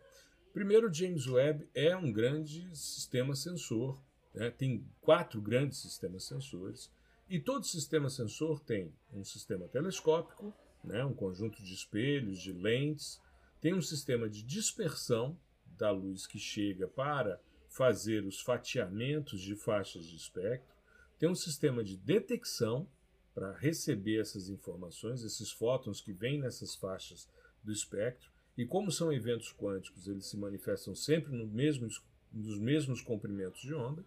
primeiro, 0.53 0.93
James 0.93 1.26
Webb 1.26 1.68
é 1.74 1.97
um 1.97 2.12
grande 2.12 2.68
sistema 2.76 3.35
sensor, 3.35 4.01
né, 4.35 4.51
tem 4.51 4.87
quatro 5.01 5.41
grandes 5.41 5.78
sistemas 5.78 6.24
sensores, 6.24 6.91
e 7.28 7.41
todo 7.41 7.64
sistema 7.64 8.11
sensor 8.11 8.61
tem 8.61 8.93
um 9.12 9.24
sistema 9.24 9.66
telescópico, 9.68 10.55
né, 10.85 11.05
um 11.05 11.14
conjunto 11.14 11.62
de 11.62 11.74
espelhos, 11.74 12.39
de 12.39 12.53
lentes, 12.53 13.20
tem 13.61 13.74
um 13.74 13.83
sistema 13.83 14.28
de 14.28 14.43
dispersão 14.43 15.39
da 15.78 15.91
luz 15.91 16.26
que 16.26 16.39
chega 16.39 16.87
para 16.87 17.41
fazer 17.73 18.25
os 18.25 18.41
fatiamentos 18.41 19.41
de 19.41 19.57
faixas 19.57 20.07
de 20.07 20.14
espectro, 20.14 20.77
tem 21.18 21.29
um 21.29 21.35
sistema 21.35 21.83
de 21.83 21.97
detecção 21.97 22.87
para 23.35 23.57
receber 23.57 24.20
essas 24.20 24.51
informações, 24.51 25.23
esses 25.23 25.51
fótons 25.51 26.01
que 26.01 26.12
vêm 26.12 26.39
nessas 26.39 26.75
faixas 26.75 27.29
do 27.64 27.73
espectro. 27.73 28.31
E 28.59 28.66
como 28.66 28.93
são 28.93 29.11
eventos 29.11 29.55
quânticos, 29.55 30.07
eles 30.07 30.27
se 30.27 30.37
manifestam 30.37 30.95
sempre 30.95 31.33
no 31.33 31.47
mesmo, 31.47 31.89
nos 32.31 32.59
mesmos 32.59 33.01
comprimentos 33.01 33.62
de 33.62 33.73
onda. 33.73 34.05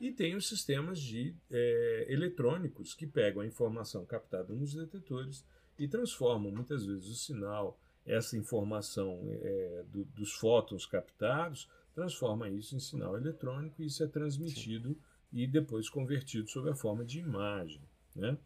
E 0.00 0.12
tem 0.12 0.36
os 0.36 0.48
sistemas 0.48 1.00
de 1.00 1.34
é, 1.50 2.06
eletrônicos 2.08 2.94
que 2.94 3.08
pegam 3.08 3.42
a 3.42 3.46
informação 3.46 4.06
captada 4.06 4.54
nos 4.54 4.72
detetores 4.72 5.44
e 5.76 5.88
transformam 5.88 6.52
muitas 6.52 6.86
vezes 6.86 7.08
o 7.08 7.14
sinal, 7.14 7.78
essa 8.06 8.36
informação 8.36 9.20
é, 9.42 9.84
do, 9.88 10.04
dos 10.04 10.32
fótons 10.32 10.86
captados, 10.86 11.68
transforma 12.00 12.48
isso 12.48 12.74
em 12.74 12.80
sinal 12.80 13.14
eletrônico 13.14 13.82
e 13.82 13.86
isso 13.86 14.02
é 14.02 14.06
transmitido 14.06 14.88
Sim. 14.88 14.98
e 15.32 15.46
depois 15.46 15.90
convertido 15.90 16.48
sob 16.48 16.70
a 16.70 16.74
forma 16.74 17.04
de 17.04 17.18
imagem. 17.18 17.82
Né? 18.16 18.38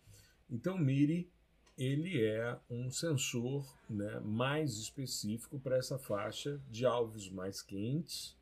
Então, 0.50 0.76
MIRI 0.76 1.30
ele 1.78 2.24
é 2.24 2.58
um 2.68 2.90
sensor 2.90 3.64
né, 3.88 4.20
mais 4.20 4.76
específico 4.78 5.58
para 5.58 5.76
essa 5.76 5.98
faixa 5.98 6.60
de 6.68 6.84
alvos 6.84 7.30
mais 7.30 7.62
quentes 7.62 8.36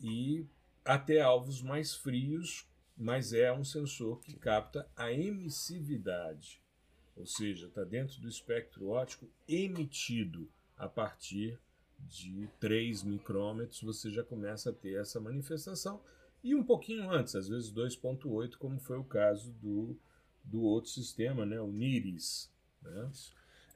e 0.00 0.46
até 0.84 1.20
alvos 1.20 1.60
mais 1.60 1.94
frios, 1.94 2.68
mas 2.96 3.32
é 3.32 3.52
um 3.52 3.64
sensor 3.64 4.20
que 4.20 4.34
capta 4.34 4.88
a 4.96 5.12
emissividade, 5.12 6.60
ou 7.16 7.26
seja, 7.26 7.66
está 7.66 7.84
dentro 7.84 8.20
do 8.20 8.28
espectro 8.28 8.88
óptico 8.88 9.28
emitido 9.48 10.48
a 10.76 10.88
partir 10.88 11.58
de 11.98 12.48
3 12.60 13.02
micrômetros, 13.02 13.80
você 13.82 14.10
já 14.10 14.22
começa 14.22 14.70
a 14.70 14.72
ter 14.72 15.00
essa 15.00 15.20
manifestação, 15.20 16.00
e 16.42 16.54
um 16.54 16.62
pouquinho 16.62 17.10
antes, 17.10 17.34
às 17.34 17.48
vezes 17.48 17.72
2,8, 17.72 18.56
como 18.56 18.78
foi 18.78 18.98
o 18.98 19.04
caso 19.04 19.50
do 19.52 19.96
do 20.44 20.62
outro 20.62 20.90
sistema, 20.90 21.46
né, 21.46 21.60
o 21.60 21.72
NIRIS. 21.72 22.50
Né? 22.82 23.10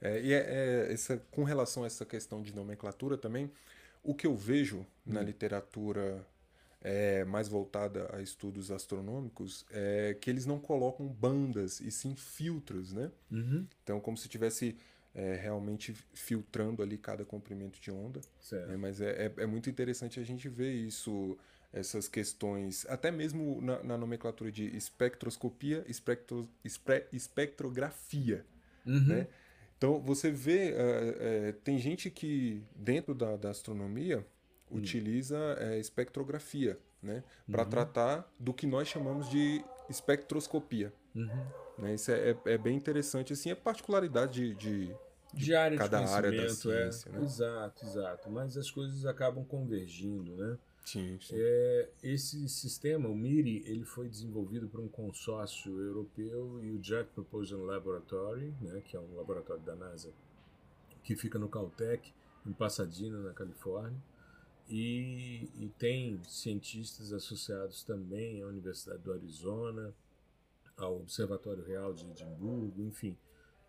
É, 0.01 0.21
e 0.21 0.33
é, 0.33 0.37
é, 0.37 0.93
essa, 0.93 1.17
com 1.31 1.43
relação 1.43 1.83
a 1.83 1.87
essa 1.87 2.05
questão 2.05 2.41
de 2.41 2.53
nomenclatura 2.53 3.17
também, 3.17 3.51
o 4.03 4.13
que 4.13 4.27
eu 4.27 4.35
vejo 4.35 4.79
hum. 4.79 4.85
na 5.05 5.21
literatura 5.21 6.25
é, 6.81 7.25
mais 7.25 7.49
voltada 7.49 8.09
a 8.15 8.21
estudos 8.21 8.71
astronômicos 8.71 9.65
é 9.71 10.15
que 10.21 10.29
eles 10.29 10.45
não 10.45 10.59
colocam 10.59 11.07
bandas 11.07 11.81
e 11.81 11.91
sim 11.91 12.15
filtros, 12.15 12.93
né? 12.93 13.11
Uhum. 13.29 13.67
Então, 13.83 13.99
como 13.99 14.15
se 14.15 14.29
tivesse 14.29 14.77
é, 15.19 15.35
realmente 15.35 15.93
filtrando 16.13 16.81
ali 16.81 16.97
cada 16.97 17.25
comprimento 17.25 17.77
de 17.81 17.91
onda. 17.91 18.21
É, 18.53 18.77
mas 18.77 19.01
é, 19.01 19.25
é, 19.25 19.43
é, 19.43 19.45
muito 19.45 19.69
interessante 19.69 20.17
a 20.17 20.23
gente 20.23 20.47
ver 20.47 20.71
isso 20.71 21.37
essas 21.71 22.07
questões, 22.07 22.83
até 22.89 23.11
mesmo 23.11 23.61
na, 23.61 23.83
na 23.83 23.97
nomenclatura 23.97 24.51
de 24.51 24.75
espectroscopia, 24.75 25.85
espectro, 25.87 26.49
espre, 26.63 27.05
espectrografia. 27.13 28.43
Uhum. 28.83 29.05
Né? 29.05 29.27
Então 29.77 29.99
você 29.99 30.31
vê, 30.31 30.71
é, 30.71 31.17
é, 31.19 31.51
tem 31.63 31.77
gente 31.77 32.09
que 32.09 32.63
dentro 32.75 33.13
da, 33.13 33.35
da 33.35 33.51
astronomia 33.51 34.25
uhum. 34.71 34.79
utiliza 34.79 35.37
é, 35.59 35.77
espectrografia 35.77 36.79
né? 37.03 37.23
para 37.51 37.63
uhum. 37.63 37.69
tratar 37.69 38.33
do 38.39 38.51
que 38.51 38.65
nós 38.65 38.87
chamamos 38.87 39.29
de 39.29 39.63
espectroscopia. 39.89 40.91
Uhum. 41.13 41.45
Né? 41.79 41.95
Isso 41.95 42.11
é, 42.11 42.31
é, 42.31 42.37
é, 42.45 42.57
bem 42.57 42.75
interessante, 42.75 43.33
assim, 43.33 43.49
é 43.49 43.55
particularidade 43.55 44.53
de, 44.53 44.55
de, 44.55 44.95
de, 45.33 45.45
de 45.45 45.55
área 45.55 45.77
cada 45.77 46.01
de 46.01 46.11
área 46.11 46.31
da 46.31 46.43
é. 46.43 46.49
ciência. 46.49 47.11
Né? 47.11 47.23
Exato, 47.23 47.85
exato. 47.85 48.29
Mas 48.29 48.57
as 48.57 48.69
coisas 48.69 49.05
acabam 49.05 49.45
convergindo, 49.45 50.35
né? 50.35 50.57
Sim, 50.85 51.19
sim. 51.21 51.35
É, 51.37 51.89
esse 52.01 52.49
sistema, 52.49 53.07
o 53.07 53.15
MIRI, 53.15 53.63
ele 53.67 53.85
foi 53.85 54.09
desenvolvido 54.09 54.67
por 54.67 54.79
um 54.79 54.87
consórcio 54.87 55.79
europeu 55.79 56.63
e 56.63 56.71
o 56.71 56.83
Jet 56.83 57.07
Propulsion 57.13 57.63
Laboratory, 57.63 58.55
né, 58.59 58.81
que 58.83 58.97
é 58.97 58.99
um 58.99 59.15
laboratório 59.15 59.61
da 59.61 59.75
NASA 59.75 60.11
que 61.03 61.15
fica 61.15 61.37
no 61.37 61.47
Caltech, 61.47 62.11
em 62.45 62.51
Pasadena, 62.51 63.19
na 63.19 63.33
Califórnia. 63.33 64.01
E, 64.67 65.49
e 65.55 65.69
tem 65.77 66.21
cientistas 66.23 67.11
associados 67.11 67.83
também 67.83 68.41
à 68.41 68.47
Universidade 68.47 69.01
do 69.01 69.13
Arizona, 69.13 69.93
ao 70.77 70.97
Observatório 70.97 71.63
Real 71.63 71.93
de 71.93 72.05
Edimburgo, 72.05 72.81
enfim, 72.81 73.17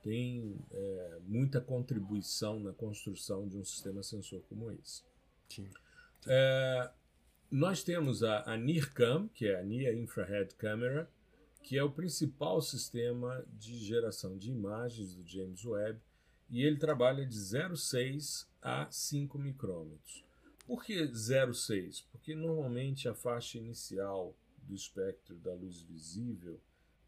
tem 0.02 0.56
é, 0.70 1.18
muita 1.26 1.60
contribuição 1.60 2.58
na 2.58 2.72
construção 2.72 3.46
de 3.46 3.56
um 3.56 3.64
sistema 3.64 4.02
sensor 4.02 4.42
como 4.48 4.70
esse. 4.70 5.02
Sim. 5.48 5.68
É, 6.26 6.90
nós 7.50 7.82
temos 7.82 8.22
a, 8.22 8.50
a 8.50 8.56
NIRCam, 8.56 9.28
que 9.28 9.46
é 9.46 9.60
a 9.60 9.62
Near 9.62 9.94
Infrared 9.94 10.54
Camera, 10.54 11.10
que 11.62 11.76
é 11.76 11.82
o 11.82 11.90
principal 11.90 12.60
sistema 12.62 13.44
de 13.58 13.76
geração 13.78 14.36
de 14.36 14.50
imagens 14.50 15.14
do 15.14 15.26
James 15.26 15.64
Webb, 15.64 16.00
e 16.48 16.62
ele 16.62 16.78
trabalha 16.78 17.24
de 17.24 17.36
0,6 17.36 18.46
a 18.62 18.90
5 18.90 19.38
micrômetros. 19.38 20.24
Por 20.66 20.84
que 20.84 20.94
0,6? 21.02 22.04
Porque 22.10 22.34
normalmente 22.34 23.08
a 23.08 23.14
faixa 23.14 23.58
inicial 23.58 24.34
do 24.62 24.74
espectro 24.74 25.36
da 25.36 25.52
luz 25.52 25.80
visível 25.82 26.60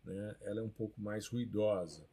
né, 0.04 0.36
ela 0.42 0.60
é 0.60 0.62
um 0.62 0.68
pouco 0.68 1.00
mais 1.00 1.28
ruidosa 1.28 2.04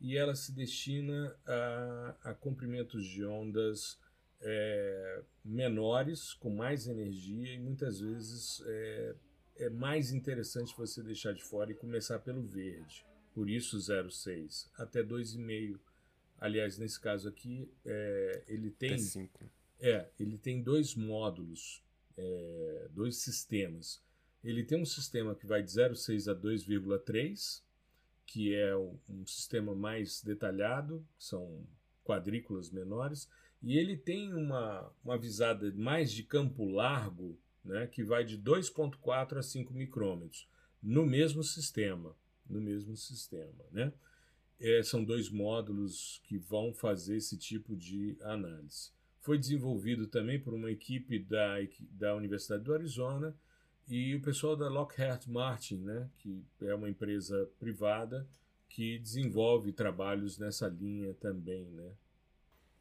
e 0.00 0.16
ela 0.16 0.34
se 0.34 0.52
destina 0.52 1.36
a, 1.46 2.16
a 2.24 2.34
comprimentos 2.34 3.04
de 3.06 3.24
ondas 3.24 3.98
é, 4.40 5.22
menores, 5.44 6.34
com 6.34 6.50
mais 6.50 6.86
energia 6.86 7.54
e 7.54 7.58
muitas 7.58 8.00
vezes 8.00 8.62
é, 8.66 9.14
é 9.56 9.70
mais 9.70 10.12
interessante 10.12 10.76
você 10.76 11.02
deixar 11.02 11.32
de 11.32 11.42
fora 11.42 11.72
e 11.72 11.74
começar 11.74 12.18
pelo 12.20 12.42
verde. 12.42 13.04
Por 13.34 13.48
isso 13.48 13.76
0,6 13.76 14.68
até 14.76 15.02
2,5. 15.02 15.78
Aliás, 16.40 16.78
nesse 16.78 17.00
caso 17.00 17.28
aqui, 17.28 17.68
é, 17.84 18.44
ele 18.46 18.70
tem 18.70 18.96
é, 19.80 20.08
ele 20.18 20.38
tem 20.38 20.62
dois 20.62 20.94
módulos, 20.94 21.82
é, 22.16 22.88
dois 22.90 23.16
sistemas. 23.16 24.00
Ele 24.42 24.62
tem 24.62 24.80
um 24.80 24.84
sistema 24.84 25.34
que 25.34 25.46
vai 25.46 25.62
de 25.62 25.70
0,6 25.70 26.30
a 26.30 26.34
2,3 26.34 27.62
que 28.28 28.54
é 28.54 28.76
um 28.76 29.24
sistema 29.24 29.74
mais 29.74 30.22
detalhado, 30.22 31.02
são 31.18 31.66
quadrículas 32.04 32.70
menores, 32.70 33.26
e 33.62 33.78
ele 33.78 33.96
tem 33.96 34.34
uma, 34.34 34.92
uma 35.02 35.16
visada 35.16 35.72
mais 35.74 36.12
de 36.12 36.22
campo 36.22 36.66
largo, 36.66 37.38
né, 37.64 37.86
que 37.86 38.04
vai 38.04 38.24
de 38.24 38.38
2.4 38.38 39.38
a 39.38 39.42
5 39.42 39.72
micrômetros, 39.72 40.46
no 40.82 41.06
mesmo 41.06 41.42
sistema, 41.42 42.14
no 42.48 42.60
mesmo 42.60 42.94
sistema, 42.96 43.64
né? 43.72 43.92
É, 44.60 44.82
são 44.82 45.02
dois 45.02 45.30
módulos 45.30 46.20
que 46.24 46.36
vão 46.36 46.74
fazer 46.74 47.16
esse 47.16 47.38
tipo 47.38 47.74
de 47.74 48.18
análise. 48.20 48.90
Foi 49.20 49.38
desenvolvido 49.38 50.06
também 50.06 50.38
por 50.38 50.52
uma 50.52 50.70
equipe 50.70 51.18
da, 51.18 51.56
da 51.92 52.14
Universidade 52.14 52.64
do 52.64 52.74
Arizona 52.74 53.34
e 53.88 54.14
o 54.14 54.20
pessoal 54.20 54.56
da 54.56 54.68
Lockheed 54.68 55.30
Martin, 55.30 55.78
né, 55.78 56.10
que 56.18 56.44
é 56.62 56.74
uma 56.74 56.88
empresa 56.88 57.48
privada 57.58 58.28
que 58.68 58.98
desenvolve 58.98 59.72
trabalhos 59.72 60.38
nessa 60.38 60.68
linha 60.68 61.14
também, 61.14 61.64
né? 61.70 61.90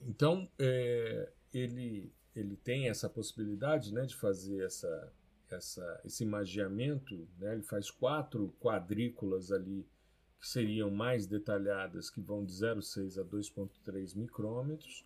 Então, 0.01 0.47
é, 0.59 1.31
ele, 1.53 2.11
ele 2.35 2.55
tem 2.55 2.89
essa 2.89 3.09
possibilidade 3.09 3.93
né, 3.93 4.05
de 4.05 4.15
fazer 4.15 4.63
essa, 4.63 5.13
essa, 5.49 6.01
esse 6.05 6.25
magiamento. 6.25 7.27
Né? 7.39 7.53
Ele 7.53 7.63
faz 7.63 7.89
quatro 7.89 8.53
quadrículas 8.59 9.51
ali 9.51 9.85
que 10.39 10.47
seriam 10.47 10.91
mais 10.91 11.25
detalhadas, 11.25 12.09
que 12.09 12.21
vão 12.21 12.45
de 12.45 12.53
0,6 12.53 13.19
a 13.19 13.25
2,3 13.25 14.15
micrômetros, 14.15 15.03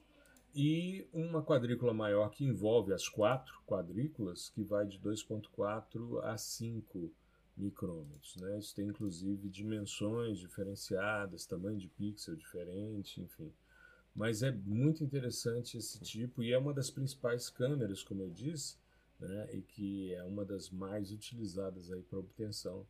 e 0.53 1.07
uma 1.13 1.43
quadrícula 1.43 1.93
maior 1.93 2.29
que 2.29 2.43
envolve 2.43 2.93
as 2.93 3.07
quatro 3.07 3.53
quadrículas, 3.65 4.49
que 4.49 4.63
vai 4.63 4.85
de 4.85 4.99
2,4 4.99 6.23
a 6.23 6.37
5 6.37 7.11
micrômetros. 7.55 8.35
Né? 8.37 8.57
Isso 8.59 8.75
tem 8.75 8.87
inclusive 8.87 9.49
dimensões 9.49 10.39
diferenciadas, 10.39 11.45
tamanho 11.45 11.77
de 11.77 11.87
pixel 11.87 12.35
diferente, 12.35 13.21
enfim. 13.21 13.51
Mas 14.13 14.43
é 14.43 14.51
muito 14.51 15.03
interessante 15.03 15.77
esse 15.77 15.99
tipo 16.01 16.43
e 16.43 16.51
é 16.51 16.57
uma 16.57 16.73
das 16.73 16.89
principais 16.89 17.49
câmeras, 17.49 18.03
como 18.03 18.23
eu 18.23 18.29
disse, 18.29 18.77
né, 19.17 19.49
e 19.53 19.61
que 19.61 20.13
é 20.13 20.23
uma 20.23 20.43
das 20.43 20.69
mais 20.69 21.11
utilizadas 21.11 21.89
para 22.09 22.19
obtenção 22.19 22.85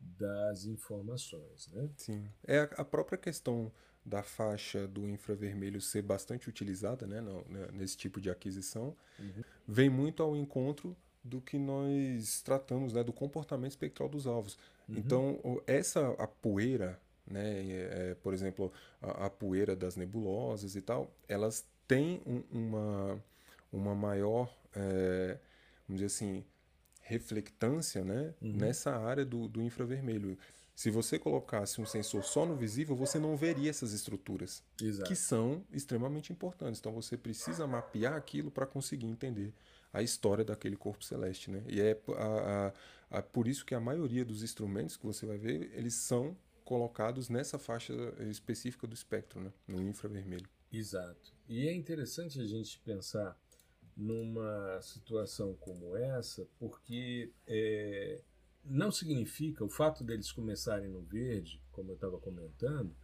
das 0.00 0.64
informações, 0.64 1.68
né? 1.68 1.88
Sim. 1.96 2.28
É 2.42 2.68
a 2.76 2.84
própria 2.84 3.16
questão 3.16 3.70
da 4.04 4.22
faixa 4.22 4.86
do 4.86 5.08
infravermelho 5.08 5.80
ser 5.80 6.02
bastante 6.02 6.48
utilizada, 6.48 7.06
né, 7.06 7.20
no, 7.20 7.44
né, 7.48 7.68
nesse 7.72 7.96
tipo 7.96 8.20
de 8.20 8.30
aquisição, 8.30 8.94
uhum. 9.18 9.42
vem 9.66 9.88
muito 9.88 10.22
ao 10.22 10.36
encontro 10.36 10.96
do 11.22 11.40
que 11.40 11.58
nós 11.58 12.42
tratamos, 12.42 12.92
né, 12.92 13.02
do 13.02 13.12
comportamento 13.12 13.70
espectral 13.70 14.08
dos 14.08 14.26
alvos. 14.26 14.58
Uhum. 14.88 14.96
Então, 14.98 15.62
essa 15.66 16.10
a 16.18 16.26
poeira 16.26 17.00
né? 17.26 17.70
É, 17.70 18.16
por 18.22 18.34
exemplo, 18.34 18.72
a, 19.00 19.26
a, 19.26 19.30
poeira 19.30 19.74
das 19.74 19.96
nebulosas 19.96 20.76
e 20.76 20.82
tal, 20.82 21.10
elas 21.28 21.66
têm 21.86 22.20
um, 22.26 22.42
uma, 22.50 23.24
uma 23.72 23.94
maior, 23.94 24.54
é, 24.74 25.38
vamos 25.88 26.00
dizer 26.00 26.06
assim, 26.06 26.44
reflectância 27.00 28.04
né? 28.04 28.34
Uhum. 28.40 28.52
nessa 28.52 28.96
área 28.96 29.24
do, 29.24 29.48
do 29.48 29.62
infravermelho. 29.62 30.38
Se 30.74 30.90
você 30.90 31.18
colocasse 31.18 31.80
um 31.80 31.86
sensor 31.86 32.24
só 32.24 32.44
no 32.44 32.56
visível, 32.56 32.96
você 32.96 33.18
não 33.18 33.36
veria 33.36 33.70
essas 33.70 33.92
estruturas, 33.92 34.62
Exato. 34.82 35.08
que 35.08 35.14
são 35.14 35.64
extremamente 35.72 36.32
importantes. 36.32 36.80
Então 36.80 36.92
você 36.92 37.16
precisa 37.16 37.66
mapear 37.66 38.14
aquilo 38.14 38.50
para 38.50 38.66
conseguir 38.66 39.06
entender 39.06 39.54
a 39.92 40.02
história 40.02 40.44
daquele 40.44 40.76
corpo 40.76 41.04
celeste. 41.04 41.48
Né? 41.48 41.62
E 41.68 41.80
é 41.80 41.96
a, 42.16 42.72
a, 43.12 43.18
a, 43.18 43.22
por 43.22 43.46
isso 43.46 43.64
que 43.64 43.74
a 43.74 43.80
maioria 43.80 44.24
dos 44.24 44.42
instrumentos 44.42 44.96
que 44.96 45.06
você 45.06 45.24
vai 45.24 45.38
ver, 45.38 45.70
eles 45.74 45.94
são 45.94 46.36
colocados 46.64 47.28
nessa 47.28 47.58
faixa 47.58 47.92
específica 48.28 48.86
do 48.86 48.94
espectro, 48.94 49.40
né? 49.40 49.52
no 49.68 49.80
infravermelho. 49.80 50.48
Exato. 50.72 51.32
E 51.48 51.68
é 51.68 51.72
interessante 51.72 52.40
a 52.40 52.44
gente 52.44 52.80
pensar 52.80 53.38
numa 53.96 54.80
situação 54.82 55.54
como 55.54 55.96
essa, 55.96 56.48
porque 56.58 57.30
é, 57.46 58.20
não 58.64 58.90
significa, 58.90 59.64
o 59.64 59.68
fato 59.68 60.02
deles 60.02 60.32
começarem 60.32 60.88
no 60.88 61.02
verde, 61.02 61.60
como 61.72 61.90
eu 61.90 61.94
estava 61.94 62.18
comentando, 62.18 62.94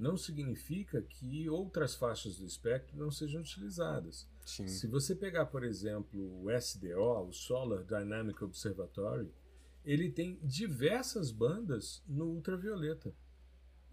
não 0.00 0.16
significa 0.16 1.02
que 1.02 1.48
outras 1.50 1.94
faixas 1.94 2.38
do 2.38 2.46
espectro 2.46 2.96
não 2.96 3.10
sejam 3.10 3.42
utilizadas. 3.42 4.26
Sim. 4.46 4.66
Se 4.66 4.86
você 4.86 5.14
pegar, 5.14 5.46
por 5.46 5.62
exemplo, 5.62 6.42
o 6.42 6.50
SDO, 6.50 7.28
o 7.28 7.32
Solar 7.32 7.84
Dynamic 7.84 8.42
Observatory, 8.42 9.30
ele 9.84 10.10
tem 10.10 10.38
diversas 10.42 11.30
bandas 11.30 12.02
no 12.06 12.26
ultravioleta. 12.26 13.14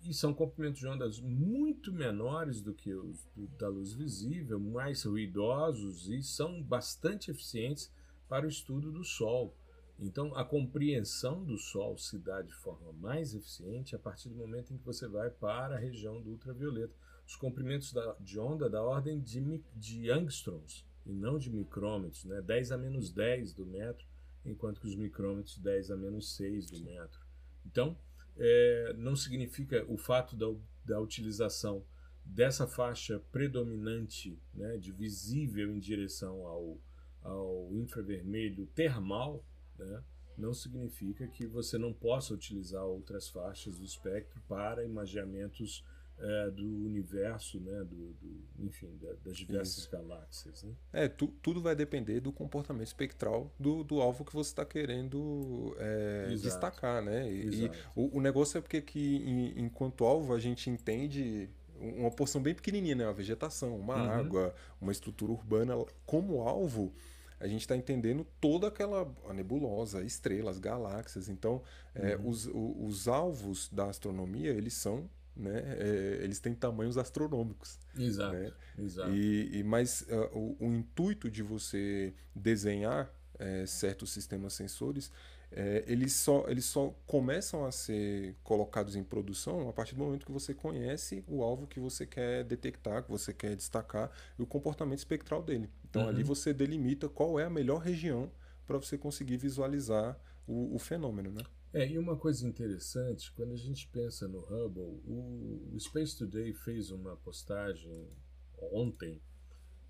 E 0.03 0.13
são 0.13 0.33
comprimentos 0.33 0.79
de 0.79 0.87
ondas 0.87 1.19
muito 1.19 1.91
menores 1.91 2.61
do 2.61 2.73
que 2.73 2.93
os 2.93 3.25
do, 3.35 3.47
da 3.57 3.67
luz 3.67 3.93
visível, 3.93 4.59
mais 4.59 5.03
ruidosos 5.03 6.07
e 6.07 6.21
são 6.21 6.61
bastante 6.61 7.31
eficientes 7.31 7.91
para 8.29 8.45
o 8.45 8.49
estudo 8.49 8.91
do 8.91 9.03
Sol. 9.03 9.55
Então, 9.99 10.35
a 10.35 10.45
compreensão 10.45 11.43
do 11.43 11.57
Sol 11.57 11.97
se 11.97 12.19
dá 12.19 12.41
de 12.41 12.53
forma 12.53 12.93
mais 12.93 13.33
eficiente 13.33 13.95
a 13.95 13.99
partir 13.99 14.29
do 14.29 14.35
momento 14.35 14.71
em 14.71 14.77
que 14.77 14.85
você 14.85 15.07
vai 15.07 15.29
para 15.29 15.75
a 15.75 15.79
região 15.79 16.21
do 16.21 16.31
ultravioleta. 16.31 16.93
Os 17.25 17.35
comprimentos 17.35 17.91
da, 17.91 18.15
de 18.19 18.39
onda 18.39 18.69
da 18.69 18.81
ordem 18.81 19.19
de, 19.19 19.63
de 19.75 20.11
angstroms 20.11 20.85
e 21.05 21.11
não 21.11 21.37
de 21.37 21.49
micrômetros, 21.49 22.25
né? 22.25 22.41
10 22.41 22.71
a 22.71 22.77
menos 22.77 23.11
10 23.11 23.53
do 23.53 23.65
metro 23.65 24.05
enquanto 24.45 24.79
que 24.79 24.87
os 24.87 24.95
micrômetros 24.95 25.57
10 25.57 25.91
a 25.91 25.97
menos 25.97 26.35
6 26.35 26.71
do 26.71 26.79
metro. 26.81 27.19
Então, 27.65 27.97
é, 28.37 28.93
não 28.97 29.15
significa 29.15 29.85
o 29.87 29.97
fato 29.97 30.35
da, 30.35 30.45
da 30.85 30.99
utilização 30.99 31.83
dessa 32.23 32.67
faixa 32.67 33.19
predominante 33.31 34.37
né, 34.53 34.77
de 34.77 34.91
visível 34.91 35.71
em 35.71 35.79
direção 35.79 36.45
ao, 36.45 36.77
ao 37.21 37.69
infravermelho 37.73 38.67
termal, 38.67 39.43
né, 39.77 40.03
não 40.37 40.53
significa 40.53 41.27
que 41.27 41.45
você 41.47 41.77
não 41.77 41.91
possa 41.91 42.33
utilizar 42.33 42.83
outras 42.83 43.27
faixas 43.27 43.79
do 43.79 43.85
espectro 43.85 44.39
para 44.47 44.83
imaginamentos 44.83 45.83
é, 46.19 46.49
do 46.51 46.63
universo, 46.63 47.59
né, 47.59 47.79
do, 47.83 48.13
do 48.13 48.65
enfim, 48.65 48.89
da, 48.99 49.13
das 49.23 49.37
diversas 49.37 49.77
Isso. 49.77 49.91
galáxias. 49.91 50.63
Né? 50.63 50.73
É, 50.91 51.07
tu, 51.07 51.27
tudo 51.41 51.61
vai 51.61 51.75
depender 51.75 52.19
do 52.19 52.31
comportamento 52.31 52.87
espectral 52.87 53.51
do, 53.59 53.83
do 53.83 54.01
alvo 54.01 54.25
que 54.25 54.33
você 54.33 54.49
está 54.49 54.65
querendo 54.65 55.75
é, 55.77 56.27
destacar, 56.35 57.03
né? 57.03 57.31
E, 57.31 57.65
e 57.65 57.71
o, 57.95 58.17
o, 58.17 58.21
negócio 58.21 58.57
é 58.57 58.61
porque 58.61 58.81
que 58.81 59.17
em, 59.17 59.65
enquanto 59.65 60.05
alvo 60.05 60.33
a 60.33 60.39
gente 60.39 60.69
entende 60.69 61.49
uma 61.79 62.09
porção 62.09 62.41
bem 62.41 62.55
pequenininha, 62.55 62.95
né? 62.95 63.05
Uma 63.05 63.13
vegetação, 63.13 63.77
uma 63.77 63.95
uhum. 63.95 64.09
água, 64.09 64.55
uma 64.81 64.91
estrutura 64.91 65.31
urbana 65.31 65.75
como 66.05 66.41
alvo 66.41 66.93
a 67.39 67.47
gente 67.47 67.61
está 67.61 67.75
entendendo 67.75 68.25
toda 68.41 68.67
aquela 68.67 69.11
nebulosa, 69.33 70.03
estrelas, 70.03 70.57
galáxias. 70.57 71.29
Então, 71.29 71.61
é, 71.93 72.15
uhum. 72.15 72.29
os, 72.29 72.49
os 72.53 73.07
alvos 73.07 73.69
da 73.69 73.89
astronomia, 73.89 74.49
eles 74.51 74.73
são 74.73 75.09
né? 75.37 75.61
É, 75.77 76.19
eles 76.23 76.39
têm 76.39 76.53
tamanhos 76.55 76.97
astronômicos. 76.97 77.79
Exato. 77.95 78.33
Né? 78.33 78.51
exato. 78.79 79.11
E, 79.11 79.59
e 79.59 79.63
mas 79.63 80.01
uh, 80.01 80.37
o, 80.37 80.57
o, 80.59 80.73
intuito 80.73 81.29
de 81.29 81.43
você 81.43 82.13
desenhar 82.33 83.11
é, 83.37 83.65
certos 83.65 84.11
sistemas 84.11 84.53
sensores, 84.53 85.11
é, 85.51 85.83
eles, 85.87 86.13
só, 86.13 86.45
eles 86.47 86.65
só 86.65 86.93
começam 87.05 87.65
a 87.65 87.71
ser 87.71 88.35
colocados 88.43 88.95
em 88.95 89.03
produção 89.03 89.69
a 89.69 89.73
partir 89.73 89.95
do 89.95 90.03
momento 90.03 90.25
que 90.25 90.31
você 90.31 90.53
conhece 90.53 91.23
o 91.27 91.41
alvo 91.41 91.65
que 91.65 91.79
você 91.79 92.05
quer 92.05 92.43
detectar, 92.43 93.03
que 93.03 93.09
você 93.09 93.33
quer 93.33 93.55
destacar 93.55 94.11
e 94.37 94.41
o 94.41 94.45
comportamento 94.45 94.99
espectral 94.99 95.41
dele. 95.41 95.69
Então 95.89 96.03
uhum. 96.03 96.09
ali 96.09 96.23
você 96.23 96.53
delimita 96.53 97.07
qual 97.07 97.39
é 97.39 97.45
a 97.45 97.49
melhor 97.49 97.79
região 97.79 98.31
para 98.65 98.77
você 98.77 98.97
conseguir 98.97 99.37
visualizar 99.37 100.19
o, 100.45 100.75
o 100.75 100.79
fenômeno, 100.79 101.31
né? 101.31 101.43
É, 101.73 101.87
e 101.87 101.97
uma 101.97 102.17
coisa 102.17 102.47
interessante, 102.47 103.31
quando 103.33 103.53
a 103.53 103.57
gente 103.57 103.87
pensa 103.89 104.27
no 104.27 104.39
Hubble, 104.39 105.01
o, 105.05 105.69
o 105.73 105.79
Space 105.79 106.17
Today 106.17 106.53
fez 106.53 106.91
uma 106.91 107.15
postagem 107.17 108.09
ontem 108.57 109.21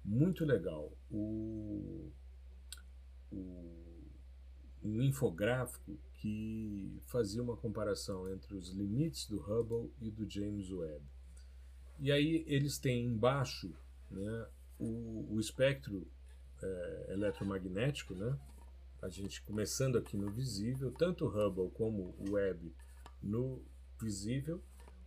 muito 0.03 0.45
legal. 0.45 0.91
O, 1.09 2.11
o, 3.31 3.86
um 4.87 5.01
infográfico 5.01 5.97
que 6.13 7.01
fazia 7.05 7.41
uma 7.41 7.55
comparação 7.55 8.31
entre 8.31 8.55
os 8.55 8.69
limites 8.69 9.27
do 9.27 9.39
Hubble 9.39 9.91
e 10.01 10.09
do 10.09 10.29
James 10.29 10.71
Webb. 10.71 11.03
E 11.99 12.11
aí 12.11 12.43
eles 12.47 12.77
têm 12.77 13.05
embaixo 13.05 13.73
né, 14.09 14.47
o, 14.79 15.27
o 15.33 15.39
espectro 15.39 16.07
é, 16.61 17.13
eletromagnético, 17.13 18.15
né, 18.15 18.37
a 19.01 19.09
gente 19.09 19.41
começando 19.43 19.97
aqui 19.97 20.17
no 20.17 20.29
visível, 20.31 20.91
tanto 20.91 21.25
o 21.25 21.27
Hubble 21.27 21.71
como 21.71 22.15
o 22.17 22.31
Webb 22.31 22.73
no 23.21 23.63
visível, 24.01 24.61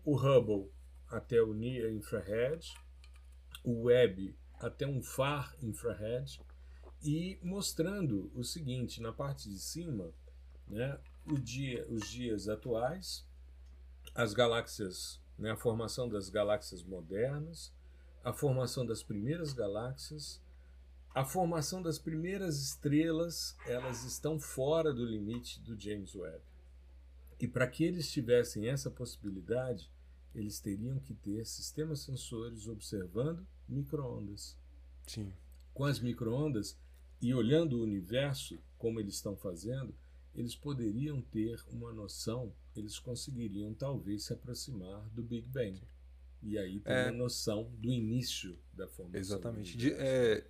o 0.05 0.17
Hubble 0.17 0.71
até 1.09 1.43
o 1.43 1.53
Near 1.53 1.91
Infrared, 1.93 2.73
o 3.65 3.83
Webb 3.85 4.35
até 4.61 4.87
um 4.87 5.03
Far 5.03 5.57
Infrared, 5.63 6.41
e 7.03 7.39
mostrando 7.43 8.31
o 8.35 8.45
seguinte, 8.45 9.01
na 9.01 9.13
parte 9.13 9.49
de 9.49 9.59
cima, 9.59 10.13
né, 10.69 10.99
o 11.27 11.39
dia, 11.39 11.87
os 11.89 12.09
dias 12.09 12.49
atuais, 12.49 13.27
as 14.15 14.35
galáxias, 14.35 15.21
né, 15.39 15.51
a 15.53 15.57
formação 15.57 16.09
das 16.09 16.29
galáxias 16.29 16.83
modernas, 16.83 17.73
a 18.23 18.33
formação 18.33 18.85
das 18.85 19.03
primeiras 19.03 19.53
galáxias, 19.53 20.41
a 21.15 21.25
formação 21.25 21.83
das 21.83 21.99
primeiras 21.99 22.61
estrelas, 22.61 23.57
elas 23.67 24.05
estão 24.05 24.39
fora 24.39 24.93
do 24.93 25.05
limite 25.05 25.61
do 25.61 25.79
James 25.79 26.15
Webb. 26.15 26.43
E 27.41 27.49
para 27.49 27.67
que 27.67 27.83
eles 27.83 28.11
tivessem 28.11 28.69
essa 28.69 28.91
possibilidade, 28.91 29.91
eles 30.35 30.61
teriam 30.61 31.01
que 31.01 31.15
ter 31.15 31.45
sistemas 31.47 32.01
sensores 32.01 32.69
observando 32.69 33.45
microondas. 33.67 34.57
Sim. 35.07 35.33
Com 35.73 35.85
as 35.85 35.99
microondas 35.99 36.79
e 37.21 37.35
olhando 37.35 37.79
o 37.79 37.83
universo 37.83 38.59
como 38.79 38.99
eles 38.99 39.15
estão 39.15 39.37
fazendo, 39.37 39.95
eles 40.35 40.55
poderiam 40.55 41.21
ter 41.21 41.61
uma 41.71 41.93
noção, 41.93 42.53
eles 42.75 42.99
conseguiriam 42.99 43.75
talvez 43.75 44.25
se 44.25 44.33
aproximar 44.33 45.09
do 45.11 45.23
Big 45.23 45.49
Bang. 45.49 45.81
E 46.43 46.57
aí 46.57 46.81
ter 46.81 46.91
é, 46.91 47.03
uma 47.05 47.13
noção 47.13 47.71
do 47.79 47.93
início 47.93 48.59
da 48.73 48.89
formação. 48.89 49.21
Exatamente. 49.21 49.77
De, 49.77 49.93
é, 49.93 50.43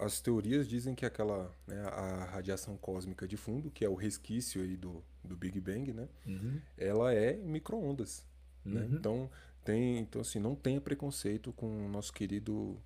as 0.00 0.20
teorias 0.20 0.68
dizem 0.68 0.94
que 0.94 1.06
aquela 1.06 1.56
né, 1.66 1.80
a 1.80 2.24
radiação 2.26 2.76
cósmica 2.76 3.26
de 3.26 3.38
fundo, 3.38 3.70
que 3.70 3.82
é 3.82 3.88
o 3.88 3.94
resquício 3.94 4.60
aí 4.60 4.76
do, 4.76 5.02
do 5.24 5.34
Big 5.34 5.58
Bang, 5.58 5.90
né? 5.92 6.06
Uhum. 6.26 6.60
Ela 6.76 7.14
é 7.14 7.34
microondas. 7.36 8.26
Né? 8.62 8.82
Uhum. 8.82 8.88
Né? 8.88 8.96
Então, 8.98 9.30
tem, 9.64 9.98
então, 9.98 10.20
assim, 10.20 10.38
não 10.38 10.54
tenha 10.54 10.80
preconceito 10.80 11.52
com 11.52 11.86
o 11.86 11.88
nosso 11.88 12.12
querido 12.12 12.76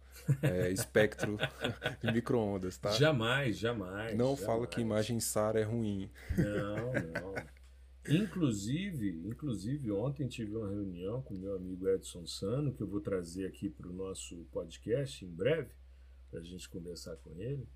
é, 0.43 0.71
espectro 0.73 1.37
de 2.03 2.13
microondas, 2.13 2.77
tá? 2.77 2.91
Jamais, 2.93 3.57
jamais. 3.57 4.17
Não 4.17 4.37
jamais. 4.37 4.45
fala 4.45 4.67
que 4.67 4.81
imagem 4.81 5.21
SAR 5.21 5.57
é 5.57 5.63
ruim. 5.63 6.11
Não, 6.37 6.93
não. 6.93 7.35
Inclusive, 8.09 9.23
inclusive, 9.27 9.91
ontem 9.91 10.29
tive 10.29 10.55
uma 10.55 10.69
reunião 10.69 11.21
com 11.23 11.35
meu 11.35 11.57
amigo 11.57 11.89
Edson 11.89 12.25
Sano, 12.25 12.73
que 12.73 12.83
eu 12.83 12.87
vou 12.87 13.01
trazer 13.01 13.47
aqui 13.47 13.69
para 13.69 13.89
o 13.89 13.93
nosso 13.93 14.37
podcast 14.53 15.25
em 15.25 15.29
breve, 15.29 15.71
para 16.31 16.39
a 16.39 16.43
gente 16.43 16.69
conversar 16.69 17.17
com 17.17 17.31
ele. 17.41 17.67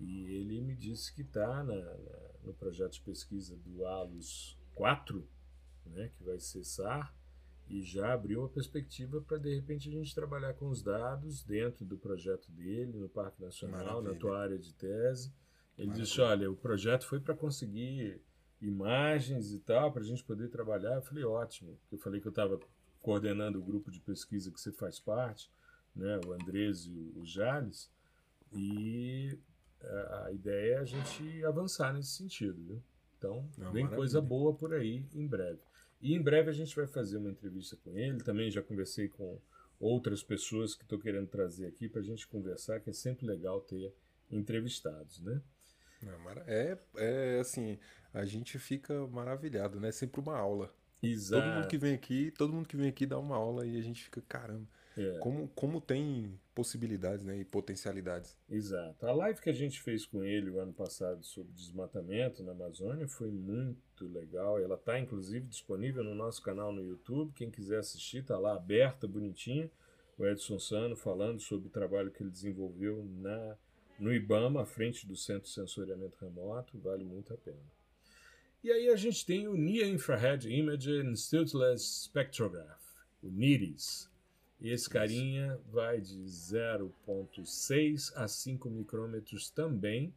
E 0.00 0.24
ele 0.36 0.60
me 0.60 0.74
disse 0.74 1.12
que 1.12 1.22
está 1.22 1.62
no 2.42 2.54
projeto 2.54 2.92
de 2.92 3.00
pesquisa 3.02 3.56
do 3.56 3.84
ALUS 3.84 4.58
4, 4.74 5.26
né, 5.86 6.10
que 6.16 6.24
vai 6.24 6.40
ser 6.40 6.64
SAR, 6.64 7.14
e 7.68 7.82
já 7.82 8.12
abriu 8.12 8.44
a 8.44 8.48
perspectiva 8.48 9.20
para 9.22 9.38
de 9.38 9.54
repente 9.54 9.88
a 9.88 9.92
gente 9.92 10.14
trabalhar 10.14 10.54
com 10.54 10.68
os 10.68 10.82
dados 10.82 11.42
dentro 11.42 11.84
do 11.84 11.96
projeto 11.96 12.50
dele, 12.52 12.98
no 12.98 13.08
Parque 13.08 13.40
Nacional, 13.42 13.78
Maravilha. 13.86 14.12
na 14.12 14.18
tua 14.18 14.38
área 14.38 14.58
de 14.58 14.72
tese. 14.74 15.32
Ele 15.78 15.88
Maravilha. 15.88 16.04
disse: 16.06 16.20
olha, 16.20 16.50
o 16.50 16.56
projeto 16.56 17.04
foi 17.06 17.20
para 17.20 17.34
conseguir 17.34 18.20
imagens 18.60 19.52
e 19.52 19.58
tal, 19.60 19.92
para 19.92 20.02
a 20.02 20.06
gente 20.06 20.22
poder 20.24 20.48
trabalhar. 20.48 20.94
Eu 20.96 21.02
falei: 21.02 21.24
ótimo, 21.24 21.78
eu 21.90 21.98
falei 21.98 22.20
que 22.20 22.26
eu 22.26 22.30
estava 22.30 22.60
coordenando 23.02 23.58
o 23.58 23.62
grupo 23.62 23.90
de 23.90 24.00
pesquisa 24.00 24.50
que 24.50 24.60
você 24.60 24.72
faz 24.72 24.98
parte, 25.00 25.50
né, 25.94 26.18
o 26.26 26.32
Andrés 26.32 26.86
e 26.86 27.12
o 27.16 27.24
Jales, 27.24 27.90
e 28.52 29.38
a, 29.82 30.24
a 30.26 30.32
ideia 30.32 30.74
é 30.74 30.78
a 30.78 30.84
gente 30.84 31.44
avançar 31.44 31.92
nesse 31.92 32.10
sentido. 32.10 32.62
Viu? 32.62 32.82
Então, 33.18 33.36
Não, 33.58 33.72
vem 33.72 33.82
maravilha. 33.84 33.96
coisa 33.96 34.20
boa 34.20 34.54
por 34.54 34.72
aí 34.74 35.04
em 35.14 35.26
breve. 35.26 35.58
E 36.04 36.14
em 36.14 36.20
breve 36.20 36.50
a 36.50 36.52
gente 36.52 36.76
vai 36.76 36.86
fazer 36.86 37.16
uma 37.16 37.30
entrevista 37.30 37.78
com 37.78 37.96
ele. 37.96 38.22
Também 38.22 38.50
já 38.50 38.60
conversei 38.60 39.08
com 39.08 39.40
outras 39.80 40.22
pessoas 40.22 40.74
que 40.74 40.82
estou 40.82 40.98
querendo 40.98 41.26
trazer 41.28 41.66
aqui 41.66 41.88
para 41.88 42.02
a 42.02 42.04
gente 42.04 42.28
conversar, 42.28 42.78
que 42.80 42.90
é 42.90 42.92
sempre 42.92 43.24
legal 43.24 43.62
ter 43.62 43.90
entrevistados, 44.30 45.18
né? 45.20 45.40
É, 46.46 46.78
é 46.96 47.38
assim, 47.40 47.78
a 48.12 48.26
gente 48.26 48.58
fica 48.58 49.06
maravilhado, 49.06 49.80
né? 49.80 49.88
É 49.88 49.92
sempre 49.92 50.20
uma 50.20 50.36
aula. 50.36 50.70
Exato. 51.02 51.42
Todo 51.42 51.54
mundo 51.54 51.68
que 51.68 51.78
vem 51.78 51.94
aqui, 51.94 52.30
todo 52.32 52.52
mundo 52.52 52.68
que 52.68 52.76
vem 52.76 52.88
aqui 52.90 53.06
dá 53.06 53.18
uma 53.18 53.36
aula 53.36 53.66
e 53.66 53.78
a 53.78 53.82
gente 53.82 54.04
fica, 54.04 54.20
caramba, 54.28 54.68
é. 54.96 55.18
como, 55.18 55.48
como 55.48 55.80
tem 55.80 56.38
possibilidades 56.54 57.24
né, 57.24 57.38
e 57.38 57.44
potencialidades. 57.44 58.36
Exato. 58.48 59.06
A 59.06 59.12
live 59.12 59.40
que 59.40 59.50
a 59.50 59.54
gente 59.54 59.80
fez 59.80 60.06
com 60.06 60.22
ele 60.22 60.50
o 60.50 60.60
ano 60.60 60.72
passado 60.72 61.24
sobre 61.24 61.52
desmatamento 61.52 62.42
na 62.42 62.52
Amazônia 62.52 63.08
foi 63.08 63.30
muito 63.30 64.06
legal. 64.06 64.60
Ela 64.60 64.76
está, 64.76 64.98
inclusive, 64.98 65.46
disponível 65.46 66.04
no 66.04 66.14
nosso 66.14 66.40
canal 66.42 66.72
no 66.72 66.82
YouTube. 66.82 67.32
Quem 67.34 67.50
quiser 67.50 67.78
assistir, 67.78 68.18
está 68.18 68.38
lá 68.38 68.54
aberta, 68.54 69.06
bonitinha. 69.08 69.70
O 70.16 70.24
Edson 70.24 70.60
Sano 70.60 70.94
falando 70.94 71.40
sobre 71.40 71.66
o 71.66 71.70
trabalho 71.70 72.10
que 72.10 72.22
ele 72.22 72.30
desenvolveu 72.30 73.04
na, 73.04 73.56
no 73.98 74.14
IBAMA, 74.14 74.62
à 74.62 74.66
frente 74.66 75.06
do 75.08 75.16
Centro 75.16 75.42
de 75.42 75.50
Sensoriamento 75.50 76.16
Remoto. 76.20 76.78
Vale 76.78 77.04
muito 77.04 77.34
a 77.34 77.36
pena. 77.36 77.58
E 78.62 78.70
aí 78.70 78.88
a 78.88 78.96
gente 78.96 79.26
tem 79.26 79.48
o 79.48 79.56
Near 79.56 79.88
Infrared 79.88 80.48
Imaging 80.48 81.10
Instituteless 81.10 82.04
Spectrograph, 82.04 82.80
o 83.22 83.28
NIRIS. 83.28 84.08
E 84.64 84.70
esse 84.70 84.88
carinha 84.88 85.60
vai 85.70 86.00
de 86.00 86.24
0,6 86.24 88.10
a 88.16 88.26
5 88.26 88.70
micrômetros 88.70 89.50
também, 89.50 90.14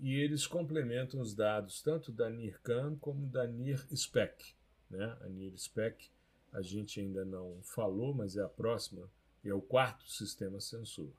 e 0.00 0.14
eles 0.14 0.46
complementam 0.46 1.20
os 1.20 1.34
dados 1.34 1.82
tanto 1.82 2.10
da 2.10 2.30
NIRCAM 2.30 2.96
como 2.96 3.26
da 3.26 3.46
NIR-SPEC. 3.46 4.54
Né? 4.88 5.14
A 5.20 5.28
NIR-SPEC 5.28 6.08
a 6.54 6.62
gente 6.62 7.00
ainda 7.00 7.22
não 7.22 7.58
falou, 7.60 8.14
mas 8.14 8.34
é 8.34 8.42
a 8.42 8.48
próxima, 8.48 9.10
é 9.44 9.52
o 9.52 9.60
quarto 9.60 10.10
sistema 10.10 10.58
sensor. 10.58 11.12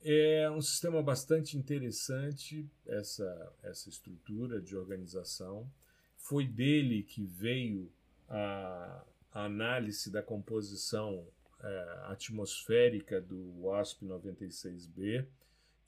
É 0.00 0.48
um 0.48 0.62
sistema 0.62 1.02
bastante 1.02 1.58
interessante, 1.58 2.70
essa, 2.86 3.52
essa 3.64 3.88
estrutura 3.88 4.60
de 4.60 4.76
organização. 4.76 5.68
Foi 6.16 6.46
dele 6.46 7.02
que 7.02 7.24
veio 7.24 7.90
a, 8.28 9.04
a 9.32 9.44
análise 9.46 10.08
da 10.08 10.22
composição 10.22 11.26
é, 11.62 12.00
atmosférica 12.04 13.20
do 13.20 13.36
WASP-96B 13.62 15.26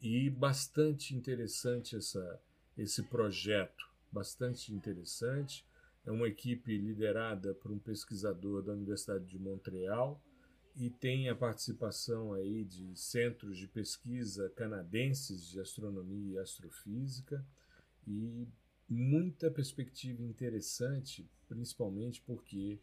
e 0.00 0.30
bastante 0.30 1.14
interessante 1.14 1.96
essa, 1.96 2.40
esse 2.76 3.02
projeto, 3.02 3.88
bastante 4.10 4.72
interessante. 4.72 5.66
É 6.06 6.10
uma 6.10 6.28
equipe 6.28 6.76
liderada 6.78 7.54
por 7.54 7.70
um 7.70 7.78
pesquisador 7.78 8.62
da 8.62 8.72
Universidade 8.72 9.26
de 9.26 9.38
Montreal 9.38 10.22
e 10.76 10.88
tem 10.88 11.28
a 11.28 11.34
participação 11.34 12.32
aí 12.32 12.64
de 12.64 12.96
centros 12.96 13.58
de 13.58 13.66
pesquisa 13.66 14.48
canadenses 14.50 15.44
de 15.48 15.60
astronomia 15.60 16.34
e 16.34 16.38
astrofísica 16.38 17.44
e 18.06 18.46
muita 18.88 19.50
perspectiva 19.50 20.22
interessante, 20.22 21.28
principalmente 21.48 22.22
porque 22.22 22.78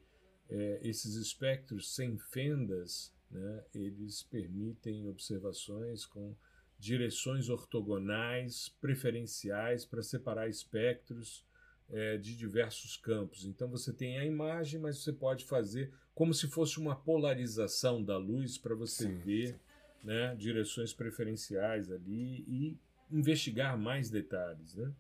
é, 0.49 0.79
esses 0.83 1.15
espectros 1.15 1.93
sem 1.93 2.17
fendas, 2.17 3.13
né, 3.31 3.63
eles 3.73 4.23
permitem 4.23 5.07
observações 5.07 6.05
com 6.05 6.35
direções 6.77 7.49
ortogonais 7.49 8.69
preferenciais 8.81 9.85
para 9.85 10.03
separar 10.03 10.47
espectros 10.47 11.45
é, 11.89 12.17
de 12.17 12.35
diversos 12.35 12.97
campos. 12.97 13.45
Então 13.45 13.67
você 13.67 13.93
tem 13.93 14.17
a 14.17 14.25
imagem, 14.25 14.79
mas 14.79 14.97
você 14.99 15.13
pode 15.13 15.45
fazer 15.45 15.91
como 16.13 16.33
se 16.33 16.47
fosse 16.47 16.79
uma 16.79 16.95
polarização 16.95 18.03
da 18.03 18.17
luz 18.17 18.57
para 18.57 18.75
você 18.75 19.03
sim, 19.03 19.17
ver 19.17 19.47
sim. 19.49 19.59
Né, 20.03 20.35
direções 20.35 20.93
preferenciais 20.93 21.91
ali 21.91 22.45
e 22.47 22.77
investigar 23.11 23.75
mais 23.77 24.09
detalhes. 24.09 24.75
Né? 24.75 24.91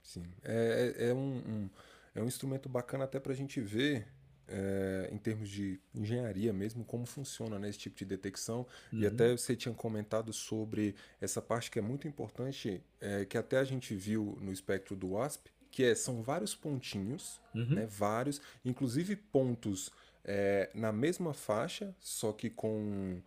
Sim, 0.00 0.24
é, 0.44 0.94
é, 0.96 1.08
é 1.08 1.14
um, 1.14 1.38
um, 1.38 1.70
é 2.14 2.22
um 2.22 2.26
instrumento 2.26 2.68
bacana 2.68 3.04
até 3.04 3.18
para 3.18 3.32
a 3.32 3.36
gente 3.36 3.60
ver 3.60 4.06
é, 4.48 5.08
em 5.12 5.18
termos 5.18 5.48
de 5.48 5.80
engenharia 5.94 6.52
mesmo, 6.52 6.84
como 6.84 7.06
funciona 7.06 7.58
né, 7.58 7.68
esse 7.68 7.78
tipo 7.78 7.96
de 7.96 8.04
detecção. 8.04 8.66
Uhum. 8.92 9.00
E 9.00 9.06
até 9.06 9.32
você 9.32 9.56
tinha 9.56 9.74
comentado 9.74 10.32
sobre 10.32 10.94
essa 11.20 11.40
parte 11.40 11.70
que 11.70 11.78
é 11.78 11.82
muito 11.82 12.06
importante, 12.06 12.82
é, 13.00 13.24
que 13.24 13.38
até 13.38 13.58
a 13.58 13.64
gente 13.64 13.94
viu 13.94 14.38
no 14.40 14.52
espectro 14.52 14.94
do 14.94 15.12
WASP, 15.12 15.50
que 15.70 15.84
é, 15.84 15.94
são 15.94 16.22
vários 16.22 16.54
pontinhos, 16.54 17.40
uhum. 17.54 17.74
né, 17.74 17.86
vários, 17.86 18.40
inclusive 18.64 19.16
pontos 19.16 19.90
é, 20.24 20.70
na 20.74 20.92
mesma 20.92 21.34
faixa, 21.34 21.94
só 22.00 22.32
que 22.32 22.48
com 22.48 23.20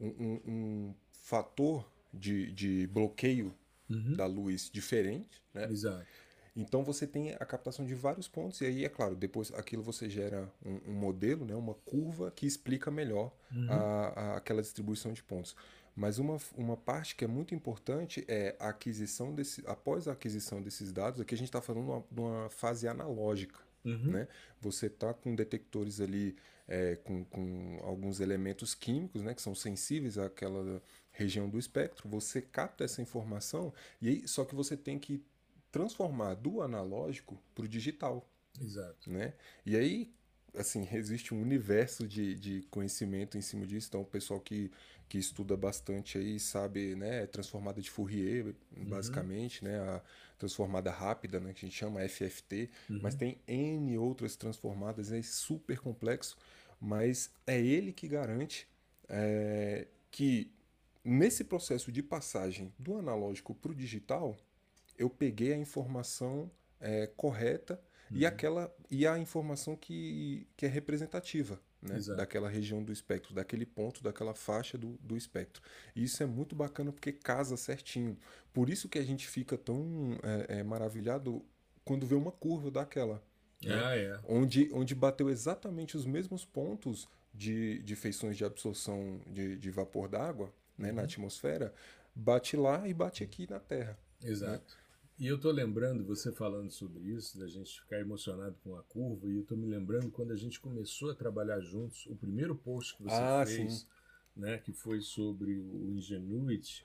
um, 0.00 0.08
um, 0.18 0.40
um 0.46 0.94
fator 1.10 1.88
de, 2.12 2.52
de 2.52 2.86
bloqueio 2.88 3.54
uhum. 3.88 4.14
da 4.14 4.26
luz 4.26 4.70
diferente. 4.72 5.42
Né? 5.54 5.64
Exato. 5.70 6.06
Então 6.54 6.84
você 6.84 7.06
tem 7.06 7.32
a 7.32 7.44
captação 7.46 7.84
de 7.84 7.94
vários 7.94 8.28
pontos, 8.28 8.60
e 8.60 8.66
aí, 8.66 8.84
é 8.84 8.88
claro, 8.88 9.16
depois 9.16 9.52
aquilo 9.54 9.82
você 9.82 10.08
gera 10.08 10.50
um, 10.64 10.90
um 10.90 10.94
modelo, 10.94 11.46
né, 11.46 11.54
uma 11.54 11.74
curva 11.74 12.30
que 12.30 12.46
explica 12.46 12.90
melhor 12.90 13.32
uhum. 13.50 13.66
a, 13.70 14.08
a, 14.08 14.36
aquela 14.36 14.60
distribuição 14.60 15.12
de 15.12 15.22
pontos. 15.22 15.56
Mas 15.94 16.18
uma, 16.18 16.38
uma 16.56 16.76
parte 16.76 17.14
que 17.14 17.24
é 17.24 17.28
muito 17.28 17.54
importante 17.54 18.24
é 18.26 18.56
a 18.58 18.68
aquisição 18.68 19.34
desse. 19.34 19.62
Após 19.66 20.08
a 20.08 20.12
aquisição 20.12 20.62
desses 20.62 20.90
dados, 20.90 21.20
aqui 21.20 21.34
a 21.34 21.38
gente 21.38 21.48
está 21.48 21.60
falando 21.60 22.04
de 22.10 22.20
uma, 22.20 22.48
fase 22.48 22.88
analógica. 22.88 23.60
Uhum. 23.84 24.12
Né? 24.12 24.28
Você 24.60 24.86
está 24.86 25.12
com 25.12 25.34
detectores 25.34 26.00
ali 26.00 26.34
é, 26.68 26.96
com, 26.96 27.24
com 27.24 27.78
alguns 27.82 28.20
elementos 28.20 28.74
químicos 28.74 29.22
né, 29.22 29.34
que 29.34 29.42
são 29.42 29.54
sensíveis 29.54 30.16
àquela 30.16 30.80
região 31.12 31.48
do 31.48 31.58
espectro, 31.58 32.08
você 32.08 32.40
capta 32.40 32.84
essa 32.84 33.02
informação 33.02 33.72
e 34.00 34.08
aí, 34.08 34.28
só 34.28 34.44
que 34.44 34.54
você 34.54 34.76
tem 34.76 34.98
que 34.98 35.22
transformar 35.72 36.34
do 36.34 36.62
analógico 36.62 37.42
para 37.54 37.64
o 37.64 37.68
digital. 37.68 38.28
Exato. 38.60 39.10
Né? 39.10 39.32
E 39.64 39.74
aí, 39.74 40.14
assim, 40.54 40.86
existe 40.92 41.34
um 41.34 41.40
universo 41.40 42.06
de, 42.06 42.34
de 42.34 42.62
conhecimento 42.70 43.38
em 43.38 43.40
cima 43.40 43.66
disso. 43.66 43.88
Então, 43.88 44.02
o 44.02 44.06
pessoal 44.06 44.38
que, 44.38 44.70
que 45.08 45.18
estuda 45.18 45.56
bastante 45.56 46.18
aí 46.18 46.38
sabe, 46.38 46.94
né, 46.94 47.26
transformada 47.26 47.80
de 47.80 47.90
Fourier, 47.90 48.54
uhum. 48.76 48.84
basicamente, 48.84 49.64
uhum. 49.64 49.70
né, 49.70 49.80
a 49.80 50.02
transformada 50.38 50.90
rápida, 50.90 51.40
né, 51.40 51.54
que 51.54 51.64
a 51.64 51.68
gente 51.68 51.78
chama 51.78 52.06
FFT, 52.06 52.70
uhum. 52.90 53.00
mas 53.02 53.14
tem 53.14 53.40
N 53.46 53.96
outras 53.96 54.36
transformadas, 54.36 55.10
é 55.10 55.22
super 55.22 55.78
complexo, 55.78 56.36
mas 56.78 57.30
é 57.46 57.60
ele 57.60 57.92
que 57.92 58.06
garante 58.06 58.68
é, 59.08 59.86
que 60.10 60.52
nesse 61.04 61.44
processo 61.44 61.90
de 61.90 62.02
passagem 62.02 62.72
do 62.78 62.96
analógico 62.96 63.54
para 63.54 63.72
o 63.72 63.74
digital, 63.74 64.36
eu 64.98 65.10
peguei 65.10 65.52
a 65.52 65.56
informação 65.56 66.50
é, 66.80 67.06
correta 67.06 67.80
uhum. 68.10 68.18
e 68.18 68.26
aquela 68.26 68.74
e 68.90 69.06
a 69.06 69.18
informação 69.18 69.76
que, 69.76 70.46
que 70.56 70.66
é 70.66 70.68
representativa 70.68 71.60
né? 71.82 71.98
daquela 72.16 72.48
região 72.48 72.82
do 72.82 72.92
espectro, 72.92 73.34
daquele 73.34 73.66
ponto, 73.66 74.02
daquela 74.02 74.34
faixa 74.34 74.78
do, 74.78 74.98
do 75.00 75.16
espectro. 75.16 75.62
E 75.94 76.04
isso 76.04 76.22
é 76.22 76.26
muito 76.26 76.54
bacana 76.54 76.92
porque 76.92 77.12
casa 77.12 77.56
certinho. 77.56 78.16
Por 78.52 78.70
isso 78.70 78.88
que 78.88 78.98
a 78.98 79.04
gente 79.04 79.26
fica 79.26 79.58
tão 79.58 80.16
é, 80.22 80.58
é, 80.58 80.62
maravilhado 80.62 81.44
quando 81.84 82.06
vê 82.06 82.14
uma 82.14 82.30
curva 82.30 82.70
daquela. 82.70 83.22
Né? 83.62 83.80
Ah, 83.84 83.96
é. 83.96 84.20
onde, 84.28 84.70
onde 84.72 84.94
bateu 84.94 85.28
exatamente 85.28 85.96
os 85.96 86.06
mesmos 86.06 86.44
pontos 86.44 87.08
de, 87.34 87.80
de 87.82 87.96
feições 87.96 88.36
de 88.36 88.44
absorção 88.44 89.20
de, 89.26 89.56
de 89.56 89.70
vapor 89.70 90.08
d'água 90.08 90.52
né, 90.76 90.90
uhum. 90.90 90.96
na 90.96 91.02
atmosfera, 91.02 91.72
bate 92.14 92.56
lá 92.56 92.86
e 92.86 92.94
bate 92.94 93.24
aqui 93.24 93.48
na 93.48 93.58
Terra. 93.58 93.98
Né? 94.20 94.30
Exato. 94.30 94.74
Né? 94.74 94.81
E 95.18 95.26
eu 95.26 95.36
estou 95.36 95.52
lembrando, 95.52 96.04
você 96.04 96.32
falando 96.32 96.70
sobre 96.70 97.02
isso, 97.04 97.38
da 97.38 97.46
gente 97.46 97.80
ficar 97.80 98.00
emocionado 98.00 98.56
com 98.64 98.74
a 98.76 98.82
curva, 98.82 99.28
e 99.28 99.36
eu 99.36 99.42
estou 99.42 99.56
me 99.56 99.66
lembrando 99.66 100.10
quando 100.10 100.32
a 100.32 100.36
gente 100.36 100.58
começou 100.58 101.10
a 101.10 101.14
trabalhar 101.14 101.60
juntos, 101.60 102.06
o 102.06 102.16
primeiro 102.16 102.56
post 102.56 102.96
que 102.96 103.04
você 103.04 103.14
ah, 103.14 103.44
fez, 103.46 103.86
né, 104.34 104.58
que 104.58 104.72
foi 104.72 105.00
sobre 105.00 105.58
o 105.58 105.92
Ingenuity, 105.92 106.84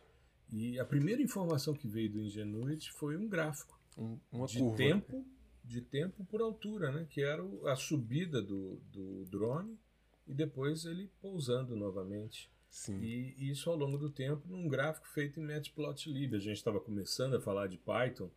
e 0.51 0.79
a 0.79 0.85
primeira 0.85 1.21
informação 1.21 1.73
que 1.73 1.87
veio 1.87 2.11
do 2.11 2.21
Ingenuity 2.21 2.91
foi 2.91 3.17
um 3.17 3.27
gráfico 3.27 3.79
um, 3.97 4.19
de 4.45 4.59
curva. 4.59 4.77
tempo 4.77 5.25
de 5.67 5.81
tempo 5.81 6.23
por 6.25 6.41
altura, 6.41 6.91
né, 6.91 7.05
que 7.09 7.21
era 7.21 7.43
a 7.65 7.75
subida 7.75 8.41
do, 8.41 8.77
do 8.91 9.25
drone 9.25 9.77
e 10.25 10.33
depois 10.33 10.85
ele 10.85 11.11
pousando 11.21 11.75
novamente. 11.75 12.49
Sim. 12.77 12.99
E, 13.01 13.49
isso 13.49 13.71
ao 13.71 13.75
longo 13.75 13.97
do 13.97 14.07
tempo 14.07 14.47
num 14.47 14.67
gráfico 14.67 15.07
feito 15.07 15.39
em 15.39 15.43
Matplotlib. 15.43 16.35
A 16.35 16.39
gente 16.39 16.57
estava 16.57 16.79
começando 16.79 17.35
a 17.35 17.41
falar 17.41 17.65
de 17.65 17.77
Python 17.79 18.29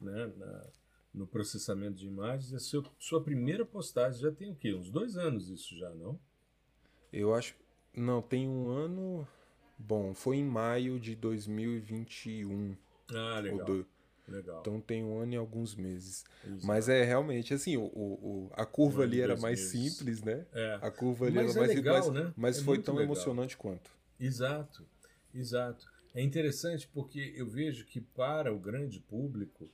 né, 0.00 0.32
na, 0.36 0.66
no 1.12 1.26
processamento 1.26 1.96
de 1.96 2.06
imagens. 2.06 2.54
A 2.54 2.60
sua, 2.60 2.84
sua 2.96 3.20
primeira 3.20 3.66
postagem 3.66 4.20
já 4.20 4.30
tem 4.30 4.52
o 4.52 4.54
quê? 4.54 4.72
Uns 4.72 4.88
dois 4.88 5.16
anos 5.16 5.50
isso 5.50 5.76
já, 5.76 5.90
não? 5.90 6.18
Eu 7.12 7.34
acho. 7.34 7.56
Não, 7.92 8.22
tem 8.22 8.48
um 8.48 8.68
ano. 8.68 9.26
Bom, 9.76 10.14
foi 10.14 10.36
em 10.36 10.44
maio 10.44 11.00
de 11.00 11.16
2021. 11.16 12.76
Ah, 13.12 13.40
legal. 13.40 13.66
Do... 13.66 13.86
Legal. 14.28 14.60
Então 14.60 14.80
tem 14.80 15.02
um 15.02 15.18
ano 15.18 15.32
e 15.32 15.36
alguns 15.36 15.74
meses. 15.74 16.24
Exato. 16.46 16.66
Mas 16.66 16.88
é 16.88 17.02
realmente 17.02 17.54
assim, 17.54 17.76
o, 17.76 17.84
o 17.84 18.50
a 18.52 18.66
curva 18.66 19.00
um 19.00 19.04
ali 19.04 19.20
era 19.20 19.36
mais 19.36 19.72
meses. 19.72 19.94
simples, 19.96 20.22
né? 20.22 20.46
É. 20.52 20.78
A 20.82 20.90
curva 20.90 21.26
ali 21.26 21.36
mas 21.36 21.56
era 21.56 21.64
é 21.64 21.66
mais 21.66 21.74
legal, 21.76 22.02
simples, 22.02 22.24
né? 22.24 22.34
mas 22.36 22.58
é 22.58 22.62
foi 22.62 22.78
tão 22.78 22.94
legal. 22.94 23.12
emocionante 23.12 23.56
quanto. 23.56 23.90
Exato, 24.20 24.86
exato. 25.34 25.86
É 26.14 26.22
interessante 26.22 26.88
porque 26.88 27.32
eu 27.36 27.48
vejo 27.48 27.86
que 27.86 28.00
para 28.00 28.52
o 28.52 28.58
grande 28.58 29.00
público 29.00 29.70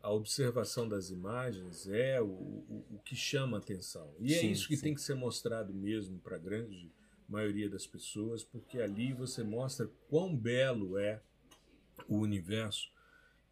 a 0.00 0.10
observação 0.10 0.88
das 0.88 1.10
imagens 1.10 1.88
é 1.88 2.20
o, 2.20 2.26
o, 2.26 2.86
o 2.92 2.98
que 3.04 3.16
chama 3.16 3.58
atenção. 3.58 4.14
E 4.18 4.32
é 4.32 4.38
sim, 4.38 4.48
é 4.48 4.50
isso 4.52 4.68
que 4.68 4.76
sim. 4.76 4.84
tem 4.84 4.94
que 4.94 5.02
ser 5.02 5.14
mostrado 5.14 5.74
mesmo 5.74 6.18
para 6.20 6.36
a 6.36 6.38
grande 6.38 6.90
maioria 7.28 7.68
das 7.68 7.86
pessoas, 7.86 8.42
porque 8.42 8.80
ali 8.80 9.12
você 9.12 9.42
mostra 9.42 9.90
quão 10.08 10.34
belo 10.34 10.96
é 10.98 11.20
o 12.08 12.18
universo 12.18 12.88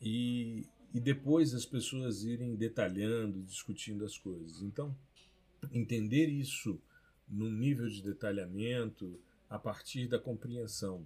e, 0.09 0.65
e 0.95 1.01
depois 1.01 1.53
as 1.53 1.67
pessoas 1.67 2.23
irem 2.23 2.55
detalhando, 2.55 3.43
discutindo 3.43 4.05
as 4.05 4.17
coisas. 4.17 4.63
Então, 4.63 4.97
entender 5.73 6.29
isso 6.29 6.81
num 7.29 7.51
nível 7.51 7.89
de 7.89 8.01
detalhamento, 8.01 9.19
a 9.51 9.59
partir 9.59 10.07
da 10.07 10.17
compreensão 10.17 11.05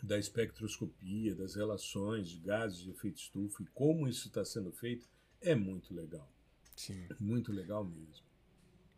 da 0.00 0.16
espectroscopia, 0.18 1.34
das 1.34 1.56
relações 1.56 2.28
de 2.28 2.38
gases 2.38 2.78
de 2.78 2.90
efeito 2.90 3.18
estufa 3.18 3.60
e 3.64 3.66
como 3.74 4.06
isso 4.06 4.28
está 4.28 4.44
sendo 4.44 4.70
feito, 4.70 5.08
é 5.40 5.56
muito 5.56 5.92
legal. 5.92 6.30
Sim. 6.76 7.08
Muito 7.18 7.52
legal 7.52 7.84
mesmo. 7.84 8.24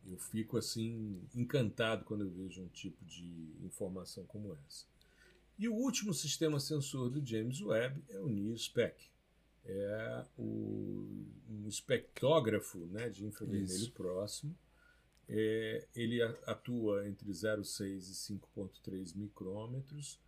Eu 0.07 0.19
fico 0.19 0.59
assim 0.59 1.23
encantado 1.35 2.05
quando 2.05 2.25
eu 2.25 2.31
vejo 2.31 2.61
um 2.61 2.69
tipo 2.69 3.03
de 3.07 3.55
informação 3.63 4.27
como 4.27 4.55
essa. 4.67 4.85
E 5.59 5.67
o 5.67 5.75
último 5.75 6.13
sistema 6.13 6.61
sensor 6.61 7.09
do 7.09 7.25
James 7.25 7.63
Webb 7.63 8.03
é 8.11 8.21
o 8.21 8.29
NIRSPEC. 8.29 9.14
É 9.67 10.25
o, 10.39 11.27
um 11.49 11.67
espectrógrafo 11.67 12.79
né, 12.87 13.09
de 13.09 13.25
infravermelho 13.25 13.67
Isso. 13.67 13.93
próximo. 13.93 14.55
É, 15.27 15.87
ele 15.95 16.23
atua 16.47 17.09
entre 17.09 17.31
0,6 17.31 17.81
e 17.81 18.35
5,3 18.59 19.17
micrômetros 19.17 20.21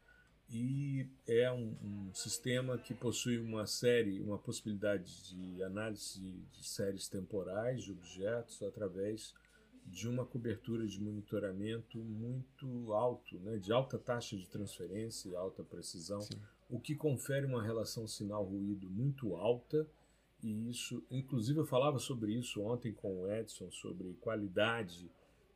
e 0.49 1.07
é 1.27 1.51
um, 1.51 1.77
um, 1.83 2.15
sistema 2.15 2.79
que 2.79 2.95
possui 2.95 3.39
uma 3.39 3.67
série, 3.67 4.21
uma 4.21 4.39
possibilidade 4.39 5.29
de 5.29 5.63
análise 5.63 6.21
de 6.53 6.67
séries 6.67 7.09
temporais 7.09 7.83
de 7.83 7.93
objetos 7.93 8.63
através 8.63 9.35
de 9.85 10.09
uma 10.09 10.25
cobertura 10.25 10.87
de 10.87 11.01
monitoramento 11.01 11.99
muito 11.99 12.93
alto, 12.93 13.39
né, 13.41 13.59
de 13.59 13.73
alta 13.73 13.99
taxa 13.99 14.37
de 14.37 14.49
transferência 14.49 15.29
e 15.29 15.37
alta 15.37 15.63
precisão, 15.63 16.21
Sim. 16.21 16.41
O 16.69 16.81
que 16.81 16.95
confere 16.95 17.47
uma 17.47 17.63
relação 17.63 18.07
sinal-ruído 18.07 18.89
muito 18.91 19.35
alta. 19.37 19.87
E 20.43 20.71
isso, 20.71 21.03
inclusive, 21.11 21.59
eu 21.59 21.67
falava 21.67 21.99
sobre 21.99 22.33
isso 22.33 22.63
ontem 22.63 22.93
com 22.93 23.23
o 23.23 23.33
Edson, 23.33 23.71
sobre 23.71 24.15
qualidade 24.21 25.11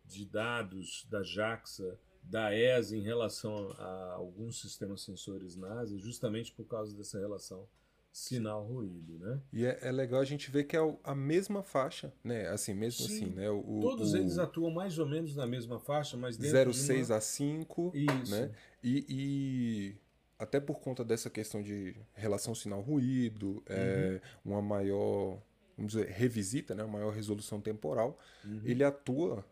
de 0.06 0.24
dados 0.24 1.06
da 1.10 1.22
JAXA, 1.22 1.98
da 2.22 2.54
ESA 2.54 2.96
em 2.96 3.02
relação 3.02 3.70
a 3.78 4.14
alguns 4.14 4.60
sistemas 4.60 5.02
sensores 5.02 5.56
NASA, 5.56 5.98
justamente 5.98 6.52
por 6.52 6.66
causa 6.66 6.96
dessa 6.96 7.18
relação 7.18 7.68
sinal 8.12 8.64
ruído, 8.64 9.18
né? 9.18 9.40
E 9.52 9.64
é, 9.64 9.78
é, 9.82 9.92
legal 9.92 10.20
a 10.20 10.24
gente 10.24 10.50
ver 10.50 10.64
que 10.64 10.76
é 10.76 10.98
a 11.04 11.14
mesma 11.14 11.62
faixa, 11.62 12.12
né? 12.24 12.48
Assim, 12.48 12.74
mesmo 12.74 13.06
Sim, 13.06 13.14
assim, 13.14 13.26
né? 13.34 13.48
O, 13.50 13.80
todos 13.80 14.12
o... 14.12 14.16
eles 14.16 14.36
atuam 14.38 14.70
mais 14.70 14.98
ou 14.98 15.06
menos 15.06 15.36
na 15.36 15.46
mesma 15.46 15.78
faixa, 15.78 16.16
mas 16.16 16.36
dentro 16.36 16.72
0,6 16.72 17.06
uma... 17.06 17.16
a 17.16 17.20
5, 17.20 17.92
Isso. 17.94 18.32
né? 18.32 18.52
E, 18.82 19.06
e, 19.08 19.96
até 20.40 20.58
por 20.58 20.80
conta 20.80 21.04
dessa 21.04 21.28
questão 21.28 21.62
de 21.62 21.94
relação 22.14 22.54
sinal-ruído, 22.54 23.62
é, 23.66 23.74
uhum. 23.74 23.80
é, 23.82 24.20
uma 24.42 24.62
maior, 24.62 25.38
vamos 25.76 25.92
dizer, 25.92 26.08
revisita, 26.08 26.74
né? 26.74 26.82
Uma 26.82 26.94
maior 26.94 27.12
resolução 27.12 27.60
temporal, 27.60 28.18
uhum. 28.42 28.62
ele 28.64 28.82
atua 28.82 29.44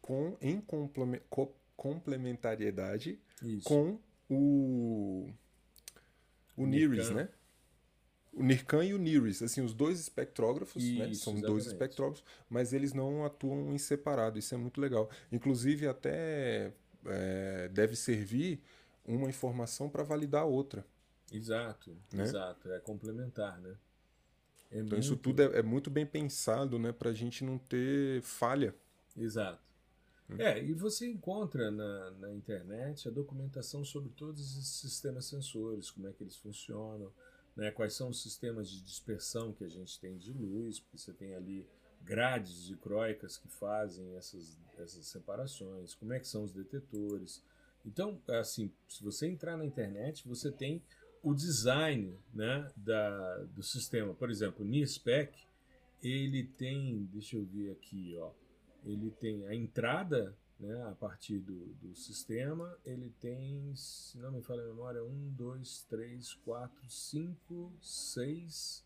com, 0.00 0.36
em 0.40 0.62
complementariedade 1.76 3.18
Isso. 3.42 3.68
com 3.68 3.98
o 4.30 5.28
o 6.56 6.66
NIRIS, 6.66 7.10
né? 7.10 7.28
o 8.32 8.42
NIRCAN 8.42 8.84
e 8.84 8.94
o 8.94 8.98
NIRIS, 8.98 9.42
assim, 9.42 9.60
os 9.60 9.74
dois 9.74 9.98
espectrógrafos, 9.98 10.82
Isso, 10.84 10.98
né? 10.98 11.14
São 11.14 11.40
dois 11.40 11.66
espectrógrafos, 11.66 12.24
mas 12.48 12.72
eles 12.72 12.92
não 12.92 13.24
atuam 13.24 13.74
em 13.74 13.78
separado, 13.78 14.38
isso 14.38 14.54
é 14.54 14.58
muito 14.58 14.80
legal. 14.80 15.10
Inclusive, 15.32 15.88
até 15.88 16.72
é, 17.06 17.68
deve 17.72 17.96
servir 17.96 18.60
uma 19.16 19.28
informação 19.28 19.88
para 19.88 20.02
validar 20.02 20.42
a 20.42 20.46
outra. 20.46 20.84
Exato, 21.32 21.96
né? 22.12 22.24
exato, 22.24 22.70
é 22.72 22.78
complementar, 22.80 23.60
né? 23.60 23.76
É 24.70 24.78
então 24.78 24.98
muito... 24.98 25.00
isso 25.00 25.16
tudo 25.16 25.42
é, 25.42 25.58
é, 25.58 25.62
muito 25.62 25.90
bem 25.90 26.06
pensado, 26.06 26.78
né? 26.78 26.92
Para 26.92 27.10
a 27.10 27.14
gente 27.14 27.44
não 27.44 27.58
ter 27.58 28.22
falha. 28.22 28.74
Exato. 29.16 29.62
Hum. 30.30 30.36
É, 30.38 30.62
e 30.62 30.74
você 30.74 31.06
encontra 31.06 31.70
na, 31.70 32.10
na 32.12 32.32
internet 32.32 33.08
a 33.08 33.10
documentação 33.10 33.84
sobre 33.84 34.10
todos 34.10 34.40
esses 34.40 34.68
sistemas 34.68 35.24
sensores, 35.24 35.90
como 35.90 36.06
é 36.06 36.12
que 36.12 36.22
eles 36.22 36.36
funcionam, 36.36 37.10
né, 37.56 37.70
quais 37.70 37.94
são 37.94 38.10
os 38.10 38.22
sistemas 38.22 38.70
de 38.70 38.80
dispersão 38.82 39.52
que 39.52 39.64
a 39.64 39.68
gente 39.68 39.98
tem 39.98 40.16
de 40.16 40.32
luz, 40.32 40.78
porque 40.78 40.98
você 40.98 41.12
tem 41.12 41.34
ali 41.34 41.66
grades 42.04 42.62
de 42.62 42.76
croicas 42.76 43.36
que 43.36 43.48
fazem 43.48 44.16
essas, 44.16 44.58
essas 44.78 45.06
separações, 45.06 45.94
como 45.94 46.12
é 46.12 46.20
que 46.20 46.28
são 46.28 46.44
os 46.44 46.52
detetores. 46.52 47.42
Então, 47.88 48.20
assim, 48.28 48.70
se 48.86 49.02
você 49.02 49.26
entrar 49.26 49.56
na 49.56 49.64
internet, 49.64 50.28
você 50.28 50.52
tem 50.52 50.82
o 51.22 51.34
design 51.34 52.14
né, 52.34 52.70
da, 52.76 53.38
do 53.44 53.62
sistema. 53.62 54.12
Por 54.14 54.30
exemplo, 54.30 54.64
o 54.64 54.68
NISPEC, 54.68 55.36
ele 56.02 56.44
tem, 56.44 57.08
deixa 57.10 57.36
eu 57.36 57.44
ver 57.44 57.72
aqui, 57.72 58.14
ó, 58.18 58.30
ele 58.84 59.10
tem 59.10 59.46
a 59.46 59.54
entrada 59.54 60.36
né, 60.60 60.82
a 60.88 60.94
partir 60.94 61.38
do, 61.38 61.66
do 61.80 61.94
sistema, 61.94 62.76
ele 62.84 63.10
tem, 63.20 63.74
se 63.74 64.18
não 64.18 64.32
me 64.32 64.42
falha 64.42 64.62
a 64.62 64.66
memória, 64.66 65.02
1, 65.02 65.30
2, 65.30 65.86
3, 65.88 66.34
4, 66.34 66.90
5, 66.90 67.72
6, 67.80 68.84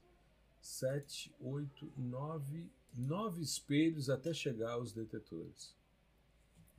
7, 0.60 1.34
8, 1.40 1.92
9, 1.96 2.70
nove 2.94 3.42
espelhos 3.42 4.08
até 4.08 4.32
chegar 4.32 4.72
aos 4.72 4.92
detetores. 4.92 5.74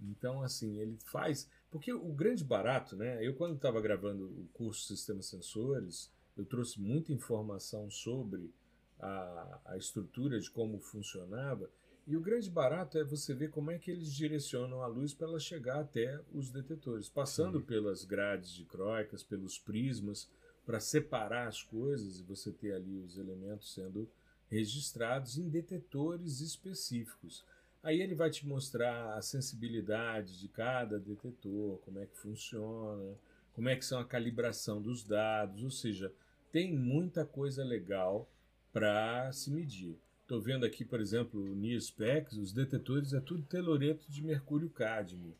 Então, 0.09 0.41
assim, 0.41 0.79
ele 0.79 0.97
faz. 1.05 1.49
Porque 1.73 1.91
o 1.91 2.13
grande 2.13 2.43
barato, 2.43 2.95
né? 2.95 3.25
Eu, 3.25 3.33
quando 3.33 3.55
estava 3.55 3.81
gravando 3.81 4.25
o 4.25 4.47
curso 4.53 4.85
Sistemas 4.85 5.25
Sensores, 5.25 6.07
eu 6.37 6.45
trouxe 6.45 6.79
muita 6.79 7.11
informação 7.11 7.89
sobre 7.89 8.53
a, 8.99 9.59
a 9.65 9.75
estrutura 9.75 10.39
de 10.39 10.51
como 10.51 10.77
funcionava. 10.77 11.67
E 12.05 12.15
o 12.15 12.21
grande 12.21 12.47
barato 12.47 12.99
é 12.99 13.03
você 13.03 13.33
ver 13.33 13.49
como 13.49 13.71
é 13.71 13.79
que 13.79 13.89
eles 13.89 14.13
direcionam 14.13 14.83
a 14.83 14.87
luz 14.87 15.15
para 15.15 15.25
ela 15.27 15.39
chegar 15.39 15.79
até 15.79 16.21
os 16.31 16.51
detetores, 16.51 17.09
passando 17.09 17.59
Sim. 17.59 17.65
pelas 17.65 18.05
grades 18.05 18.51
de 18.51 18.65
croicas, 18.65 19.23
pelos 19.23 19.57
prismas, 19.57 20.29
para 20.67 20.79
separar 20.79 21.47
as 21.47 21.63
coisas 21.63 22.19
e 22.19 22.23
você 22.23 22.51
ter 22.51 22.73
ali 22.73 22.99
os 22.99 23.17
elementos 23.17 23.73
sendo 23.73 24.07
registrados 24.47 25.39
em 25.39 25.49
detetores 25.49 26.39
específicos. 26.39 27.43
Aí 27.83 28.01
ele 28.01 28.15
vai 28.15 28.29
te 28.29 28.47
mostrar 28.47 29.17
a 29.17 29.21
sensibilidade 29.21 30.39
de 30.39 30.47
cada 30.47 30.97
detetor, 30.97 31.79
como 31.79 31.99
é 31.99 32.05
que 32.05 32.17
funciona, 32.17 33.13
como 33.53 33.67
é 33.67 33.75
que 33.75 33.83
são 33.83 33.99
a 33.99 34.05
calibração 34.05 34.81
dos 34.81 35.03
dados, 35.03 35.61
ou 35.61 35.69
seja, 35.69 36.11
tem 36.49 36.73
muita 36.73 37.25
coisa 37.25 37.61
legal 37.61 38.29
para 38.71 39.31
se 39.33 39.51
medir. 39.51 39.97
Estou 40.21 40.39
vendo 40.39 40.65
aqui, 40.65 40.85
por 40.85 41.01
exemplo, 41.01 41.41
o 41.43 41.55
NIRSPEX, 41.55 42.37
os 42.37 42.53
detetores 42.53 43.13
é 43.13 43.19
tudo 43.19 43.43
teloreto 43.43 44.09
de 44.09 44.23
mercúrio 44.23 44.69
cádmio. 44.69 45.35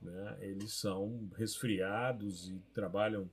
Né? 0.00 0.38
Eles 0.40 0.72
são 0.72 1.28
resfriados 1.36 2.48
e 2.48 2.58
trabalham 2.74 3.30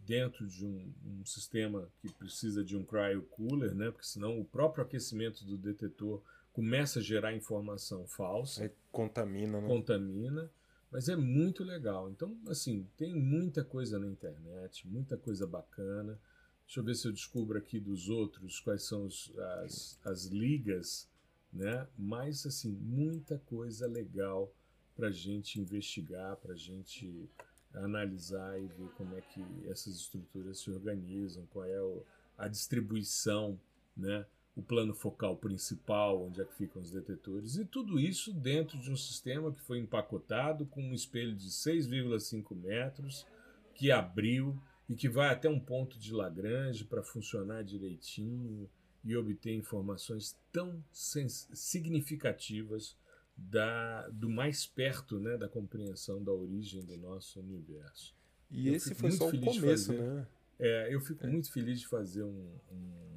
dentro 0.00 0.46
de 0.46 0.66
um, 0.66 0.92
um, 1.06 1.24
sistema 1.24 1.88
que 2.00 2.12
precisa 2.12 2.62
de 2.62 2.76
um 2.76 2.84
cryo 2.84 3.22
cooler, 3.22 3.74
né? 3.74 3.90
porque 3.90 4.06
senão 4.06 4.38
o 4.38 4.44
próprio 4.44 4.84
aquecimento 4.84 5.44
do 5.44 5.56
detetor 5.56 6.22
começa 6.52 6.98
a 6.98 7.02
gerar 7.02 7.34
informação 7.34 8.06
falsa. 8.06 8.64
É, 8.64 8.72
contamina, 8.90 9.60
né? 9.60 9.66
Contamina, 9.66 10.50
mas 10.90 11.08
é 11.08 11.16
muito 11.16 11.64
legal. 11.64 12.10
Então, 12.10 12.36
assim, 12.46 12.86
tem 12.96 13.14
muita 13.14 13.64
coisa 13.64 13.98
na 13.98 14.06
internet, 14.06 14.86
muita 14.86 15.16
coisa 15.16 15.46
bacana. 15.46 16.18
Deixa 16.66 16.80
eu 16.80 16.84
ver 16.84 16.94
se 16.94 17.08
eu 17.08 17.12
descubro 17.12 17.58
aqui 17.58 17.80
dos 17.80 18.08
outros 18.08 18.60
quais 18.60 18.82
são 18.82 19.06
os, 19.06 19.32
as, 19.62 19.98
as 20.04 20.26
ligas, 20.26 21.08
né? 21.52 21.86
Mas, 21.98 22.46
assim, 22.46 22.70
muita 22.70 23.38
coisa 23.38 23.86
legal 23.86 24.52
para 24.94 25.10
gente 25.10 25.58
investigar, 25.58 26.36
para 26.36 26.54
gente 26.54 27.28
analisar 27.74 28.60
e 28.60 28.66
ver 28.66 28.88
como 28.96 29.16
é 29.16 29.20
que 29.20 29.42
essas 29.68 29.94
estruturas 29.94 30.58
se 30.58 30.70
organizam, 30.70 31.46
qual 31.46 31.64
é 31.64 32.04
a 32.36 32.48
distribuição, 32.48 33.58
né? 33.96 34.26
O 34.54 34.62
plano 34.62 34.94
focal 34.94 35.36
principal, 35.36 36.26
onde 36.26 36.40
é 36.40 36.44
que 36.44 36.54
ficam 36.54 36.82
os 36.82 36.90
detetores, 36.90 37.56
e 37.56 37.64
tudo 37.64 37.98
isso 37.98 38.32
dentro 38.32 38.78
de 38.78 38.90
um 38.90 38.96
sistema 38.96 39.52
que 39.52 39.62
foi 39.62 39.78
empacotado 39.78 40.66
com 40.66 40.82
um 40.82 40.92
espelho 40.92 41.34
de 41.34 41.48
6,5 41.48 42.54
metros, 42.54 43.26
que 43.74 43.90
abriu 43.90 44.60
e 44.88 44.94
que 44.94 45.08
vai 45.08 45.30
até 45.30 45.48
um 45.48 45.58
ponto 45.58 45.98
de 45.98 46.12
Lagrange 46.12 46.84
para 46.84 47.02
funcionar 47.02 47.64
direitinho 47.64 48.68
e 49.04 49.16
obter 49.16 49.54
informações 49.54 50.36
tão 50.52 50.82
significativas 50.92 52.96
da, 53.36 54.08
do 54.08 54.28
mais 54.28 54.66
perto 54.66 55.18
né, 55.18 55.36
da 55.36 55.48
compreensão 55.48 56.22
da 56.22 56.32
origem 56.32 56.84
do 56.84 56.96
nosso 56.96 57.40
universo. 57.40 58.14
E 58.50 58.68
eu 58.68 58.74
esse 58.74 58.94
foi 58.94 59.10
só 59.10 59.28
o 59.28 59.30
começo, 59.30 59.60
fazer, 59.60 59.98
né? 59.98 60.26
É, 60.58 60.94
eu 60.94 61.00
fico 61.00 61.26
é. 61.26 61.28
muito 61.28 61.50
feliz 61.50 61.80
de 61.80 61.88
fazer 61.88 62.22
um, 62.22 62.50
um, 62.70 62.76
um, 62.76 63.11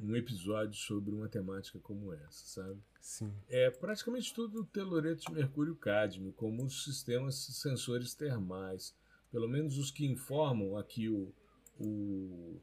um, 0.00 0.14
episódio 0.16 0.74
sobre 0.74 1.14
uma 1.14 1.28
temática 1.28 1.78
como 1.80 2.12
essa, 2.12 2.62
sabe? 2.62 2.80
Sim. 3.00 3.32
É 3.48 3.70
praticamente 3.70 4.34
tudo 4.34 4.64
teloreto 4.64 5.26
de 5.26 5.32
mercúrio 5.32 5.76
cádmio, 5.76 6.32
como 6.32 6.64
os 6.64 6.84
sistemas 6.84 7.34
sensores 7.36 8.14
termais 8.14 8.94
pelo 9.30 9.48
menos 9.48 9.76
os 9.76 9.90
que 9.90 10.06
informam 10.06 10.76
aqui 10.76 11.08
o, 11.08 11.32
o, 11.78 12.60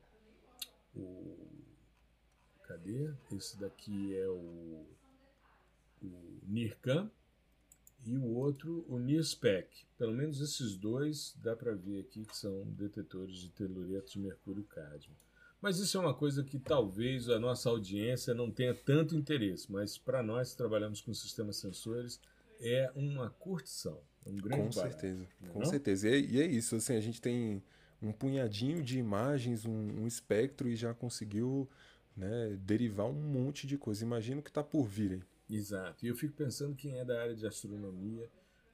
o 0.95 1.47
cadê? 2.63 3.13
Esse 3.31 3.59
daqui 3.59 4.15
é 4.15 4.27
o, 4.27 4.85
o 6.01 6.39
NIRCAM 6.47 7.11
e 8.05 8.17
o 8.17 8.25
outro 8.25 8.85
o 8.87 8.97
NIRSPEC. 8.97 9.85
Pelo 9.97 10.13
menos 10.13 10.41
esses 10.41 10.75
dois 10.75 11.35
dá 11.43 11.55
para 11.55 11.75
ver 11.75 12.01
aqui 12.01 12.25
que 12.25 12.35
são 12.35 12.63
detetores 12.71 13.35
de 13.35 13.49
telureto 13.51 14.13
de 14.13 14.19
mercúrio 14.19 14.63
cádmio. 14.63 15.15
Mas 15.63 15.79
isso 15.79 15.95
é 15.95 15.99
uma 16.01 16.13
coisa 16.13 16.43
que 16.43 16.59
talvez 16.59 17.29
a 17.29 17.39
nossa 17.39 17.69
audiência 17.69 18.33
não 18.33 18.51
tenha 18.51 18.73
tanto 18.73 19.15
interesse, 19.15 19.71
mas 19.71 19.97
para 19.97 20.21
nós 20.21 20.51
que 20.51 20.57
trabalhamos 20.57 20.99
com 20.99 21.13
sistemas 21.13 21.55
sensores 21.55 22.19
é 22.59 22.91
uma 22.93 23.29
curtição. 23.29 23.97
Um 24.27 24.35
grande 24.35 24.61
com 24.61 24.71
certeza, 24.73 25.25
é 25.41 25.47
com 25.47 25.63
certeza. 25.63 26.09
E 26.09 26.11
é, 26.11 26.19
e 26.19 26.41
é, 26.41 26.45
isso, 26.47 26.75
assim, 26.75 26.97
a 26.97 26.99
gente 26.99 27.21
tem 27.21 27.63
um 28.01 28.11
punhadinho 28.11 28.83
de 28.83 28.99
imagens, 28.99 29.65
um, 29.65 30.01
um 30.01 30.05
espectro 30.05 30.67
e 30.67 30.75
já 30.75 30.93
conseguiu 30.93 31.69
né, 32.13 32.57
derivar 32.59 33.05
um 33.05 33.13
monte 33.13 33.65
de 33.65 33.77
coisa. 33.77 34.03
Imagino 34.03 34.41
que 34.41 34.49
está 34.49 34.61
por 34.61 34.85
vir. 34.85 35.13
Hein? 35.13 35.23
Exato. 35.49 36.05
E 36.05 36.09
eu 36.09 36.15
fico 36.15 36.33
pensando 36.33 36.75
quem 36.75 36.99
é 36.99 37.05
da 37.05 37.21
área 37.21 37.35
de 37.35 37.47
astronomia, 37.47 38.29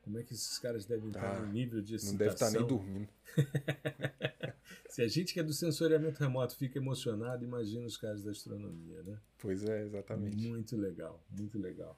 como 0.09 0.17
é 0.17 0.23
que 0.23 0.33
esses 0.33 0.57
caras 0.57 0.87
devem 0.87 1.09
estar 1.09 1.37
ah, 1.37 1.39
no 1.39 1.53
nível 1.53 1.83
de 1.83 1.93
excitação. 1.93 2.17
Não 2.17 2.17
deve 2.17 2.33
estar 2.33 2.49
nem 2.49 2.67
dormindo. 2.67 3.09
Se 4.89 5.03
a 5.03 5.07
gente 5.07 5.35
que 5.35 5.39
é 5.39 5.43
do 5.43 5.53
sensoriamento 5.53 6.19
remoto 6.19 6.55
fica 6.55 6.79
emocionado, 6.79 7.45
imagina 7.45 7.85
os 7.85 7.95
caras 7.95 8.23
da 8.23 8.31
astronomia, 8.31 9.03
né? 9.03 9.19
Pois 9.37 9.63
é, 9.63 9.83
exatamente. 9.83 10.35
Muito 10.35 10.75
legal, 10.75 11.23
muito 11.29 11.59
legal. 11.59 11.95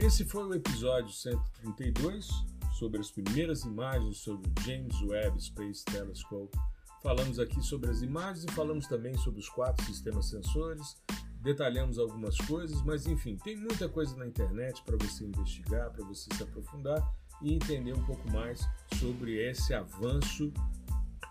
Esse 0.00 0.24
foi 0.24 0.44
o 0.44 0.54
episódio 0.54 1.12
132 1.12 2.57
sobre 2.78 3.00
as 3.00 3.10
primeiras 3.10 3.64
imagens 3.64 4.18
sobre 4.18 4.48
o 4.48 4.62
James 4.62 5.00
Webb 5.02 5.42
Space 5.42 5.84
Telescope. 5.84 6.56
Falamos 7.02 7.38
aqui 7.40 7.60
sobre 7.60 7.90
as 7.90 8.02
imagens 8.02 8.44
e 8.44 8.52
falamos 8.52 8.86
também 8.86 9.16
sobre 9.18 9.40
os 9.40 9.48
quatro 9.48 9.84
sistemas 9.84 10.26
sensores. 10.26 10.96
Detalhamos 11.40 11.98
algumas 11.98 12.36
coisas, 12.38 12.80
mas 12.82 13.06
enfim, 13.06 13.36
tem 13.36 13.56
muita 13.56 13.88
coisa 13.88 14.16
na 14.16 14.26
internet 14.26 14.82
para 14.84 14.96
você 14.96 15.24
investigar, 15.24 15.90
para 15.90 16.04
você 16.04 16.32
se 16.34 16.42
aprofundar 16.42 17.02
e 17.42 17.54
entender 17.54 17.92
um 17.92 18.04
pouco 18.04 18.30
mais 18.30 18.60
sobre 18.98 19.36
esse 19.36 19.74
avanço 19.74 20.52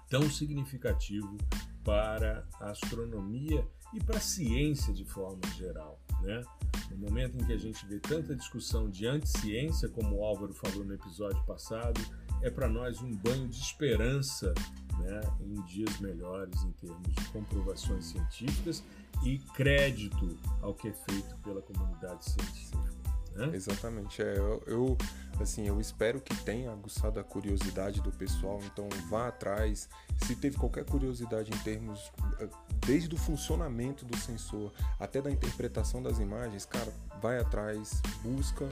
tão 0.09 0.29
significativo 0.29 1.37
para 1.83 2.45
a 2.59 2.71
astronomia 2.71 3.65
e 3.93 4.03
para 4.03 4.17
a 4.17 4.21
ciência 4.21 4.93
de 4.93 5.05
forma 5.05 5.41
geral. 5.55 5.99
Né? 6.21 6.43
No 6.91 6.97
momento 6.97 7.38
em 7.38 7.45
que 7.45 7.53
a 7.53 7.57
gente 7.57 7.85
vê 7.85 7.99
tanta 7.99 8.35
discussão 8.35 8.89
de 8.89 9.05
anticiência, 9.07 9.89
como 9.89 10.17
o 10.17 10.23
Álvaro 10.23 10.53
falou 10.53 10.83
no 10.83 10.93
episódio 10.93 11.43
passado, 11.45 11.99
é 12.41 12.49
para 12.49 12.67
nós 12.67 13.01
um 13.01 13.11
banho 13.15 13.47
de 13.47 13.59
esperança 13.59 14.53
né, 14.99 15.21
em 15.41 15.61
dias 15.63 15.99
melhores 15.99 16.63
em 16.63 16.71
termos 16.71 17.13
de 17.13 17.25
comprovações 17.29 18.05
científicas 18.05 18.83
e 19.23 19.39
crédito 19.55 20.38
ao 20.61 20.73
que 20.73 20.89
é 20.89 20.93
feito 20.93 21.35
pela 21.43 21.61
comunidade 21.61 22.25
científica. 22.25 22.96
Né? 23.38 23.51
Exatamente. 23.53 24.21
É, 24.21 24.38
eu, 24.38 24.63
eu, 24.65 24.97
assim, 25.39 25.67
eu 25.67 25.79
espero 25.79 26.19
que 26.19 26.35
tenha 26.43 26.71
aguçado 26.71 27.19
a 27.19 27.23
curiosidade 27.23 28.01
do 28.01 28.11
pessoal, 28.11 28.59
então 28.65 28.89
vá 29.09 29.27
atrás. 29.27 29.88
Se 30.25 30.35
teve 30.35 30.57
qualquer 30.57 30.83
curiosidade 30.83 31.51
em 31.53 31.57
termos, 31.59 32.11
eh, 32.39 32.49
desde 32.85 33.13
o 33.13 33.17
funcionamento 33.17 34.03
do 34.03 34.17
sensor 34.17 34.73
até 34.99 35.21
da 35.21 35.29
interpretação 35.29 36.01
das 36.01 36.17
imagens, 36.17 36.65
cara, 36.65 36.91
vai 37.21 37.39
atrás, 37.39 38.01
busca 38.23 38.65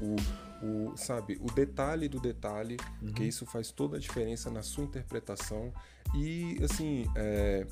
o, 0.00 0.66
o, 0.66 0.90
o 0.90 0.96
sabe, 0.96 1.38
o 1.40 1.50
detalhe 1.50 2.06
do 2.08 2.20
detalhe, 2.20 2.76
uhum. 3.00 3.12
que 3.12 3.24
isso 3.24 3.46
faz 3.46 3.70
toda 3.70 3.96
a 3.96 4.00
diferença 4.00 4.50
na 4.50 4.62
sua 4.62 4.84
interpretação. 4.84 5.72
E, 6.14 6.58
assim, 6.62 7.06
é, 7.16 7.66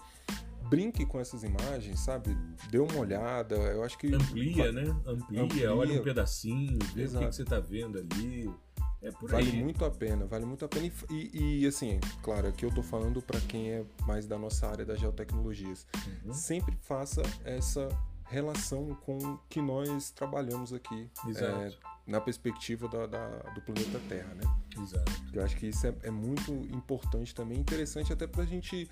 brinque 0.69 1.05
com 1.07 1.19
essas 1.19 1.43
imagens, 1.43 2.01
sabe? 2.01 2.37
Dê 2.71 2.79
uma 2.79 2.99
olhada. 2.99 3.57
Eu 3.57 3.83
acho 3.83 3.99
que. 3.99 4.13
Amplia, 4.15 4.71
né? 4.73 4.85
Amplia, 5.07 5.43
Amplia. 5.43 5.75
olha 5.75 6.01
um 6.01 6.03
pedacinho, 6.03 6.79
vê 6.95 7.03
Exato. 7.03 7.25
o 7.25 7.29
que, 7.29 7.35
você 7.35 7.43
está 7.43 7.59
vendo 7.59 7.99
ali. 7.99 8.53
É 9.01 9.13
por 9.13 9.31
vale 9.31 9.53
muito 9.53 9.85
a 9.85 9.91
pena, 9.91 10.27
vale 10.27 10.45
muito 10.45 10.65
a 10.65 10.69
pena. 10.69 10.91
E, 11.09 11.61
e 11.61 11.67
assim, 11.67 12.01
claro, 12.21 12.49
aqui 12.49 12.65
eu 12.65 12.69
estou 12.69 12.83
falando 12.83 13.23
para 13.23 13.41
quem 13.41 13.71
é 13.71 13.85
mais 14.07 14.27
da 14.27 14.37
nossa 14.37 14.67
área 14.67 14.85
das 14.85 14.99
geotecnologias. 14.99 15.87
Uhum. 16.25 16.33
Sempre 16.33 16.77
faça 16.83 17.23
essa 17.45 17.89
relação 18.25 18.95
com 19.07 19.17
o 19.19 19.39
que 19.49 19.63
nós 19.63 20.11
trabalhamos 20.11 20.73
aqui. 20.73 21.09
É, 21.37 21.73
na 22.07 22.21
perspectiva 22.21 22.89
da, 22.89 23.07
da, 23.07 23.27
do 23.55 23.61
planeta 23.61 24.01
Terra, 24.09 24.35
né? 24.35 24.43
Exato. 24.83 25.13
Eu 25.33 25.45
acho 25.45 25.57
que 25.57 25.67
isso 25.67 25.87
é, 25.87 25.95
é 26.03 26.11
muito 26.11 26.53
importante 26.75 27.35
também, 27.35 27.59
interessante 27.59 28.13
até 28.13 28.27
para 28.27 28.43
a 28.43 28.47
gente 28.47 28.89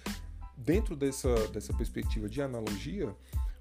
dentro 0.56 0.96
dessa, 0.96 1.34
dessa 1.48 1.72
perspectiva 1.74 2.28
de 2.28 2.40
analogia, 2.40 3.14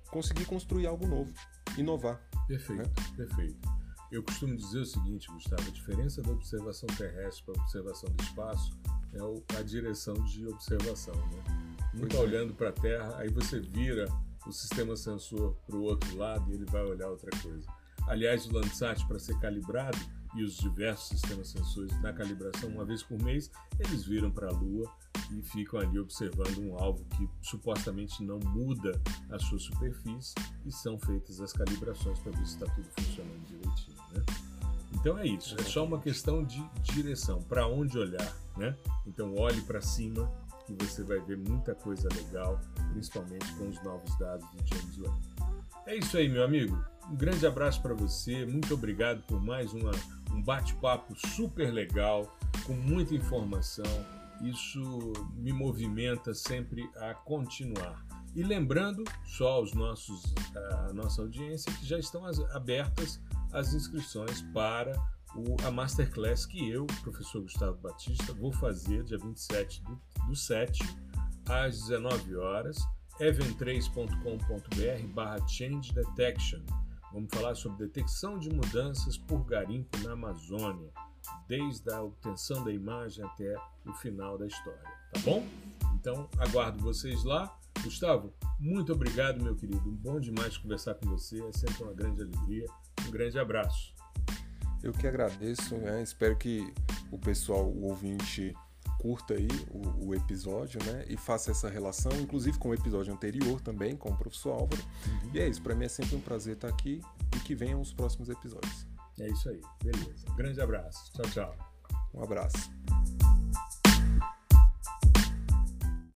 conseguir 0.10 0.46
construir 0.46 0.88
algo 0.88 1.08
novo. 1.08 1.34
inovar. 1.78 2.22
Perfeito, 2.48 2.84
né? 2.84 2.94
perfeito. 3.16 3.76
Eu 4.12 4.24
costumo 4.24 4.56
dizer 4.56 4.80
o 4.80 4.86
seguinte, 4.86 5.28
Gustavo: 5.28 5.64
a 5.68 5.72
diferença 5.72 6.22
da 6.22 6.32
observação 6.32 6.88
terrestre 6.96 7.44
para 7.44 7.60
a 7.60 7.64
observação 7.64 8.10
do 8.10 8.24
espaço 8.24 8.72
é 9.14 9.58
a 9.58 9.62
direção 9.62 10.14
de 10.14 10.48
observação. 10.48 11.16
Né? 11.16 11.44
Um 11.96 12.06
está 12.06 12.18
é. 12.18 12.22
olhando 12.22 12.54
para 12.54 12.70
a 12.70 12.74
Terra, 12.74 13.18
aí 13.18 13.30
você 13.30 13.60
vira 13.60 14.08
o 14.46 14.52
sistema 14.52 14.96
sensor 14.96 15.56
para 15.66 15.76
o 15.76 15.82
outro 15.82 16.16
lado 16.16 16.50
e 16.52 16.56
ele 16.56 16.66
vai 16.66 16.84
olhar 16.84 17.10
outra 17.10 17.32
coisa. 17.42 17.68
Aliás, 18.08 18.46
o 18.46 18.54
Landsat, 18.54 19.06
para 19.08 19.18
ser 19.18 19.40
calibrado, 19.40 19.98
e 20.36 20.44
os 20.44 20.58
diversos 20.58 21.20
sistemas 21.20 21.48
sensores 21.50 22.00
na 22.02 22.12
calibração, 22.14 22.70
uma 22.70 22.86
vez 22.86 23.02
por 23.02 23.22
mês, 23.22 23.50
eles 23.80 24.06
viram 24.06 24.30
para 24.30 24.50
a 24.50 24.52
Lua 24.52 24.92
e 25.32 25.42
ficam 25.42 25.80
ali 25.80 25.98
observando 25.98 26.60
um 26.60 26.78
alvo 26.78 27.04
que 27.06 27.28
supostamente 27.42 28.24
não 28.24 28.40
muda 28.40 29.02
a 29.30 29.40
sua 29.40 29.58
superfície 29.58 30.36
e 30.66 30.72
são 30.72 31.00
feitas 31.00 31.40
as 31.40 31.54
calibrações 31.54 32.20
para 32.20 32.32
ver 32.34 32.46
se 32.46 32.54
está 32.54 32.66
tudo 32.68 32.88
funcionando 33.00 33.46
direitinho. 33.48 33.98
Né? 34.14 34.26
Então 34.94 35.18
é 35.18 35.26
isso, 35.26 35.56
é 35.60 35.64
só 35.64 35.86
uma 35.86 36.00
questão 36.00 36.44
de 36.44 36.64
direção, 36.84 37.42
para 37.44 37.68
onde 37.68 37.98
olhar. 37.98 38.36
Né? 38.58 38.76
Então 39.06 39.34
olhe 39.36 39.62
para 39.62 39.82
cima 39.82 40.30
que 40.66 40.74
você 40.74 41.04
vai 41.04 41.20
ver 41.20 41.38
muita 41.38 41.76
coisa 41.76 42.10
legal, 42.16 42.60
principalmente 42.92 43.46
com 43.56 43.70
os 43.70 43.82
novos 43.84 44.18
dados 44.18 44.46
do 44.52 44.68
James 44.68 44.98
Webb. 44.98 45.16
É 45.86 45.96
isso 45.96 46.18
aí, 46.18 46.28
meu 46.28 46.44
amigo. 46.44 46.84
Um 47.10 47.16
grande 47.16 47.46
abraço 47.46 47.82
para 47.82 47.94
você, 47.94 48.46
muito 48.48 48.74
obrigado 48.74 49.22
por 49.28 49.40
mais 49.40 49.72
uma, 49.74 49.92
um 50.32 50.42
bate-papo 50.42 51.16
super 51.16 51.72
legal, 51.72 52.36
com 52.66 52.74
muita 52.74 53.14
informação. 53.14 53.86
Isso 54.42 55.14
me 55.36 55.54
movimenta 55.54 56.34
sempre 56.34 56.90
a 56.98 57.14
continuar. 57.14 58.04
E 58.36 58.42
lembrando 58.42 59.04
só 59.24 59.50
aos 59.54 59.74
nossos, 59.74 60.34
a 60.56 60.94
nossa 60.94 61.22
audiência 61.22 61.72
que 61.74 61.86
já 61.86 62.00
estão 62.00 62.26
as, 62.26 62.40
abertas 62.56 63.22
as 63.54 63.74
inscrições 63.74 64.42
para 64.54 64.92
o, 65.36 65.56
a 65.66 65.72
Masterclass 65.72 66.46
que 66.46 66.70
eu, 66.70 66.88
professor 67.04 67.42
Gustavo 67.44 67.78
Batista, 67.78 68.34
vou 68.34 68.52
fazer 68.52 69.04
dia 69.04 69.20
27 69.20 69.84
do, 69.84 70.02
do 70.28 70.36
7 70.36 70.84
às 71.48 71.82
19 71.82 72.36
horas, 72.36 72.78
event3.com.br 73.20 75.08
barra 75.14 75.48
Change 75.48 75.94
Detection 75.94 76.62
Vamos 77.16 77.34
falar 77.34 77.56
sobre 77.56 77.88
detecção 77.88 78.38
de 78.38 78.50
mudanças 78.50 79.18
por 79.18 79.46
garimpo 79.46 79.98
na 80.00 80.12
Amazônia, 80.12 80.92
desde 81.48 81.90
a 81.90 82.04
obtenção 82.04 82.62
da 82.62 82.74
imagem 82.74 83.24
até 83.24 83.56
o 83.86 83.94
final 83.94 84.38
da 84.38 84.46
história, 84.46 84.84
tá 85.14 85.22
bom? 85.22 85.48
Então, 85.94 86.30
aguardo 86.38 86.84
vocês 86.84 87.24
lá. 87.24 87.58
Gustavo, 87.82 88.34
muito 88.60 88.92
obrigado, 88.92 89.42
meu 89.42 89.56
querido. 89.56 89.90
Bom 89.90 90.20
demais 90.20 90.58
conversar 90.58 90.96
com 90.96 91.10
você, 91.10 91.42
é 91.42 91.54
sempre 91.54 91.84
uma 91.84 91.94
grande 91.94 92.22
alegria. 92.22 92.68
Um 93.08 93.12
grande 93.12 93.40
abraço. 93.40 93.96
Eu 94.84 94.92
que 94.92 95.08
agradeço, 95.08 95.78
né? 95.78 96.04
espero 96.04 96.36
que 96.36 96.74
o 97.10 97.18
pessoal, 97.18 97.64
o 97.64 97.86
ouvinte, 97.86 98.54
curta 99.00 99.34
aí 99.34 99.48
o, 99.72 100.08
o, 100.08 100.16
episódio, 100.16 100.80
né? 100.84 101.06
E 101.08 101.18
faça 101.18 101.52
essa 101.52 101.70
relação, 101.70 102.12
inclusive 102.20 102.58
com 102.58 102.70
o 102.70 102.74
episódio 102.74 103.14
anterior 103.14 103.62
também, 103.62 103.96
com 103.96 104.10
o 104.10 104.18
professor 104.18 104.52
Álvaro. 104.52 104.84
Uhum. 105.08 105.32
E 105.34 105.40
é 105.40 105.48
isso, 105.48 105.62
para 105.62 105.76
mim 105.76 105.86
é 105.86 105.90
sempre 105.90 106.16
um 106.16 106.22
prazer 106.22 106.56
estar 106.56 106.68
aqui 106.68 107.02
e 107.36 107.40
que 107.40 107.56
venham 107.56 107.82
os 107.82 107.94
próximos 107.94 108.30
episódios. 108.30 108.88
É 109.20 109.28
isso 109.28 109.50
aí, 109.50 109.62
beleza. 109.84 110.26
Grande 110.36 110.60
abraço. 110.62 111.12
Tchau, 111.14 111.30
tchau. 111.32 111.56
Um 112.14 112.24
abraço. 112.24 112.70